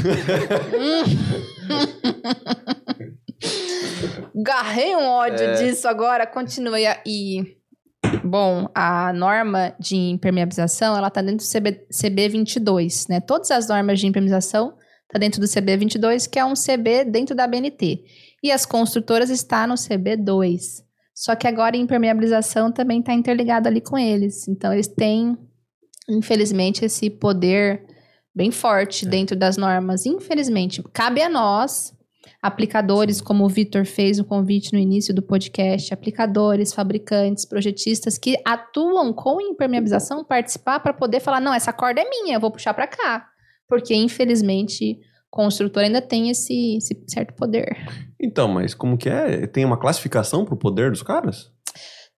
Garrei 4.35 4.97
um 4.97 5.07
ódio 5.07 5.45
É. 5.45 5.53
disso 5.55 5.87
agora. 5.87 6.27
Continua. 6.27 6.79
E, 7.07 7.57
bom, 8.25 8.69
a 8.75 9.13
norma 9.13 9.75
de 9.79 9.97
impermeabilização, 9.97 10.97
ela 10.97 11.11
tá 11.11 11.23
dentro 11.23 11.47
do 11.47 11.51
CB, 11.51 11.87
CB22, 11.93 13.09
né? 13.09 13.21
Todas 13.21 13.51
as 13.51 13.69
normas 13.69 14.01
de 14.01 14.07
impermeabilização 14.07 14.75
tá 15.09 15.19
dentro 15.19 15.41
do 15.41 15.47
CB22, 15.47 16.29
que 16.29 16.39
é 16.39 16.45
um 16.45 16.55
CB 16.55 17.05
dentro 17.05 17.35
da 17.35 17.47
BNT. 17.47 18.05
E 18.43 18.51
as 18.51 18.65
construtoras 18.67 19.31
está 19.31 19.67
no 19.67 19.75
CB2. 19.75 20.83
Só 21.15 21.37
que 21.37 21.47
agora 21.47 21.77
a 21.77 21.79
impermeabilização 21.79 22.73
também 22.73 23.01
está 23.01 23.13
interligada 23.13 23.69
ali 23.69 23.81
com 23.81 23.99
eles. 23.99 24.49
Então, 24.49 24.73
eles 24.73 24.89
têm, 24.89 25.37
infelizmente, 26.09 26.85
esse 26.85 27.11
poder 27.11 27.85
bem 28.35 28.51
forte 28.51 29.07
dentro 29.07 29.37
das 29.37 29.57
normas. 29.57 30.07
Infelizmente, 30.07 30.83
cabe 30.93 31.23
a 31.23 31.29
nós, 31.29 31.95
aplicadores, 32.43 33.21
como 33.21 33.45
o 33.45 33.49
Vitor 33.49 33.87
fez 33.87 34.19
o 34.19 34.25
convite 34.25 34.73
no 34.73 34.79
início 34.79 35.15
do 35.15 35.23
podcast, 35.23 35.95
aplicadores, 35.95 36.73
fabricantes, 36.73 37.45
projetistas 37.45 38.19
que 38.19 38.37
atuam 38.45 39.13
com 39.13 39.41
impermeabilização, 39.41 40.25
participar 40.25 40.81
para 40.81 40.93
poder 40.93 41.21
falar: 41.21 41.41
não, 41.41 41.55
essa 41.55 41.73
corda 41.73 42.01
é 42.01 42.11
minha, 42.11 42.37
eu 42.37 42.41
vou 42.41 42.51
puxar 42.51 42.75
para 42.75 42.89
cá. 42.89 43.29
Porque, 43.69 43.95
infelizmente, 43.95 44.99
construtor 45.31 45.85
ainda 45.85 46.03
tem 46.03 46.29
esse, 46.29 46.77
esse 46.77 47.05
certo 47.07 47.33
poder. 47.35 47.77
Então, 48.21 48.49
mas 48.49 48.75
como 48.75 48.99
que 48.99 49.09
é? 49.09 49.47
Tem 49.47 49.65
uma 49.65 49.79
classificação 49.79 50.45
pro 50.45 50.57
poder 50.57 50.91
dos 50.91 51.03
caras? 51.03 51.51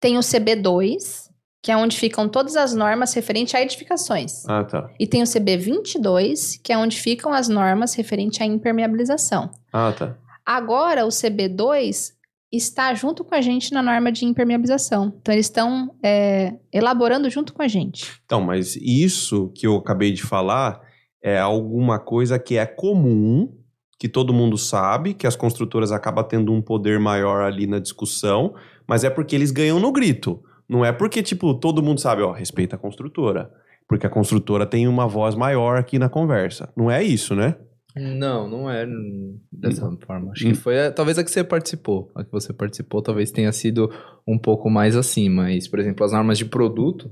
Tem 0.01 0.19
o 0.19 0.21
CB2, 0.21 1.24
que 1.65 1.73
é 1.73 1.77
onde 1.79 1.97
ficam 1.97 2.29
todas 2.29 2.57
as 2.57 2.75
normas 2.75 3.15
referentes 3.15 3.55
a 3.55 3.63
edificações. 3.63 4.47
Ah, 4.47 4.65
tá. 4.65 4.91
E 5.01 5.07
tem 5.07 5.23
o 5.23 5.25
CB22, 5.25 6.61
que 6.63 6.71
é 6.71 6.77
onde 6.77 7.01
ficam 7.01 7.33
as 7.33 7.49
normas 7.49 7.95
referentes 7.95 8.39
à 8.39 8.45
impermeabilização. 8.45 9.51
Ah, 9.73 9.91
tá. 9.91 10.15
Agora, 10.45 11.07
o 11.07 11.09
CB2 11.09 12.13
está 12.53 12.93
junto 12.93 13.25
com 13.25 13.35
a 13.35 13.41
gente 13.41 13.73
na 13.73 13.83
norma 13.83 14.13
de 14.13 14.27
impermeabilização. 14.27 15.15
Então, 15.19 15.33
eles 15.33 15.47
estão 15.47 15.97
é, 16.03 16.53
elaborando 16.71 17.31
junto 17.31 17.55
com 17.55 17.63
a 17.63 17.67
gente. 17.67 18.13
Então, 18.27 18.43
mas 18.43 18.77
isso 18.77 19.51
que 19.55 19.67
eu 19.67 19.77
acabei 19.77 20.13
de 20.13 20.23
falar 20.23 20.83
é 21.23 21.39
alguma 21.39 21.99
coisa 21.99 22.39
que 22.39 22.59
é 22.59 22.67
comum, 22.67 23.51
que 23.99 24.07
todo 24.07 24.35
mundo 24.35 24.59
sabe, 24.59 25.15
que 25.15 25.27
as 25.27 25.35
construtoras 25.35 25.93
acabam 25.93 26.29
tendo 26.29 26.53
um 26.53 26.61
poder 26.61 27.01
maior 27.01 27.43
ali 27.43 27.67
na 27.67 27.79
discussão, 27.79 28.55
mas 28.87 29.03
é 29.03 29.09
porque 29.09 29.35
eles 29.35 29.51
ganham 29.51 29.81
no 29.81 29.91
grito. 29.91 30.45
Não 30.75 30.85
é 30.85 30.93
porque, 30.93 31.23
tipo, 31.23 31.55
todo 31.55 31.83
mundo 31.83 32.01
sabe, 32.01 32.23
ó, 32.23 32.33
respeita 32.33 32.75
a 32.75 32.79
construtora. 32.79 33.49
Porque 33.89 34.07
a 34.07 34.11
construtora 34.11 34.67
tem 34.67 34.89
uma 34.89 35.07
voz 35.07 35.35
maior 35.35 35.77
aqui 35.79 35.99
na 35.99 36.09
conversa. 36.09 36.73
Não 36.77 36.91
é 36.91 37.03
isso, 37.03 37.35
né? 37.37 37.55
Não, 37.97 38.49
não 38.49 38.69
é 38.69 38.85
hum, 38.85 39.39
dessa 39.53 39.89
forma. 40.05 40.33
Acho 40.33 40.47
que 40.47 40.55
foi 40.55 40.87
a- 40.87 40.91
talvez 40.91 41.17
a 41.17 41.23
que 41.23 41.31
você 41.31 41.45
participou. 41.45 42.11
A 42.17 42.25
que 42.25 42.33
você 42.33 42.53
participou 42.53 43.01
talvez 43.03 43.31
tenha 43.31 43.53
sido 43.53 43.89
um 44.27 44.37
pouco 44.37 44.69
mais 44.69 44.97
assim, 44.97 45.29
mas, 45.29 45.69
por 45.69 45.79
exemplo, 45.79 46.05
as 46.05 46.11
normas 46.13 46.39
de 46.39 46.45
produto, 46.47 47.09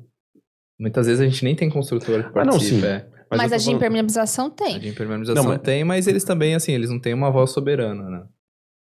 muitas 0.80 1.06
vezes 1.06 1.20
a 1.20 1.24
gente 1.24 1.44
nem 1.44 1.54
tem 1.54 1.70
construtora 1.70 2.24
que 2.24 2.36
Ah, 2.36 2.44
não, 2.44 2.52
participa. 2.54 2.80
sim. 2.80 2.86
é. 2.86 3.06
Mas, 3.30 3.50
eu 3.50 3.54
a 3.54 3.58
de 3.58 3.64
falando- 3.64 3.76
impermeabilização 3.76 4.46
A 4.46 4.50
tem. 4.50 4.78
de 4.80 4.88
impermeabilização 4.88 5.42
Não, 5.44 5.50
mas- 5.52 5.62
tem, 5.62 5.84
mas 5.84 6.06
eles 6.08 6.24
também, 6.24 6.54
assim, 6.54 6.72
eles 6.72 6.90
não 6.90 6.98
têm 6.98 7.14
uma 7.14 7.30
voz 7.30 7.50
soberana, 7.50 8.10
né? 8.10 8.24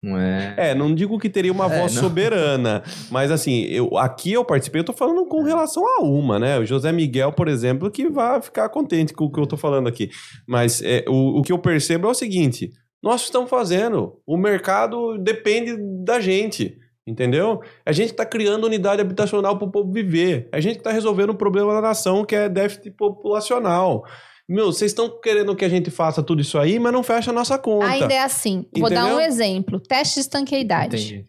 Não 0.01 0.17
é... 0.17 0.55
É, 0.57 0.75
não 0.75 0.95
digo 0.95 1.19
que 1.19 1.29
teria 1.29 1.51
uma 1.51 1.65
É, 1.65 1.79
voz 1.79 1.93
não. 1.93 2.01
soberana, 2.03 2.83
mas 3.11 3.31
assim, 3.31 3.63
eu, 3.63 3.97
aqui 3.97 4.31
eu 4.31 4.45
participei, 4.45 4.79
eu 4.79 4.85
tô 4.85 4.93
falando 4.93 5.25
com 5.25 5.43
relação 5.43 5.83
a 5.85 6.01
uma, 6.03 6.39
né? 6.39 6.57
O 6.57 6.65
José 6.65 6.91
Miguel, 6.91 7.33
por 7.33 7.47
exemplo, 7.49 7.91
que 7.91 8.09
vai 8.09 8.41
ficar 8.41 8.69
contente 8.69 9.13
com 9.13 9.25
o 9.25 9.31
que 9.31 9.39
eu 9.39 9.45
tô 9.47 9.57
falando 9.57 9.89
aqui. 9.89 10.09
Mas 10.47 10.81
é, 10.81 11.03
o, 11.07 11.39
o 11.39 11.41
que 11.41 11.51
eu 11.51 11.59
percebo 11.59 12.07
é 12.07 12.11
o 12.11 12.13
seguinte: 12.13 12.69
nós 13.03 13.23
estamos 13.23 13.49
fazendo, 13.49 14.13
o 14.25 14.37
mercado 14.37 15.17
depende 15.17 15.75
da 16.03 16.19
gente. 16.19 16.77
Entendeu? 17.07 17.59
A 17.83 17.91
gente 17.91 18.11
está 18.11 18.23
criando 18.23 18.65
unidade 18.67 19.01
habitacional 19.01 19.57
para 19.57 19.67
o 19.67 19.71
povo 19.71 19.91
viver. 19.91 20.47
A 20.51 20.59
gente 20.59 20.77
está 20.77 20.91
resolvendo 20.91 21.31
o 21.31 21.35
problema 21.35 21.73
da 21.73 21.81
nação, 21.81 22.23
que 22.23 22.35
é 22.35 22.47
déficit 22.47 22.91
populacional. 22.91 24.03
Meu, 24.49 24.73
vocês 24.73 24.89
estão 24.89 25.21
querendo 25.21 25.55
que 25.55 25.63
a 25.63 25.69
gente 25.69 25.91
faça 25.91 26.23
tudo 26.23 26.41
isso 26.41 26.57
aí, 26.57 26.79
mas 26.79 26.91
não 26.91 27.03
fecha 27.03 27.29
a 27.29 27.33
nossa 27.33 27.55
conta. 27.59 27.85
Ainda 27.85 28.11
é 28.11 28.23
assim. 28.23 28.65
Vou 28.75 28.89
dar 28.89 29.01
Entendeu? 29.01 29.17
um 29.17 29.19
exemplo. 29.19 29.79
Teste 29.79 30.15
de 30.15 30.21
estanqueidade. 30.21 30.95
Entendi. 30.97 31.27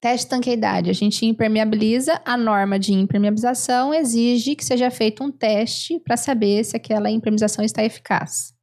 Teste 0.00 0.18
de 0.18 0.22
estanqueidade. 0.26 0.88
A 0.88 0.92
gente 0.92 1.26
impermeabiliza, 1.26 2.22
a 2.24 2.36
norma 2.36 2.78
de 2.78 2.92
impermeabilização 2.92 3.92
exige 3.92 4.54
que 4.54 4.64
seja 4.64 4.88
feito 4.88 5.24
um 5.24 5.32
teste 5.32 5.98
para 5.98 6.16
saber 6.16 6.62
se 6.64 6.76
aquela 6.76 7.10
impermeabilização 7.10 7.64
está 7.64 7.82
eficaz. 7.82 8.54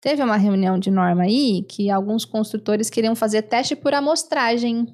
Teve 0.00 0.22
uma 0.22 0.36
reunião 0.36 0.78
de 0.78 0.92
norma 0.92 1.24
aí 1.24 1.64
que 1.68 1.90
alguns 1.90 2.24
construtores 2.24 2.88
queriam 2.88 3.16
fazer 3.16 3.42
teste 3.42 3.74
por 3.74 3.92
amostragem. 3.92 4.86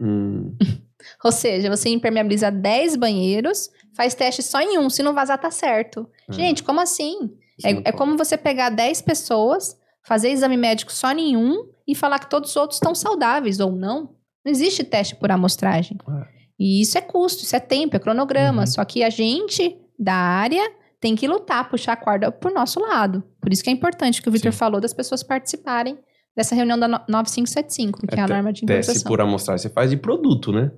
Hum. 0.00 0.56
Ou 1.24 1.30
seja, 1.30 1.70
você 1.70 1.90
impermeabiliza 1.90 2.50
10 2.50 2.96
banheiros, 2.96 3.70
faz 3.96 4.16
teste 4.16 4.42
só 4.42 4.60
em 4.60 4.78
um, 4.78 4.90
se 4.90 5.00
não 5.00 5.14
vazar 5.14 5.40
tá 5.40 5.50
certo. 5.52 6.08
É. 6.28 6.32
Gente, 6.32 6.64
como 6.64 6.80
assim? 6.80 7.30
É, 7.64 7.88
é 7.88 7.92
como 7.92 8.16
você 8.16 8.36
pegar 8.36 8.70
10 8.70 9.02
pessoas, 9.02 9.76
fazer 10.04 10.30
exame 10.30 10.56
médico 10.56 10.92
só 10.92 11.12
em 11.12 11.36
um 11.36 11.66
e 11.86 11.94
falar 11.94 12.18
que 12.18 12.28
todos 12.30 12.50
os 12.50 12.56
outros 12.56 12.76
estão 12.76 12.94
saudáveis 12.94 13.60
ou 13.60 13.72
não. 13.72 14.10
Não 14.44 14.50
existe 14.52 14.82
teste 14.84 15.14
por 15.16 15.30
amostragem. 15.30 15.96
É. 16.08 16.42
E 16.58 16.80
isso 16.80 16.96
é 16.98 17.00
custo, 17.00 17.42
isso 17.42 17.54
é 17.56 17.60
tempo, 17.60 17.96
é 17.96 17.98
cronograma. 17.98 18.60
Uhum. 18.62 18.66
Só 18.66 18.84
que 18.84 19.02
a 19.02 19.10
gente 19.10 19.76
da 19.98 20.14
área 20.14 20.62
tem 21.00 21.14
que 21.16 21.26
lutar, 21.26 21.68
puxar 21.68 21.92
a 21.92 21.96
corda 21.96 22.30
por 22.30 22.52
nosso 22.52 22.78
lado. 22.80 23.22
Por 23.40 23.52
isso 23.52 23.62
que 23.64 23.70
é 23.70 23.72
importante 23.72 24.22
que 24.22 24.28
o 24.28 24.32
Victor 24.32 24.52
Sim. 24.52 24.58
falou 24.58 24.80
das 24.80 24.92
pessoas 24.94 25.22
participarem 25.22 25.98
dessa 26.36 26.54
reunião 26.54 26.78
da 26.78 26.86
no- 26.88 27.00
9575, 27.08 28.06
que 28.06 28.14
é, 28.14 28.20
a 28.20 28.26
te- 28.26 28.32
norma 28.32 28.52
de 28.52 28.64
Teste 28.64 28.90
importação. 28.92 29.08
por 29.10 29.20
amostragem, 29.20 29.62
você 29.62 29.68
faz 29.68 29.90
de 29.90 29.96
produto, 29.96 30.52
né? 30.52 30.70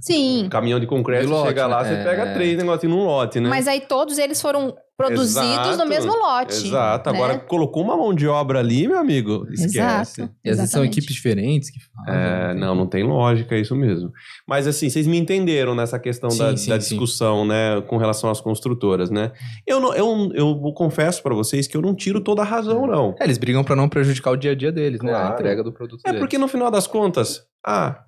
Sim, 0.00 0.48
Caminhão 0.50 0.78
de 0.80 0.86
concreto, 0.86 1.26
De 1.26 1.30
lote, 1.32 1.48
chega 1.48 1.66
lá, 1.66 1.82
né? 1.82 1.88
você 1.88 1.94
É. 1.94 2.04
pega 2.04 2.34
três 2.34 2.56
negocinhos 2.56 2.96
num 2.96 3.04
lote, 3.04 3.40
né? 3.40 3.48
mas 3.48 3.66
aí 3.68 3.80
todos 3.80 4.18
eles 4.18 4.40
foram 4.40 4.74
produzidos 4.96 5.36
Exato, 5.52 5.76
no 5.76 5.86
mesmo 5.86 6.10
lote. 6.10 6.54
Exato. 6.68 7.10
né? 7.12 7.16
Agora, 7.18 7.38
colocou 7.38 7.82
uma 7.82 7.94
mão 7.98 8.14
de 8.14 8.26
obra 8.26 8.60
ali, 8.60 8.88
meu 8.88 8.98
amigo, 8.98 9.46
esquece. 9.52 10.22
Exato. 10.22 10.34
E 10.42 10.48
às 10.48 10.56
vezes 10.56 10.70
são 10.72 10.82
equipes 10.82 11.14
diferentes 11.14 11.68
que 11.70 11.78
fazem. 11.80 12.14
É, 12.22 12.54
não, 12.54 12.74
não 12.74 12.86
tem 12.86 13.04
lógica, 13.04 13.54
é 13.54 13.60
isso 13.60 13.76
mesmo. 13.76 14.10
Mas 14.48 14.66
assim, 14.66 14.88
vocês 14.88 15.06
me 15.06 15.18
entenderam 15.18 15.74
nessa 15.74 15.98
questão 15.98 16.30
Sim, 16.30 16.38
da, 16.38 16.56
sim, 16.56 16.70
da 16.70 16.80
sim. 16.80 16.88
discussão, 16.88 17.44
né, 17.46 17.82
com 17.82 17.98
relação 17.98 18.30
às 18.30 18.40
construtoras, 18.40 19.10
né? 19.10 19.32
Eu, 19.66 19.80
não, 19.80 19.92
eu, 19.94 20.30
eu 20.34 20.72
confesso 20.74 21.22
pra 21.22 21.34
vocês 21.34 21.66
que 21.66 21.76
eu 21.76 21.82
não 21.82 21.94
tiro 21.94 22.22
toda 22.22 22.40
a 22.40 22.44
razão, 22.46 22.86
não. 22.86 23.14
É, 23.20 23.24
eles 23.24 23.36
brigam 23.36 23.62
pra 23.62 23.76
não 23.76 23.90
prejudicar 23.90 24.30
o 24.30 24.36
dia 24.36 24.52
a 24.52 24.54
dia 24.54 24.72
deles, 24.72 25.02
né? 25.02 25.10
Claro. 25.10 25.28
A 25.28 25.34
entrega 25.34 25.62
do 25.62 25.72
produto 25.74 26.00
É 26.06 26.08
deles. 26.08 26.20
porque 26.20 26.38
no 26.38 26.48
final 26.48 26.70
das 26.70 26.86
contas, 26.86 27.42
ah, 27.66 27.98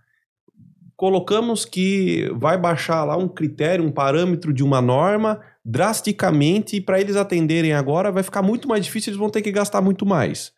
colocamos 0.98 1.64
que 1.64 2.28
vai 2.34 2.58
baixar 2.58 3.04
lá 3.04 3.16
um 3.16 3.28
critério, 3.28 3.84
um 3.84 3.92
parâmetro 3.92 4.52
de 4.52 4.64
uma 4.64 4.82
norma 4.82 5.40
drasticamente 5.64 6.74
e 6.76 6.80
para 6.80 7.00
eles 7.00 7.14
atenderem 7.14 7.72
agora 7.72 8.10
vai 8.10 8.24
ficar 8.24 8.42
muito 8.42 8.66
mais 8.66 8.84
difícil, 8.84 9.10
eles 9.10 9.18
vão 9.18 9.30
ter 9.30 9.40
que 9.40 9.52
gastar 9.52 9.80
muito 9.80 10.04
mais. 10.04 10.52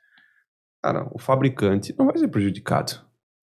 Cara, 0.82 1.06
o 1.12 1.18
fabricante 1.18 1.94
não 1.98 2.06
vai 2.06 2.16
ser 2.16 2.28
prejudicado. 2.28 2.92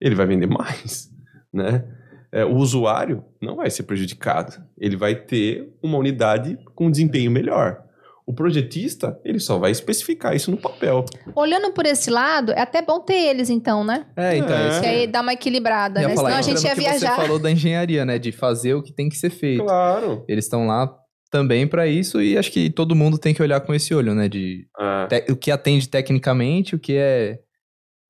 Ele 0.00 0.16
vai 0.16 0.26
vender 0.26 0.48
mais, 0.48 1.08
né? 1.54 1.86
É, 2.32 2.44
o 2.44 2.56
usuário 2.56 3.24
não 3.40 3.54
vai 3.54 3.70
ser 3.70 3.84
prejudicado. 3.84 4.60
Ele 4.76 4.96
vai 4.96 5.14
ter 5.14 5.72
uma 5.80 5.98
unidade 5.98 6.58
com 6.74 6.90
desempenho 6.90 7.30
melhor. 7.30 7.80
O 8.28 8.34
projetista, 8.34 9.18
ele 9.24 9.40
só 9.40 9.56
vai 9.58 9.70
especificar 9.70 10.36
isso 10.36 10.50
no 10.50 10.58
papel. 10.58 11.02
Olhando 11.34 11.72
por 11.72 11.86
esse 11.86 12.10
lado, 12.10 12.52
é 12.52 12.60
até 12.60 12.82
bom 12.82 13.00
ter 13.00 13.14
eles, 13.14 13.48
então, 13.48 13.82
né? 13.82 14.04
É, 14.14 14.36
então, 14.36 14.54
É. 14.54 14.68
isso 14.68 14.80
Que 14.82 14.86
aí 14.86 15.06
dá 15.06 15.22
uma 15.22 15.32
equilibrada, 15.32 16.00
né? 16.06 16.14
falar, 16.14 16.28
Senão 16.28 16.38
a 16.38 16.42
gente 16.42 16.62
ia 16.62 16.74
viajar. 16.74 17.14
Você 17.16 17.22
falou 17.22 17.38
da 17.38 17.50
engenharia, 17.50 18.04
né? 18.04 18.18
De 18.18 18.30
fazer 18.30 18.74
o 18.74 18.82
que 18.82 18.92
tem 18.92 19.08
que 19.08 19.16
ser 19.16 19.30
feito. 19.30 19.64
Claro. 19.64 20.26
Eles 20.28 20.44
estão 20.44 20.66
lá 20.66 20.94
também 21.30 21.66
para 21.66 21.86
isso 21.86 22.20
e 22.20 22.36
acho 22.36 22.52
que 22.52 22.68
todo 22.68 22.94
mundo 22.94 23.16
tem 23.16 23.32
que 23.32 23.40
olhar 23.42 23.60
com 23.62 23.72
esse 23.72 23.94
olho, 23.94 24.14
né? 24.14 24.28
De 24.28 24.66
Ah, 24.78 25.06
te- 25.08 25.32
o 25.32 25.36
que 25.36 25.50
atende 25.50 25.88
tecnicamente, 25.88 26.74
o 26.74 26.78
que 26.78 26.96
é 26.96 27.38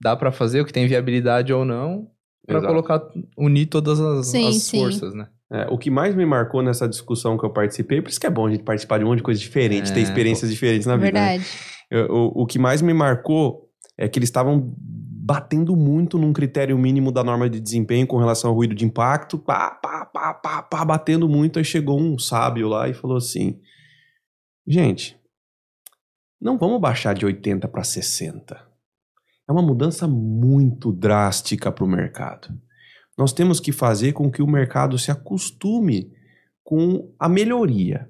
dá 0.02 0.16
para 0.16 0.32
fazer, 0.32 0.60
o 0.60 0.64
que 0.64 0.72
tem 0.72 0.88
viabilidade 0.88 1.52
ou 1.52 1.64
não, 1.64 2.08
para 2.44 2.60
colocar 2.60 3.00
unir 3.36 3.66
todas 3.66 4.00
as, 4.00 4.26
Sim, 4.26 4.48
as 4.48 4.56
sim. 4.62 4.80
forças, 4.80 5.14
né? 5.14 5.28
É, 5.50 5.66
o 5.70 5.78
que 5.78 5.90
mais 5.90 6.14
me 6.14 6.26
marcou 6.26 6.62
nessa 6.62 6.86
discussão 6.88 7.38
que 7.38 7.44
eu 7.44 7.50
participei, 7.50 8.02
por 8.02 8.10
isso 8.10 8.20
que 8.20 8.26
é 8.26 8.30
bom 8.30 8.46
a 8.46 8.50
gente 8.50 8.62
participar 8.64 8.98
de 8.98 9.04
um 9.04 9.08
monte 9.08 9.18
de 9.18 9.22
coisa 9.22 9.40
diferente, 9.40 9.90
É, 9.90 9.94
ter 9.94 10.00
experiências 10.00 10.50
diferentes 10.50 10.86
na 10.86 10.96
vida. 10.96 11.12
né? 11.12 11.28
Verdade. 11.38 11.46
Eu- 11.90 12.06
O, 12.10 12.42
o 12.42 12.46
que 12.46 12.58
mais 12.58 12.82
me 12.82 12.92
marcou 12.92 13.66
é 13.96 14.06
que 14.08 14.18
eles 14.18 14.28
estavam 14.28 14.74
batendo 14.78 15.74
muito 15.76 16.18
num 16.18 16.32
critério 16.32 16.76
mínimo 16.78 17.10
da 17.12 17.22
norma 17.24 17.48
de 17.50 17.60
desempenho 17.60 18.06
com 18.06 18.16
relação 18.18 18.50
ao 18.50 18.56
ruído 18.56 18.74
de 18.74 18.84
impacto, 18.84 19.38
pá, 19.38 19.70
pá, 19.70 20.04
pá, 20.06 20.34
pá, 20.34 20.62
pá, 20.62 20.84
batendo 20.84 21.28
muito. 21.28 21.58
Aí 21.58 21.64
chegou 21.64 21.98
um 22.00 22.18
sábio 22.18 22.68
lá 22.68 22.88
e 22.88 22.94
falou 22.94 23.16
assim: 23.16 23.58
gente, 24.66 25.18
não 26.40 26.58
vamos 26.58 26.80
baixar 26.80 27.14
de 27.14 27.24
80 27.26 27.66
para 27.68 27.82
60. 27.84 28.66
É 29.48 29.52
uma 29.52 29.62
mudança 29.62 30.06
muito 30.06 30.92
drástica 30.92 31.72
para 31.72 31.84
o 31.84 31.88
mercado. 31.88 32.48
Nós 33.18 33.32
temos 33.32 33.58
que 33.58 33.72
fazer 33.72 34.12
com 34.12 34.30
que 34.30 34.40
o 34.40 34.46
mercado 34.46 34.96
se 34.96 35.10
acostume 35.10 36.12
com 36.62 37.12
a 37.18 37.28
melhoria. 37.28 38.08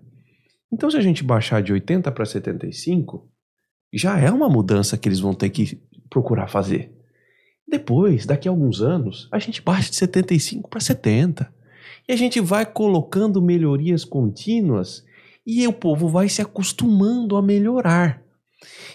Então, 0.70 0.90
se 0.90 0.98
a 0.98 1.00
gente 1.00 1.24
baixar 1.24 1.62
de 1.62 1.72
80 1.72 2.12
para 2.12 2.26
75, 2.26 3.26
já 3.90 4.18
é 4.18 4.30
uma 4.30 4.50
mudança 4.50 4.98
que 4.98 5.08
eles 5.08 5.18
vão 5.18 5.32
ter 5.32 5.48
que 5.48 5.80
procurar 6.10 6.48
fazer. 6.48 6.92
Depois, 7.66 8.26
daqui 8.26 8.48
a 8.48 8.50
alguns 8.50 8.82
anos, 8.82 9.28
a 9.32 9.38
gente 9.38 9.62
baixa 9.62 9.88
de 9.88 9.96
75 9.96 10.68
para 10.68 10.80
70. 10.80 11.50
E 12.06 12.12
a 12.12 12.16
gente 12.16 12.38
vai 12.38 12.66
colocando 12.66 13.40
melhorias 13.40 14.04
contínuas 14.04 15.04
e 15.46 15.66
o 15.66 15.72
povo 15.72 16.06
vai 16.06 16.28
se 16.28 16.42
acostumando 16.42 17.34
a 17.34 17.42
melhorar. 17.42 18.22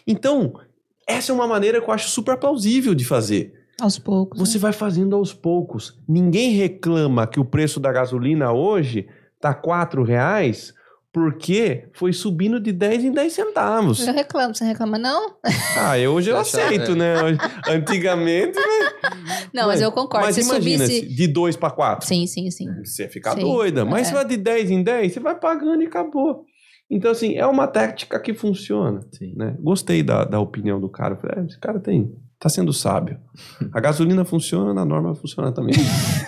Então, 0.06 0.54
essa 1.08 1.32
é 1.32 1.36
uma 1.36 1.48
maneira 1.48 1.82
que 1.82 1.90
eu 1.90 1.94
acho 1.94 2.10
super 2.10 2.38
plausível 2.38 2.94
de 2.94 3.04
fazer. 3.04 3.63
Aos 3.82 3.98
poucos. 3.98 4.40
Você 4.40 4.58
vai 4.58 4.72
fazendo 4.72 5.16
aos 5.16 5.34
poucos. 5.34 6.00
Ninguém 6.08 6.52
reclama 6.52 7.28
que 7.28 7.40
o 7.40 7.46
preço 7.46 7.80
da 7.80 7.92
gasolina 7.92 8.52
hoje 8.52 9.08
tá 9.40 9.52
R$ 9.52 10.04
reais 10.06 10.74
porque 11.14 11.88
foi 11.94 12.12
subindo 12.12 12.60
de 12.60 12.72
10 12.72 13.04
em 13.06 13.12
10 13.12 13.34
centavos. 13.34 14.06
Eu 14.06 14.14
reclamo, 14.16 14.56
você 14.56 14.66
reclama, 14.66 14.98
não? 14.98 15.36
Ah, 15.78 15.98
eu, 15.98 16.14
hoje 16.14 16.32
eu 16.32 16.38
aceito, 16.38 16.96
né? 16.96 17.14
Antigamente, 17.68 18.58
né? 18.58 19.10
Não, 19.54 19.68
mas, 19.68 19.82
eu 19.82 19.92
concordo. 19.92 20.26
Mas 20.26 20.36
se 20.36 20.42
imagina, 20.42 20.86
subisse. 20.86 21.08
se 21.08 21.16
de 21.16 21.28
2 21.28 21.56
para 21.56 21.72
4. 21.72 22.08
Sim, 22.08 22.26
sim, 22.26 22.50
sim. 22.50 22.68
Você 22.84 23.08
fica 23.08 23.34
Sim, 23.34 23.42
doida. 23.42 23.86
Mas 23.86 24.02
é. 24.02 24.04
se 24.06 24.14
vai 24.14 24.26
de 24.26 24.38
10 24.38 24.72
em 24.72 24.84
10, 24.84 25.14
você 25.14 25.20
vai 25.20 25.38
pagando 25.40 25.84
e 25.84 25.88
acabou. 25.88 26.46
Então, 26.90 27.12
assim, 27.12 27.36
é 27.36 27.46
uma 27.46 27.68
tática 27.68 28.20
que 28.20 28.34
funciona. 28.34 29.02
Sim. 29.12 29.34
né? 29.36 29.56
Gostei 29.60 30.02
da, 30.02 30.24
da 30.26 30.40
opinião 30.40 30.80
do 30.80 30.90
cara. 30.90 31.16
Falei, 31.16 31.44
é, 31.44 31.46
esse 31.46 31.60
cara 31.60 31.80
tem. 31.80 32.12
Tá 32.44 32.50
sendo 32.50 32.74
sábio. 32.74 33.18
A 33.72 33.80
gasolina 33.80 34.26
funciona, 34.26 34.82
a 34.82 34.84
norma 34.84 35.16
funciona 35.16 35.50
também. 35.54 35.76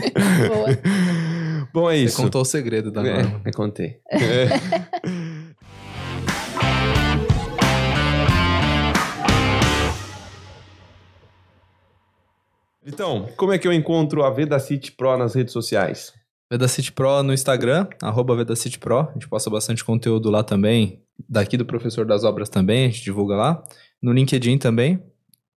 Boa. 0.48 1.68
Bom, 1.74 1.92
é 1.92 1.96
Você 1.98 2.04
isso. 2.06 2.22
contou 2.22 2.42
o 2.42 2.46
segredo 2.46 2.90
da 2.90 3.06
É, 3.06 3.22
norma. 3.22 3.42
eu 3.44 3.52
contei. 3.52 3.98
É. 4.10 4.48
Então, 12.86 13.28
como 13.36 13.52
é 13.52 13.58
que 13.58 13.68
eu 13.68 13.74
encontro 13.74 14.24
a 14.24 14.30
Vedacity 14.30 14.92
Pro 14.92 15.18
nas 15.18 15.34
redes 15.34 15.54
sociais? 15.54 16.14
Vedacity 16.52 16.92
Pro 16.92 17.24
no 17.24 17.34
Instagram, 17.34 17.88
arroba 18.02 18.36
Vedacity 18.36 18.78
Pro. 18.78 19.00
A 19.00 19.12
gente 19.14 19.28
posta 19.28 19.50
bastante 19.50 19.84
conteúdo 19.84 20.30
lá 20.30 20.44
também. 20.44 21.02
Daqui 21.28 21.58
do 21.58 21.66
Professor 21.66 22.06
das 22.06 22.24
Obras 22.24 22.50
também, 22.50 22.86
a 22.86 22.90
gente 22.90 23.04
divulga 23.04 23.36
lá. 23.36 23.64
No 24.02 24.12
LinkedIn 24.14 24.58
também. 24.60 25.02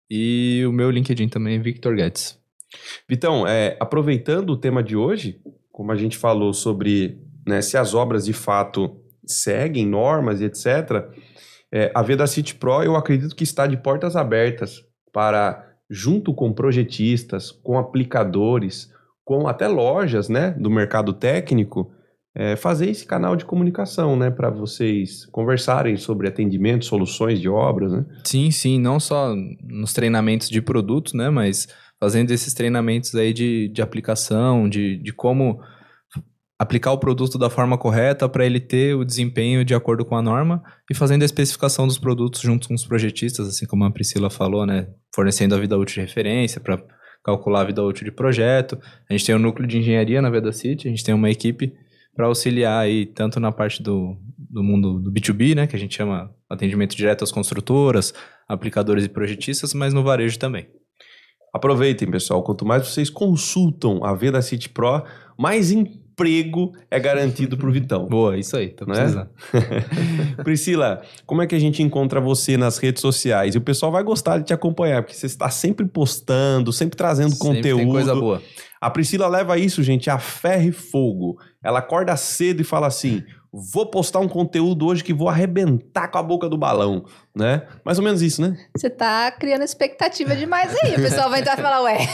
E 0.10 0.64
o 0.66 0.72
meu 0.72 0.90
LinkedIn 0.90 1.30
também, 1.30 1.60
Victor 1.62 1.96
Guedes. 1.96 2.38
Vitão, 3.08 3.48
é, 3.48 3.78
aproveitando 3.80 4.52
o 4.52 4.58
tema 4.58 4.84
de 4.84 4.96
hoje, 4.96 5.42
como 5.72 5.92
a 5.92 5.96
gente 5.96 6.18
falou 6.18 6.54
sobre 6.54 7.22
né, 7.46 7.62
se 7.62 7.78
as 7.78 7.94
obras 7.94 8.26
de 8.26 8.34
fato 8.34 9.00
seguem 9.26 9.86
normas 9.86 10.42
e 10.42 10.46
etc., 10.46 11.08
é, 11.72 11.92
a 11.94 12.02
Vedacity 12.02 12.56
Pro 12.56 12.82
eu 12.82 12.96
acredito 12.96 13.36
que 13.36 13.44
está 13.44 13.68
de 13.68 13.76
portas 13.76 14.16
abertas 14.16 14.86
para, 15.12 15.68
junto 15.90 16.34
com 16.34 16.54
projetistas, 16.54 17.52
com 17.52 17.78
aplicadores, 17.78 18.90
com 19.26 19.48
até 19.48 19.68
lojas 19.68 20.30
né, 20.30 20.52
do 20.52 20.70
mercado 20.70 21.12
técnico, 21.12 21.92
é, 22.40 22.56
fazer 22.56 22.88
esse 22.88 23.04
canal 23.04 23.36
de 23.36 23.44
comunicação 23.44 24.16
né, 24.16 24.30
para 24.30 24.52
vocês 24.52 25.26
conversarem 25.26 25.98
sobre 25.98 26.28
atendimento, 26.28 26.86
soluções 26.86 27.42
de 27.42 27.50
obras. 27.50 27.92
Né? 27.92 28.06
Sim, 28.24 28.52
sim, 28.52 28.80
não 28.80 29.00
só 29.00 29.36
nos 29.64 29.92
treinamentos 29.92 30.48
de 30.48 30.62
produtos, 30.62 31.14
né? 31.14 31.32
Mas 31.32 31.68
fazendo 32.00 32.30
esses 32.30 32.54
treinamentos 32.54 33.16
aí 33.16 33.34
de, 33.34 33.70
de 33.70 33.82
aplicação, 33.82 34.70
de, 34.70 34.98
de 34.98 35.12
como 35.12 35.60
aplicar 36.60 36.92
o 36.92 37.00
produto 37.00 37.40
da 37.40 37.50
forma 37.50 37.76
correta 37.76 38.30
para 38.30 38.46
ele 38.46 38.60
ter 38.60 38.96
o 38.96 39.04
desempenho 39.04 39.66
de 39.66 39.74
acordo 39.74 40.06
com 40.06 40.16
a 40.16 40.22
norma 40.22 40.62
e 40.92 40.94
fazendo 40.94 41.24
a 41.24 41.26
especificação 41.26 41.88
dos 41.88 41.98
produtos 41.98 42.42
junto 42.42 42.68
com 42.68 42.76
os 42.76 42.86
projetistas, 42.86 43.48
assim 43.48 43.66
como 43.66 43.84
a 43.84 43.92
Priscila 43.92 44.30
falou, 44.30 44.64
né? 44.64 44.88
Fornecendo 45.14 45.56
a 45.56 45.60
vida 45.60 45.76
útil 45.76 45.96
de 45.96 46.08
referência 46.08 46.62
para 46.62 46.80
calcular 47.26 47.62
a 47.62 47.66
vida 47.66 47.84
útil 47.84 48.06
de 48.06 48.12
projeto. 48.12 48.78
A 49.10 49.14
gente 49.14 49.26
tem 49.26 49.34
um 49.34 49.40
núcleo 49.40 49.68
de 49.68 49.80
engenharia 49.80 50.22
na 50.22 50.30
Vedacity, 50.30 50.88
a 50.88 50.92
gente 50.92 51.04
tem 51.04 51.16
uma 51.16 51.32
equipe 51.32 51.74
para 52.18 52.26
auxiliar 52.26 52.80
aí 52.84 53.06
tanto 53.06 53.40
na 53.40 53.52
parte 53.52 53.82
do, 53.84 54.18
do 54.38 54.64
mundo 54.64 55.00
do 55.00 55.12
B2B, 55.12 55.56
né, 55.56 55.68
que 55.68 55.76
a 55.76 55.80
gente 55.80 55.96
chama 55.96 56.32
atendimento 56.50 56.96
direto 56.98 57.24
às 57.24 57.32
construtoras, 57.32 58.12
aplicadores 58.48 59.06
e 59.06 59.10
projetistas, 59.10 59.72
mas 59.76 59.94
no 59.94 60.02
varejo 60.04 60.40
também. 60.40 60.68
Aproveitem, 61.54 62.10
pessoal. 62.10 62.42
Quanto 62.44 62.66
mais 62.66 62.88
vocês 62.88 63.10
consultam 63.10 64.04
a 64.04 64.14
Vedacity 64.14 64.70
Pro, 64.70 65.04
mais 65.38 65.72
emprego 65.72 66.72
é 66.90 67.00
garantido 67.00 67.56
pro 67.56 67.72
Vitão. 67.72 68.06
Boa, 68.10 68.38
isso 68.38 68.58
aí, 68.58 68.70
tô 68.70 68.86
Né? 68.86 68.96
precisando. 68.96 69.30
Priscila, 70.44 71.02
como 71.26 71.42
é 71.44 71.48
que 71.48 71.56
a 71.56 71.60
gente 71.60 71.84
encontra 71.84 72.20
você 72.20 72.58
nas 72.58 72.80
redes 72.80 73.02
sociais? 73.02 73.54
E 73.54 73.58
o 73.60 73.62
pessoal 73.62 73.92
vai 73.92 74.04
gostar 74.04 74.40
de 74.40 74.46
te 74.46 74.54
acompanhar, 74.54 75.04
porque 75.04 75.16
você 75.16 75.28
está 75.28 75.50
sempre 75.50 75.86
postando, 75.86 76.74
sempre 76.74 76.98
trazendo 76.98 77.32
Sempre 77.32 77.48
conteúdo. 77.48 77.84
Tem 77.84 77.92
coisa 77.92 78.16
boa. 78.16 78.42
A 78.80 78.90
Priscila 78.92 79.28
leva 79.28 79.58
isso, 79.58 79.82
gente, 79.82 80.10
a 80.10 80.20
ferro 80.20 80.70
e 80.70 80.72
fogo. 80.72 81.40
Ela 81.68 81.80
acorda 81.80 82.16
cedo 82.16 82.62
e 82.62 82.64
fala 82.64 82.88
assim: 82.88 83.24
vou 83.52 83.86
postar 83.92 84.20
um 84.20 84.28
conteúdo 84.30 84.86
hoje 84.86 85.04
que 85.04 85.14
vou 85.14 85.28
arrebentar 85.28 86.08
com 86.08 86.18
a 86.18 86.24
boca 86.24 86.48
do 86.48 86.58
balão, 86.58 87.04
né? 87.36 87.64
Mais 87.84 87.98
ou 88.00 88.06
menos 88.06 88.22
isso, 88.22 88.42
né? 88.42 88.56
Você 88.76 88.90
tá 88.90 89.30
criando 89.32 89.64
expectativa 89.64 90.34
demais 90.34 90.74
aí. 90.82 90.94
O 90.94 90.96
pessoal 90.96 91.30
vai 91.30 91.42
entrar 91.42 91.60
e 91.60 91.62
falar, 91.62 91.82
ué, 91.82 91.98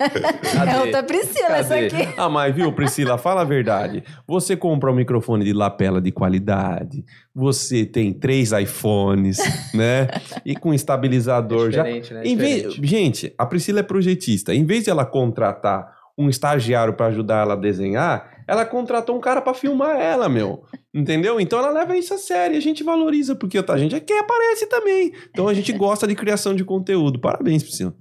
é 0.00 0.80
outra 0.80 1.02
Priscila 1.04 1.58
essa 1.58 1.74
Cadê? 1.74 1.86
aqui. 1.86 2.14
Ah, 2.16 2.28
mas 2.28 2.52
viu, 2.54 2.72
Priscila, 2.72 3.16
fala 3.18 3.42
a 3.42 3.44
verdade. 3.44 4.02
Você 4.26 4.56
compra 4.56 4.90
um 4.90 4.94
microfone 4.94 5.44
de 5.44 5.52
lapela 5.52 6.00
de 6.00 6.10
qualidade, 6.10 7.04
você 7.34 7.86
tem 7.86 8.12
três 8.12 8.50
iPhones, 8.52 9.38
né? 9.74 10.08
E 10.44 10.56
com 10.56 10.74
estabilizador 10.74 11.70
já. 11.70 11.84
né? 11.84 12.00
Em 12.24 12.36
vez- 12.36 12.74
gente, 12.74 13.32
a 13.38 13.46
Priscila 13.46 13.80
é 13.80 13.84
projetista. 13.84 14.52
Em 14.54 14.64
vez 14.64 14.84
de 14.84 14.90
ela 14.90 15.04
contratar 15.04 15.96
um 16.16 16.28
estagiário 16.28 16.94
para 16.94 17.06
ajudar 17.06 17.42
ela 17.42 17.54
a 17.54 17.56
desenhar, 17.56 18.37
ela 18.48 18.64
contratou 18.64 19.14
um 19.14 19.20
cara 19.20 19.42
para 19.42 19.52
filmar 19.52 20.00
ela, 20.00 20.26
meu. 20.26 20.64
Entendeu? 20.92 21.38
Então 21.38 21.58
ela 21.58 21.70
leva 21.70 21.96
isso 21.98 22.14
a 22.14 22.18
sério, 22.18 22.56
a 22.56 22.60
gente 22.60 22.82
valoriza, 22.82 23.36
porque 23.36 23.58
a 23.58 23.76
gente 23.76 23.94
é 23.94 24.00
quem 24.00 24.18
aparece 24.18 24.66
também. 24.66 25.12
Então 25.28 25.46
a 25.46 25.52
gente 25.52 25.70
gosta 25.74 26.06
de 26.06 26.14
criação 26.14 26.56
de 26.56 26.64
conteúdo. 26.64 27.20
Parabéns, 27.20 27.62
Priscila. 27.62 27.94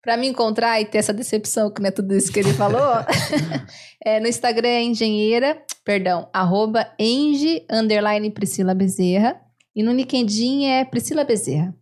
Pra 0.00 0.16
me 0.16 0.26
encontrar 0.26 0.80
e 0.80 0.86
ter 0.86 0.96
essa 0.96 1.12
decepção, 1.12 1.70
que 1.70 1.82
não 1.82 1.88
é 1.88 1.90
tudo 1.92 2.16
isso 2.16 2.32
que 2.32 2.40
ele 2.40 2.54
falou, 2.54 2.80
é, 4.02 4.18
no 4.18 4.26
Instagram 4.26 4.68
é 4.68 4.82
engenheira, 4.82 5.62
perdão, 5.84 6.28
arroba 6.32 6.88
enge, 6.98 7.64
underline 7.70 8.30
Priscila 8.30 8.74
Bezerra. 8.74 9.38
E 9.76 9.82
no 9.82 9.92
LinkedIn 9.92 10.66
é 10.66 10.84
Priscila 10.86 11.22
Bezerra. 11.22 11.74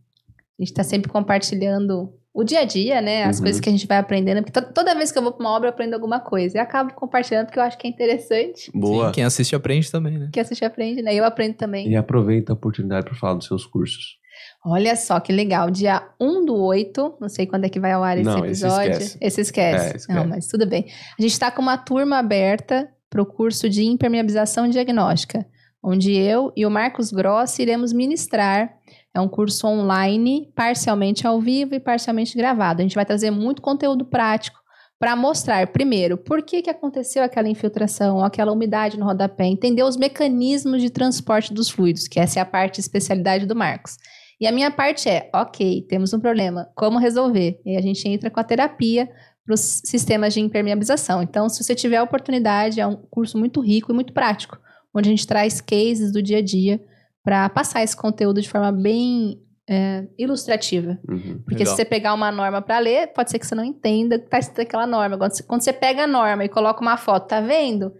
A 0.58 0.62
gente 0.62 0.74
tá 0.74 0.82
sempre 0.82 1.10
compartilhando 1.10 2.12
o 2.32 2.44
dia 2.44 2.60
a 2.60 2.64
dia, 2.64 3.00
né? 3.00 3.24
As 3.24 3.36
Uhum. 3.38 3.44
coisas 3.44 3.60
que 3.60 3.68
a 3.68 3.72
gente 3.72 3.86
vai 3.86 3.98
aprendendo. 3.98 4.42
Porque 4.42 4.60
to- 4.60 4.72
toda 4.72 4.94
vez 4.94 5.10
que 5.10 5.18
eu 5.18 5.22
vou 5.22 5.32
pra 5.32 5.44
uma 5.44 5.54
obra, 5.56 5.68
eu 5.68 5.72
aprendo 5.72 5.94
alguma 5.94 6.20
coisa. 6.20 6.58
E 6.58 6.60
acabo 6.60 6.94
compartilhando 6.94 7.46
porque 7.46 7.58
eu 7.58 7.62
acho 7.62 7.76
que 7.78 7.86
é 7.86 7.90
interessante. 7.90 8.70
Boa. 8.74 9.06
Sim, 9.08 9.12
quem 9.12 9.24
assiste 9.24 9.54
aprende 9.56 9.90
também, 9.90 10.18
né? 10.18 10.28
Que 10.32 10.38
assiste 10.40 10.64
aprende, 10.64 11.02
né? 11.02 11.14
Eu 11.14 11.24
aprendo 11.24 11.54
também. 11.54 11.88
E 11.88 11.96
aproveita 11.96 12.52
a 12.52 12.54
oportunidade 12.54 13.04
para 13.06 13.14
falar 13.14 13.34
dos 13.34 13.46
seus 13.46 13.66
cursos. 13.66 14.18
Olha 14.64 14.94
só 14.96 15.18
que 15.20 15.32
legal. 15.32 15.70
Dia 15.70 16.02
1 16.20 16.44
do 16.44 16.54
8, 16.56 17.16
não 17.20 17.28
sei 17.28 17.46
quando 17.46 17.64
é 17.64 17.68
que 17.68 17.80
vai 17.80 17.92
ao 17.92 18.02
ar 18.04 18.16
esse 18.16 18.24
Não, 18.24 18.44
esse 18.46 18.64
episódio. 18.64 18.90
esquece. 18.92 19.18
Esse 19.20 19.40
esquece. 19.40 19.84
É, 19.84 19.96
esquece. 19.96 20.08
Não, 20.12 20.26
mas 20.26 20.46
tudo 20.46 20.66
bem. 20.66 20.86
A 21.18 21.22
gente 21.22 21.32
está 21.32 21.50
com 21.50 21.60
uma 21.62 21.76
turma 21.76 22.18
aberta 22.18 22.88
para 23.08 23.20
o 23.20 23.26
curso 23.26 23.68
de 23.68 23.84
impermeabilização 23.84 24.68
diagnóstica, 24.68 25.44
onde 25.82 26.12
eu 26.16 26.52
e 26.56 26.64
o 26.64 26.70
Marcos 26.70 27.10
Grossi 27.10 27.62
iremos 27.62 27.92
ministrar. 27.92 28.72
É 29.14 29.20
um 29.20 29.28
curso 29.28 29.66
online, 29.66 30.52
parcialmente 30.54 31.26
ao 31.26 31.40
vivo 31.40 31.74
e 31.74 31.80
parcialmente 31.80 32.36
gravado. 32.36 32.80
A 32.80 32.82
gente 32.82 32.94
vai 32.94 33.04
trazer 33.04 33.30
muito 33.30 33.60
conteúdo 33.60 34.04
prático 34.04 34.60
para 35.00 35.16
mostrar, 35.16 35.66
primeiro, 35.68 36.18
por 36.18 36.42
que, 36.42 36.60
que 36.60 36.68
aconteceu 36.68 37.22
aquela 37.22 37.48
infiltração, 37.48 38.22
aquela 38.22 38.52
umidade 38.52 38.98
no 38.98 39.06
rodapé, 39.06 39.46
entender 39.46 39.82
os 39.82 39.96
mecanismos 39.96 40.82
de 40.82 40.90
transporte 40.90 41.54
dos 41.54 41.70
fluidos, 41.70 42.06
que 42.06 42.20
essa 42.20 42.38
é 42.38 42.42
a 42.42 42.46
parte 42.46 42.74
de 42.74 42.80
especialidade 42.80 43.46
do 43.46 43.56
Marcos. 43.56 43.96
E 44.38 44.46
a 44.46 44.52
minha 44.52 44.70
parte 44.70 45.08
é, 45.08 45.30
ok, 45.34 45.86
temos 45.88 46.12
um 46.12 46.20
problema, 46.20 46.68
como 46.76 46.98
resolver? 46.98 47.60
E 47.64 47.76
a 47.76 47.80
gente 47.80 48.06
entra 48.06 48.30
com 48.30 48.40
a 48.40 48.44
terapia 48.44 49.08
para 49.44 49.54
os 49.54 49.80
sistemas 49.84 50.34
de 50.34 50.40
impermeabilização. 50.40 51.22
Então, 51.22 51.48
se 51.48 51.64
você 51.64 51.74
tiver 51.74 51.96
a 51.96 52.02
oportunidade, 52.02 52.80
é 52.80 52.86
um 52.86 52.96
curso 53.10 53.38
muito 53.38 53.60
rico 53.60 53.90
e 53.90 53.94
muito 53.94 54.12
prático, 54.12 54.58
onde 54.94 55.08
a 55.08 55.12
gente 55.12 55.26
traz 55.26 55.60
cases 55.60 56.12
do 56.12 56.22
dia 56.22 56.38
a 56.38 56.42
dia 56.42 56.80
para 57.22 57.48
passar 57.48 57.82
esse 57.82 57.96
conteúdo 57.96 58.40
de 58.40 58.48
forma 58.48 58.72
bem 58.72 59.40
é, 59.68 60.04
ilustrativa. 60.18 60.98
Uhum. 61.08 61.38
Porque 61.44 61.58
Legal. 61.60 61.66
se 61.66 61.76
você 61.76 61.84
pegar 61.84 62.12
uma 62.14 62.32
norma 62.32 62.60
para 62.60 62.78
ler, 62.78 63.08
pode 63.12 63.30
ser 63.30 63.38
que 63.38 63.46
você 63.46 63.54
não 63.54 63.64
entenda 63.64 64.18
que 64.18 64.24
está 64.24 64.38
escrito 64.38 64.62
aquela 64.62 64.86
norma. 64.86 65.16
Quando 65.16 65.32
você, 65.32 65.42
quando 65.42 65.62
você 65.62 65.72
pega 65.72 66.04
a 66.04 66.06
norma 66.08 66.44
e 66.44 66.48
coloca 66.48 66.80
uma 66.80 66.96
foto, 66.96 67.28
tá 67.28 67.40
vendo? 67.40 67.92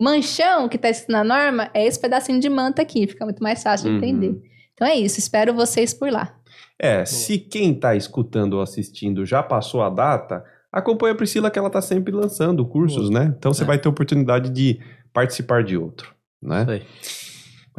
Manchão 0.00 0.68
que 0.68 0.76
está 0.76 0.88
escrito 0.88 1.10
na 1.12 1.24
norma 1.24 1.70
é 1.74 1.84
esse 1.84 2.00
pedacinho 2.00 2.38
de 2.38 2.48
manta 2.48 2.82
aqui, 2.82 3.06
fica 3.08 3.24
muito 3.24 3.42
mais 3.42 3.62
fácil 3.62 3.86
de 3.86 3.90
Uhum. 3.90 3.96
entender. 3.96 4.42
Então 4.74 4.86
é 4.86 4.94
isso, 4.94 5.18
espero 5.18 5.52
vocês 5.52 5.92
por 5.92 6.10
lá. 6.12 6.36
É, 6.78 7.04
se 7.04 7.36
quem 7.38 7.74
tá 7.74 7.96
escutando 7.96 8.54
ou 8.54 8.62
assistindo 8.62 9.26
já 9.26 9.42
passou 9.42 9.82
a 9.82 9.90
data, 9.90 10.44
acompanha 10.70 11.14
a 11.14 11.16
Priscila 11.16 11.50
que 11.50 11.58
ela 11.58 11.68
tá 11.70 11.82
sempre 11.82 12.14
lançando 12.14 12.64
cursos, 12.64 13.10
né? 13.10 13.34
Então 13.36 13.52
você 13.52 13.64
É. 13.64 13.66
vai 13.66 13.76
ter 13.76 13.88
oportunidade 13.88 14.50
de 14.50 14.78
participar 15.12 15.64
de 15.64 15.76
outro, 15.76 16.14
né? 16.40 16.64
Aí. 16.68 16.82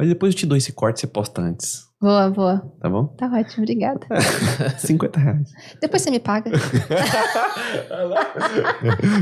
Mas 0.00 0.08
depois 0.08 0.32
eu 0.32 0.38
te 0.38 0.46
dou 0.46 0.56
esse 0.56 0.72
corte 0.72 0.96
e 0.96 1.00
você 1.02 1.06
posta 1.06 1.42
antes, 1.42 1.84
Boa, 2.00 2.30
boa. 2.30 2.62
tá 2.80 2.88
bom? 2.88 3.08
Tá 3.08 3.26
ótimo, 3.26 3.62
obrigada. 3.64 4.00
50 4.80 5.20
reais. 5.20 5.50
Depois 5.82 6.00
você 6.00 6.10
me 6.10 6.18
paga. 6.18 6.50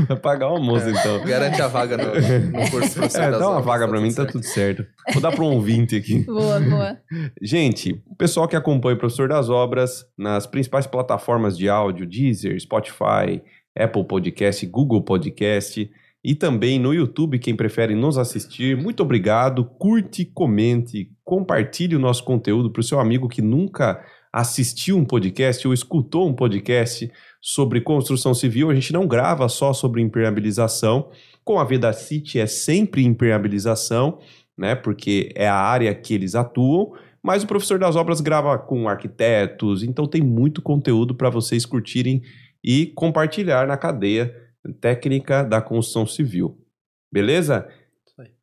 Vai 0.07 0.17
pagar 0.17 0.47
o 0.47 0.53
almoço, 0.55 0.89
então. 0.89 1.21
Garante 1.25 1.61
a 1.61 1.67
vaga 1.67 1.97
no, 1.97 2.05
no 2.05 2.69
curso 2.71 2.93
professor 2.93 3.21
É, 3.23 3.31
das 3.31 3.39
dá 3.39 3.45
uma 3.47 3.57
obras, 3.57 3.65
vaga 3.65 3.85
tá 3.85 3.91
pra 3.91 3.99
mim, 4.01 4.07
tudo 4.13 4.15
tá 4.15 4.21
certo. 4.23 4.31
tudo 4.31 4.45
certo. 4.45 4.85
Vou 5.11 5.21
dar 5.21 5.31
para 5.33 5.43
um 5.43 5.53
ouvinte 5.55 5.97
aqui. 5.97 6.19
boa, 6.23 6.59
boa. 6.61 6.97
Gente, 7.41 8.01
o 8.07 8.15
pessoal 8.15 8.47
que 8.47 8.55
acompanha 8.55 8.95
o 8.95 8.99
Professor 8.99 9.27
das 9.27 9.49
Obras 9.49 10.05
nas 10.17 10.47
principais 10.47 10.87
plataformas 10.87 11.57
de 11.57 11.67
áudio, 11.67 12.05
Deezer, 12.07 12.57
Spotify, 12.61 13.41
Apple 13.77 14.05
Podcast, 14.05 14.65
Google 14.65 15.01
Podcast 15.03 15.89
e 16.23 16.35
também 16.35 16.77
no 16.77 16.93
YouTube, 16.93 17.39
quem 17.39 17.55
prefere 17.55 17.95
nos 17.95 18.17
assistir, 18.17 18.75
muito 18.75 19.01
obrigado. 19.01 19.63
Curte, 19.63 20.25
comente, 20.25 21.09
compartilhe 21.23 21.95
o 21.95 21.99
nosso 21.99 22.25
conteúdo 22.25 22.69
para 22.69 22.81
o 22.81 22.83
seu 22.83 22.99
amigo 22.99 23.29
que 23.29 23.41
nunca 23.41 24.03
assistiu 24.31 24.97
um 24.97 25.05
podcast 25.05 25.65
ou 25.65 25.73
escutou 25.73 26.27
um 26.27 26.33
podcast 26.33 27.09
sobre 27.41 27.79
construção 27.79 28.33
civil. 28.33 28.69
A 28.69 28.75
gente 28.75 28.91
não 28.91 29.07
grava 29.07 29.47
só 29.47 29.71
sobre 29.71 30.01
impermeabilização. 30.01 31.09
Com 31.43 31.57
a 31.57 31.63
Vedacity 31.63 32.37
é 32.37 32.45
sempre 32.45 33.03
impermeabilização, 33.05 34.19
né? 34.57 34.75
Porque 34.75 35.31
é 35.35 35.47
a 35.47 35.55
área 35.55 35.95
que 35.95 36.13
eles 36.13 36.35
atuam. 36.35 36.91
Mas 37.23 37.43
o 37.43 37.47
professor 37.47 37.79
das 37.79 37.95
obras 37.95 38.19
grava 38.19 38.57
com 38.57 38.89
arquitetos, 38.89 39.83
então 39.83 40.05
tem 40.05 40.21
muito 40.21 40.61
conteúdo 40.61 41.15
para 41.15 41.29
vocês 41.29 41.65
curtirem 41.65 42.21
e 42.63 42.87
compartilhar 42.87 43.65
na 43.65 43.77
cadeia 43.77 44.48
técnica 44.79 45.43
da 45.43 45.61
construção 45.61 46.05
civil. 46.05 46.57
Beleza? 47.11 47.67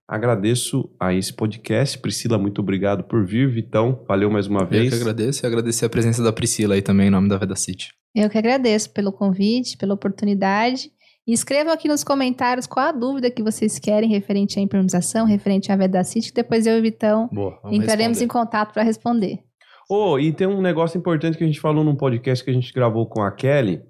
Agradeço 0.09 0.89
a 1.01 1.12
esse 1.12 1.33
podcast. 1.33 1.99
Priscila, 1.99 2.39
muito 2.39 2.61
obrigado 2.61 3.03
por 3.05 3.27
vir. 3.27 3.51
Vitão, 3.51 4.05
valeu 4.07 4.31
mais 4.31 4.47
uma 4.47 4.61
Eu 4.61 4.67
vez. 4.67 4.95
que 4.95 5.01
agradeço 5.01 5.45
e 5.45 5.47
agradecer 5.47 5.85
a 5.85 5.89
presença 5.89 6.23
da 6.23 6.33
Priscila 6.33 6.75
aí 6.77 6.83
também 6.83 7.09
em 7.09 7.11
nome 7.11 7.29
da 7.29 7.37
Veda 7.37 7.57
City. 7.57 7.93
Eu 8.14 8.31
que 8.31 8.39
agradeço 8.39 8.91
pelo 8.91 9.12
convite, 9.12 9.77
pela 9.77 9.95
oportunidade. 9.95 10.91
E 11.27 11.33
escrevam 11.33 11.73
aqui 11.73 11.89
nos 11.89 12.05
comentários 12.05 12.69
qual 12.69 12.87
a 12.87 12.93
dúvida 12.93 13.29
que 13.29 13.43
vocês 13.43 13.81
querem 13.81 14.09
referente 14.09 14.61
à 14.61 14.62
improvisação, 14.62 15.27
referente 15.27 15.73
à 15.73 15.77
Vedacity, 15.77 16.29
que 16.29 16.37
depois 16.37 16.69
eu 16.69 16.77
e 16.77 16.79
o 16.79 16.83
Vitão 16.83 17.29
Boa. 17.33 17.59
entraremos 17.73 18.23
em 18.23 18.29
contato 18.29 18.73
para 18.73 18.85
responder. 18.85 19.41
Oh, 19.91 20.21
e 20.21 20.33
tem 20.33 20.47
um 20.47 20.62
negócio 20.62 20.97
importante 20.97 21.37
que 21.37 21.43
a 21.43 21.47
gente 21.49 21.59
falou 21.59 21.83
num 21.83 21.97
podcast 21.97 22.45
que 22.45 22.51
a 22.51 22.55
gente 22.55 22.73
gravou 22.73 23.07
com 23.07 23.23
a 23.23 23.33
Kelly, 23.33 23.83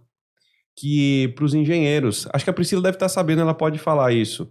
que 0.77 1.29
para 1.35 1.45
os 1.45 1.55
engenheiros, 1.55 2.29
acho 2.33 2.45
que 2.45 2.51
a 2.51 2.53
Priscila 2.53 2.83
deve 2.83 2.97
estar 2.97 3.09
sabendo, 3.09 3.41
ela 3.41 3.55
pode 3.55 3.79
falar 3.79 4.13
isso, 4.13 4.51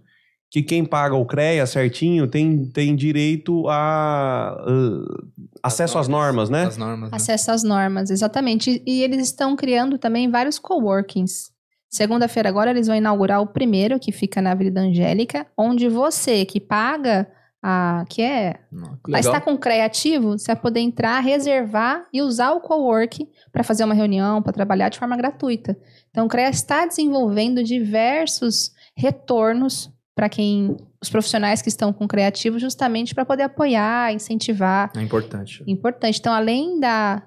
que 0.50 0.62
quem 0.62 0.84
paga 0.84 1.14
o 1.14 1.24
CREA 1.24 1.66
certinho 1.66 2.26
tem, 2.26 2.66
tem 2.66 2.94
direito 2.96 3.68
a 3.68 4.56
uh, 4.66 5.46
acesso 5.62 5.98
às 5.98 6.08
normas, 6.08 6.50
né? 6.50 6.64
As 6.64 6.76
normas, 6.76 7.10
né? 7.10 7.16
Acesso 7.16 7.50
às 7.50 7.62
normas, 7.62 8.10
exatamente. 8.10 8.82
E, 8.86 8.98
e 8.98 9.02
eles 9.02 9.26
estão 9.26 9.54
criando 9.54 9.98
também 9.98 10.30
vários 10.30 10.58
coworkings. 10.58 11.50
Segunda-feira 11.88 12.48
agora 12.48 12.70
eles 12.70 12.86
vão 12.86 12.96
inaugurar 12.96 13.40
o 13.40 13.46
primeiro, 13.46 13.98
que 13.98 14.12
fica 14.12 14.42
na 14.42 14.52
Avenida 14.52 14.80
Angélica, 14.80 15.46
onde 15.56 15.88
você 15.88 16.44
que 16.44 16.60
paga 16.60 17.28
a. 17.68 18.04
que 18.08 18.22
é. 18.22 18.60
Não, 18.70 18.96
que 19.04 19.16
está 19.16 19.40
com 19.40 19.58
criativo, 19.58 20.38
você 20.38 20.46
vai 20.46 20.56
poder 20.56 20.80
entrar, 20.80 21.18
reservar 21.18 22.06
e 22.12 22.22
usar 22.22 22.52
o 22.52 22.60
cowork 22.60 23.28
para 23.50 23.64
fazer 23.64 23.82
uma 23.82 23.94
reunião, 23.94 24.40
para 24.40 24.52
trabalhar 24.52 24.88
de 24.88 24.98
forma 24.98 25.16
gratuita. 25.16 25.76
Então 26.10 26.26
o 26.26 26.28
CREA 26.28 26.48
está 26.48 26.86
desenvolvendo 26.86 27.64
diversos 27.64 28.70
retornos 28.96 29.92
para 30.14 30.28
quem. 30.28 30.76
os 31.02 31.10
profissionais 31.10 31.60
que 31.60 31.68
estão 31.68 31.92
com 31.92 32.06
criativo, 32.06 32.56
justamente 32.56 33.14
para 33.14 33.24
poder 33.24 33.42
apoiar, 33.42 34.12
incentivar. 34.14 34.92
É 34.96 35.02
importante. 35.02 35.64
Importante. 35.66 36.20
Então, 36.20 36.32
além 36.32 36.78
da, 36.78 37.26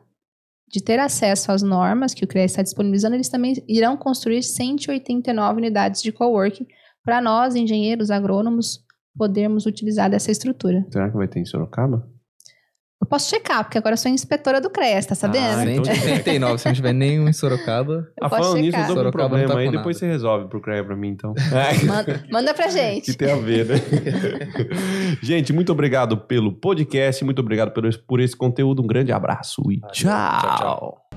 de 0.69 0.81
ter 0.81 0.99
acesso 0.99 1.51
às 1.51 1.61
normas 1.61 2.13
que 2.13 2.23
o 2.23 2.27
CREA 2.27 2.45
está 2.45 2.61
disponibilizando, 2.61 3.15
eles 3.15 3.27
também 3.27 3.61
irão 3.67 3.97
construir 3.97 4.41
189 4.41 5.57
unidades 5.57 6.01
de 6.01 6.13
coworking 6.13 6.65
para 7.03 7.21
nós, 7.21 7.55
engenheiros, 7.55 8.09
agrônomos, 8.09 8.85
podermos 9.19 9.65
utilizar 9.65 10.09
dessa 10.09 10.31
estrutura. 10.31 10.85
Será 10.89 11.09
que 11.09 11.17
vai 11.17 11.27
ter 11.27 11.41
em 11.41 11.45
Sorocaba? 11.45 12.07
Eu 13.01 13.07
posso 13.07 13.29
checar, 13.29 13.63
porque 13.63 13.77
agora 13.77 13.93
eu 13.93 13.97
sou 13.97 14.11
inspetora 14.11 14.59
do 14.59 14.69
CREA, 14.69 15.01
tá 15.03 15.15
sabendo? 15.15 15.59
Ah, 15.59 15.65
então- 15.65 15.85
189, 15.95 16.57
se 16.57 16.65
não 16.67 16.73
tiver 16.73 16.93
nenhum 16.93 17.27
em 17.29 17.33
Sorocaba. 17.33 17.93
Eu 17.93 18.25
ah, 18.25 18.29
falando 18.29 18.57
nisso, 18.57 18.77
eu 18.77 18.81
checar. 18.81 18.87
tô 18.87 18.93
com 18.93 18.99
um 18.99 19.03
Sorocaba 19.03 19.23
não 19.23 19.29
problema 19.29 19.53
tá 19.53 19.59
aí, 19.59 19.65
com 19.67 19.71
depois 19.71 19.95
nada. 20.01 20.07
você 20.07 20.11
resolve 20.11 20.47
pro 20.49 20.61
CREA 20.61 20.83
pra 20.83 20.95
mim, 20.95 21.09
então. 21.09 21.33
Manda, 21.85 22.23
manda 22.31 22.53
pra 22.53 22.67
gente. 22.69 23.11
que 23.11 23.17
tem 23.17 23.31
a 23.31 23.35
ver, 23.35 23.65
né? 23.67 23.75
Gente, 25.23 25.51
muito 25.53 25.71
obrigado 25.71 26.17
pelo 26.17 26.51
podcast, 26.53 27.23
muito 27.25 27.39
obrigado 27.39 27.71
por 27.71 27.85
esse, 27.85 27.97
por 27.97 28.19
esse 28.19 28.35
conteúdo. 28.35 28.81
Um 28.81 28.87
grande 28.87 29.11
abraço 29.11 29.61
e. 29.71 29.79
Tchau, 29.91 30.41
tchau. 30.41 30.57
tchau. 30.57 31.08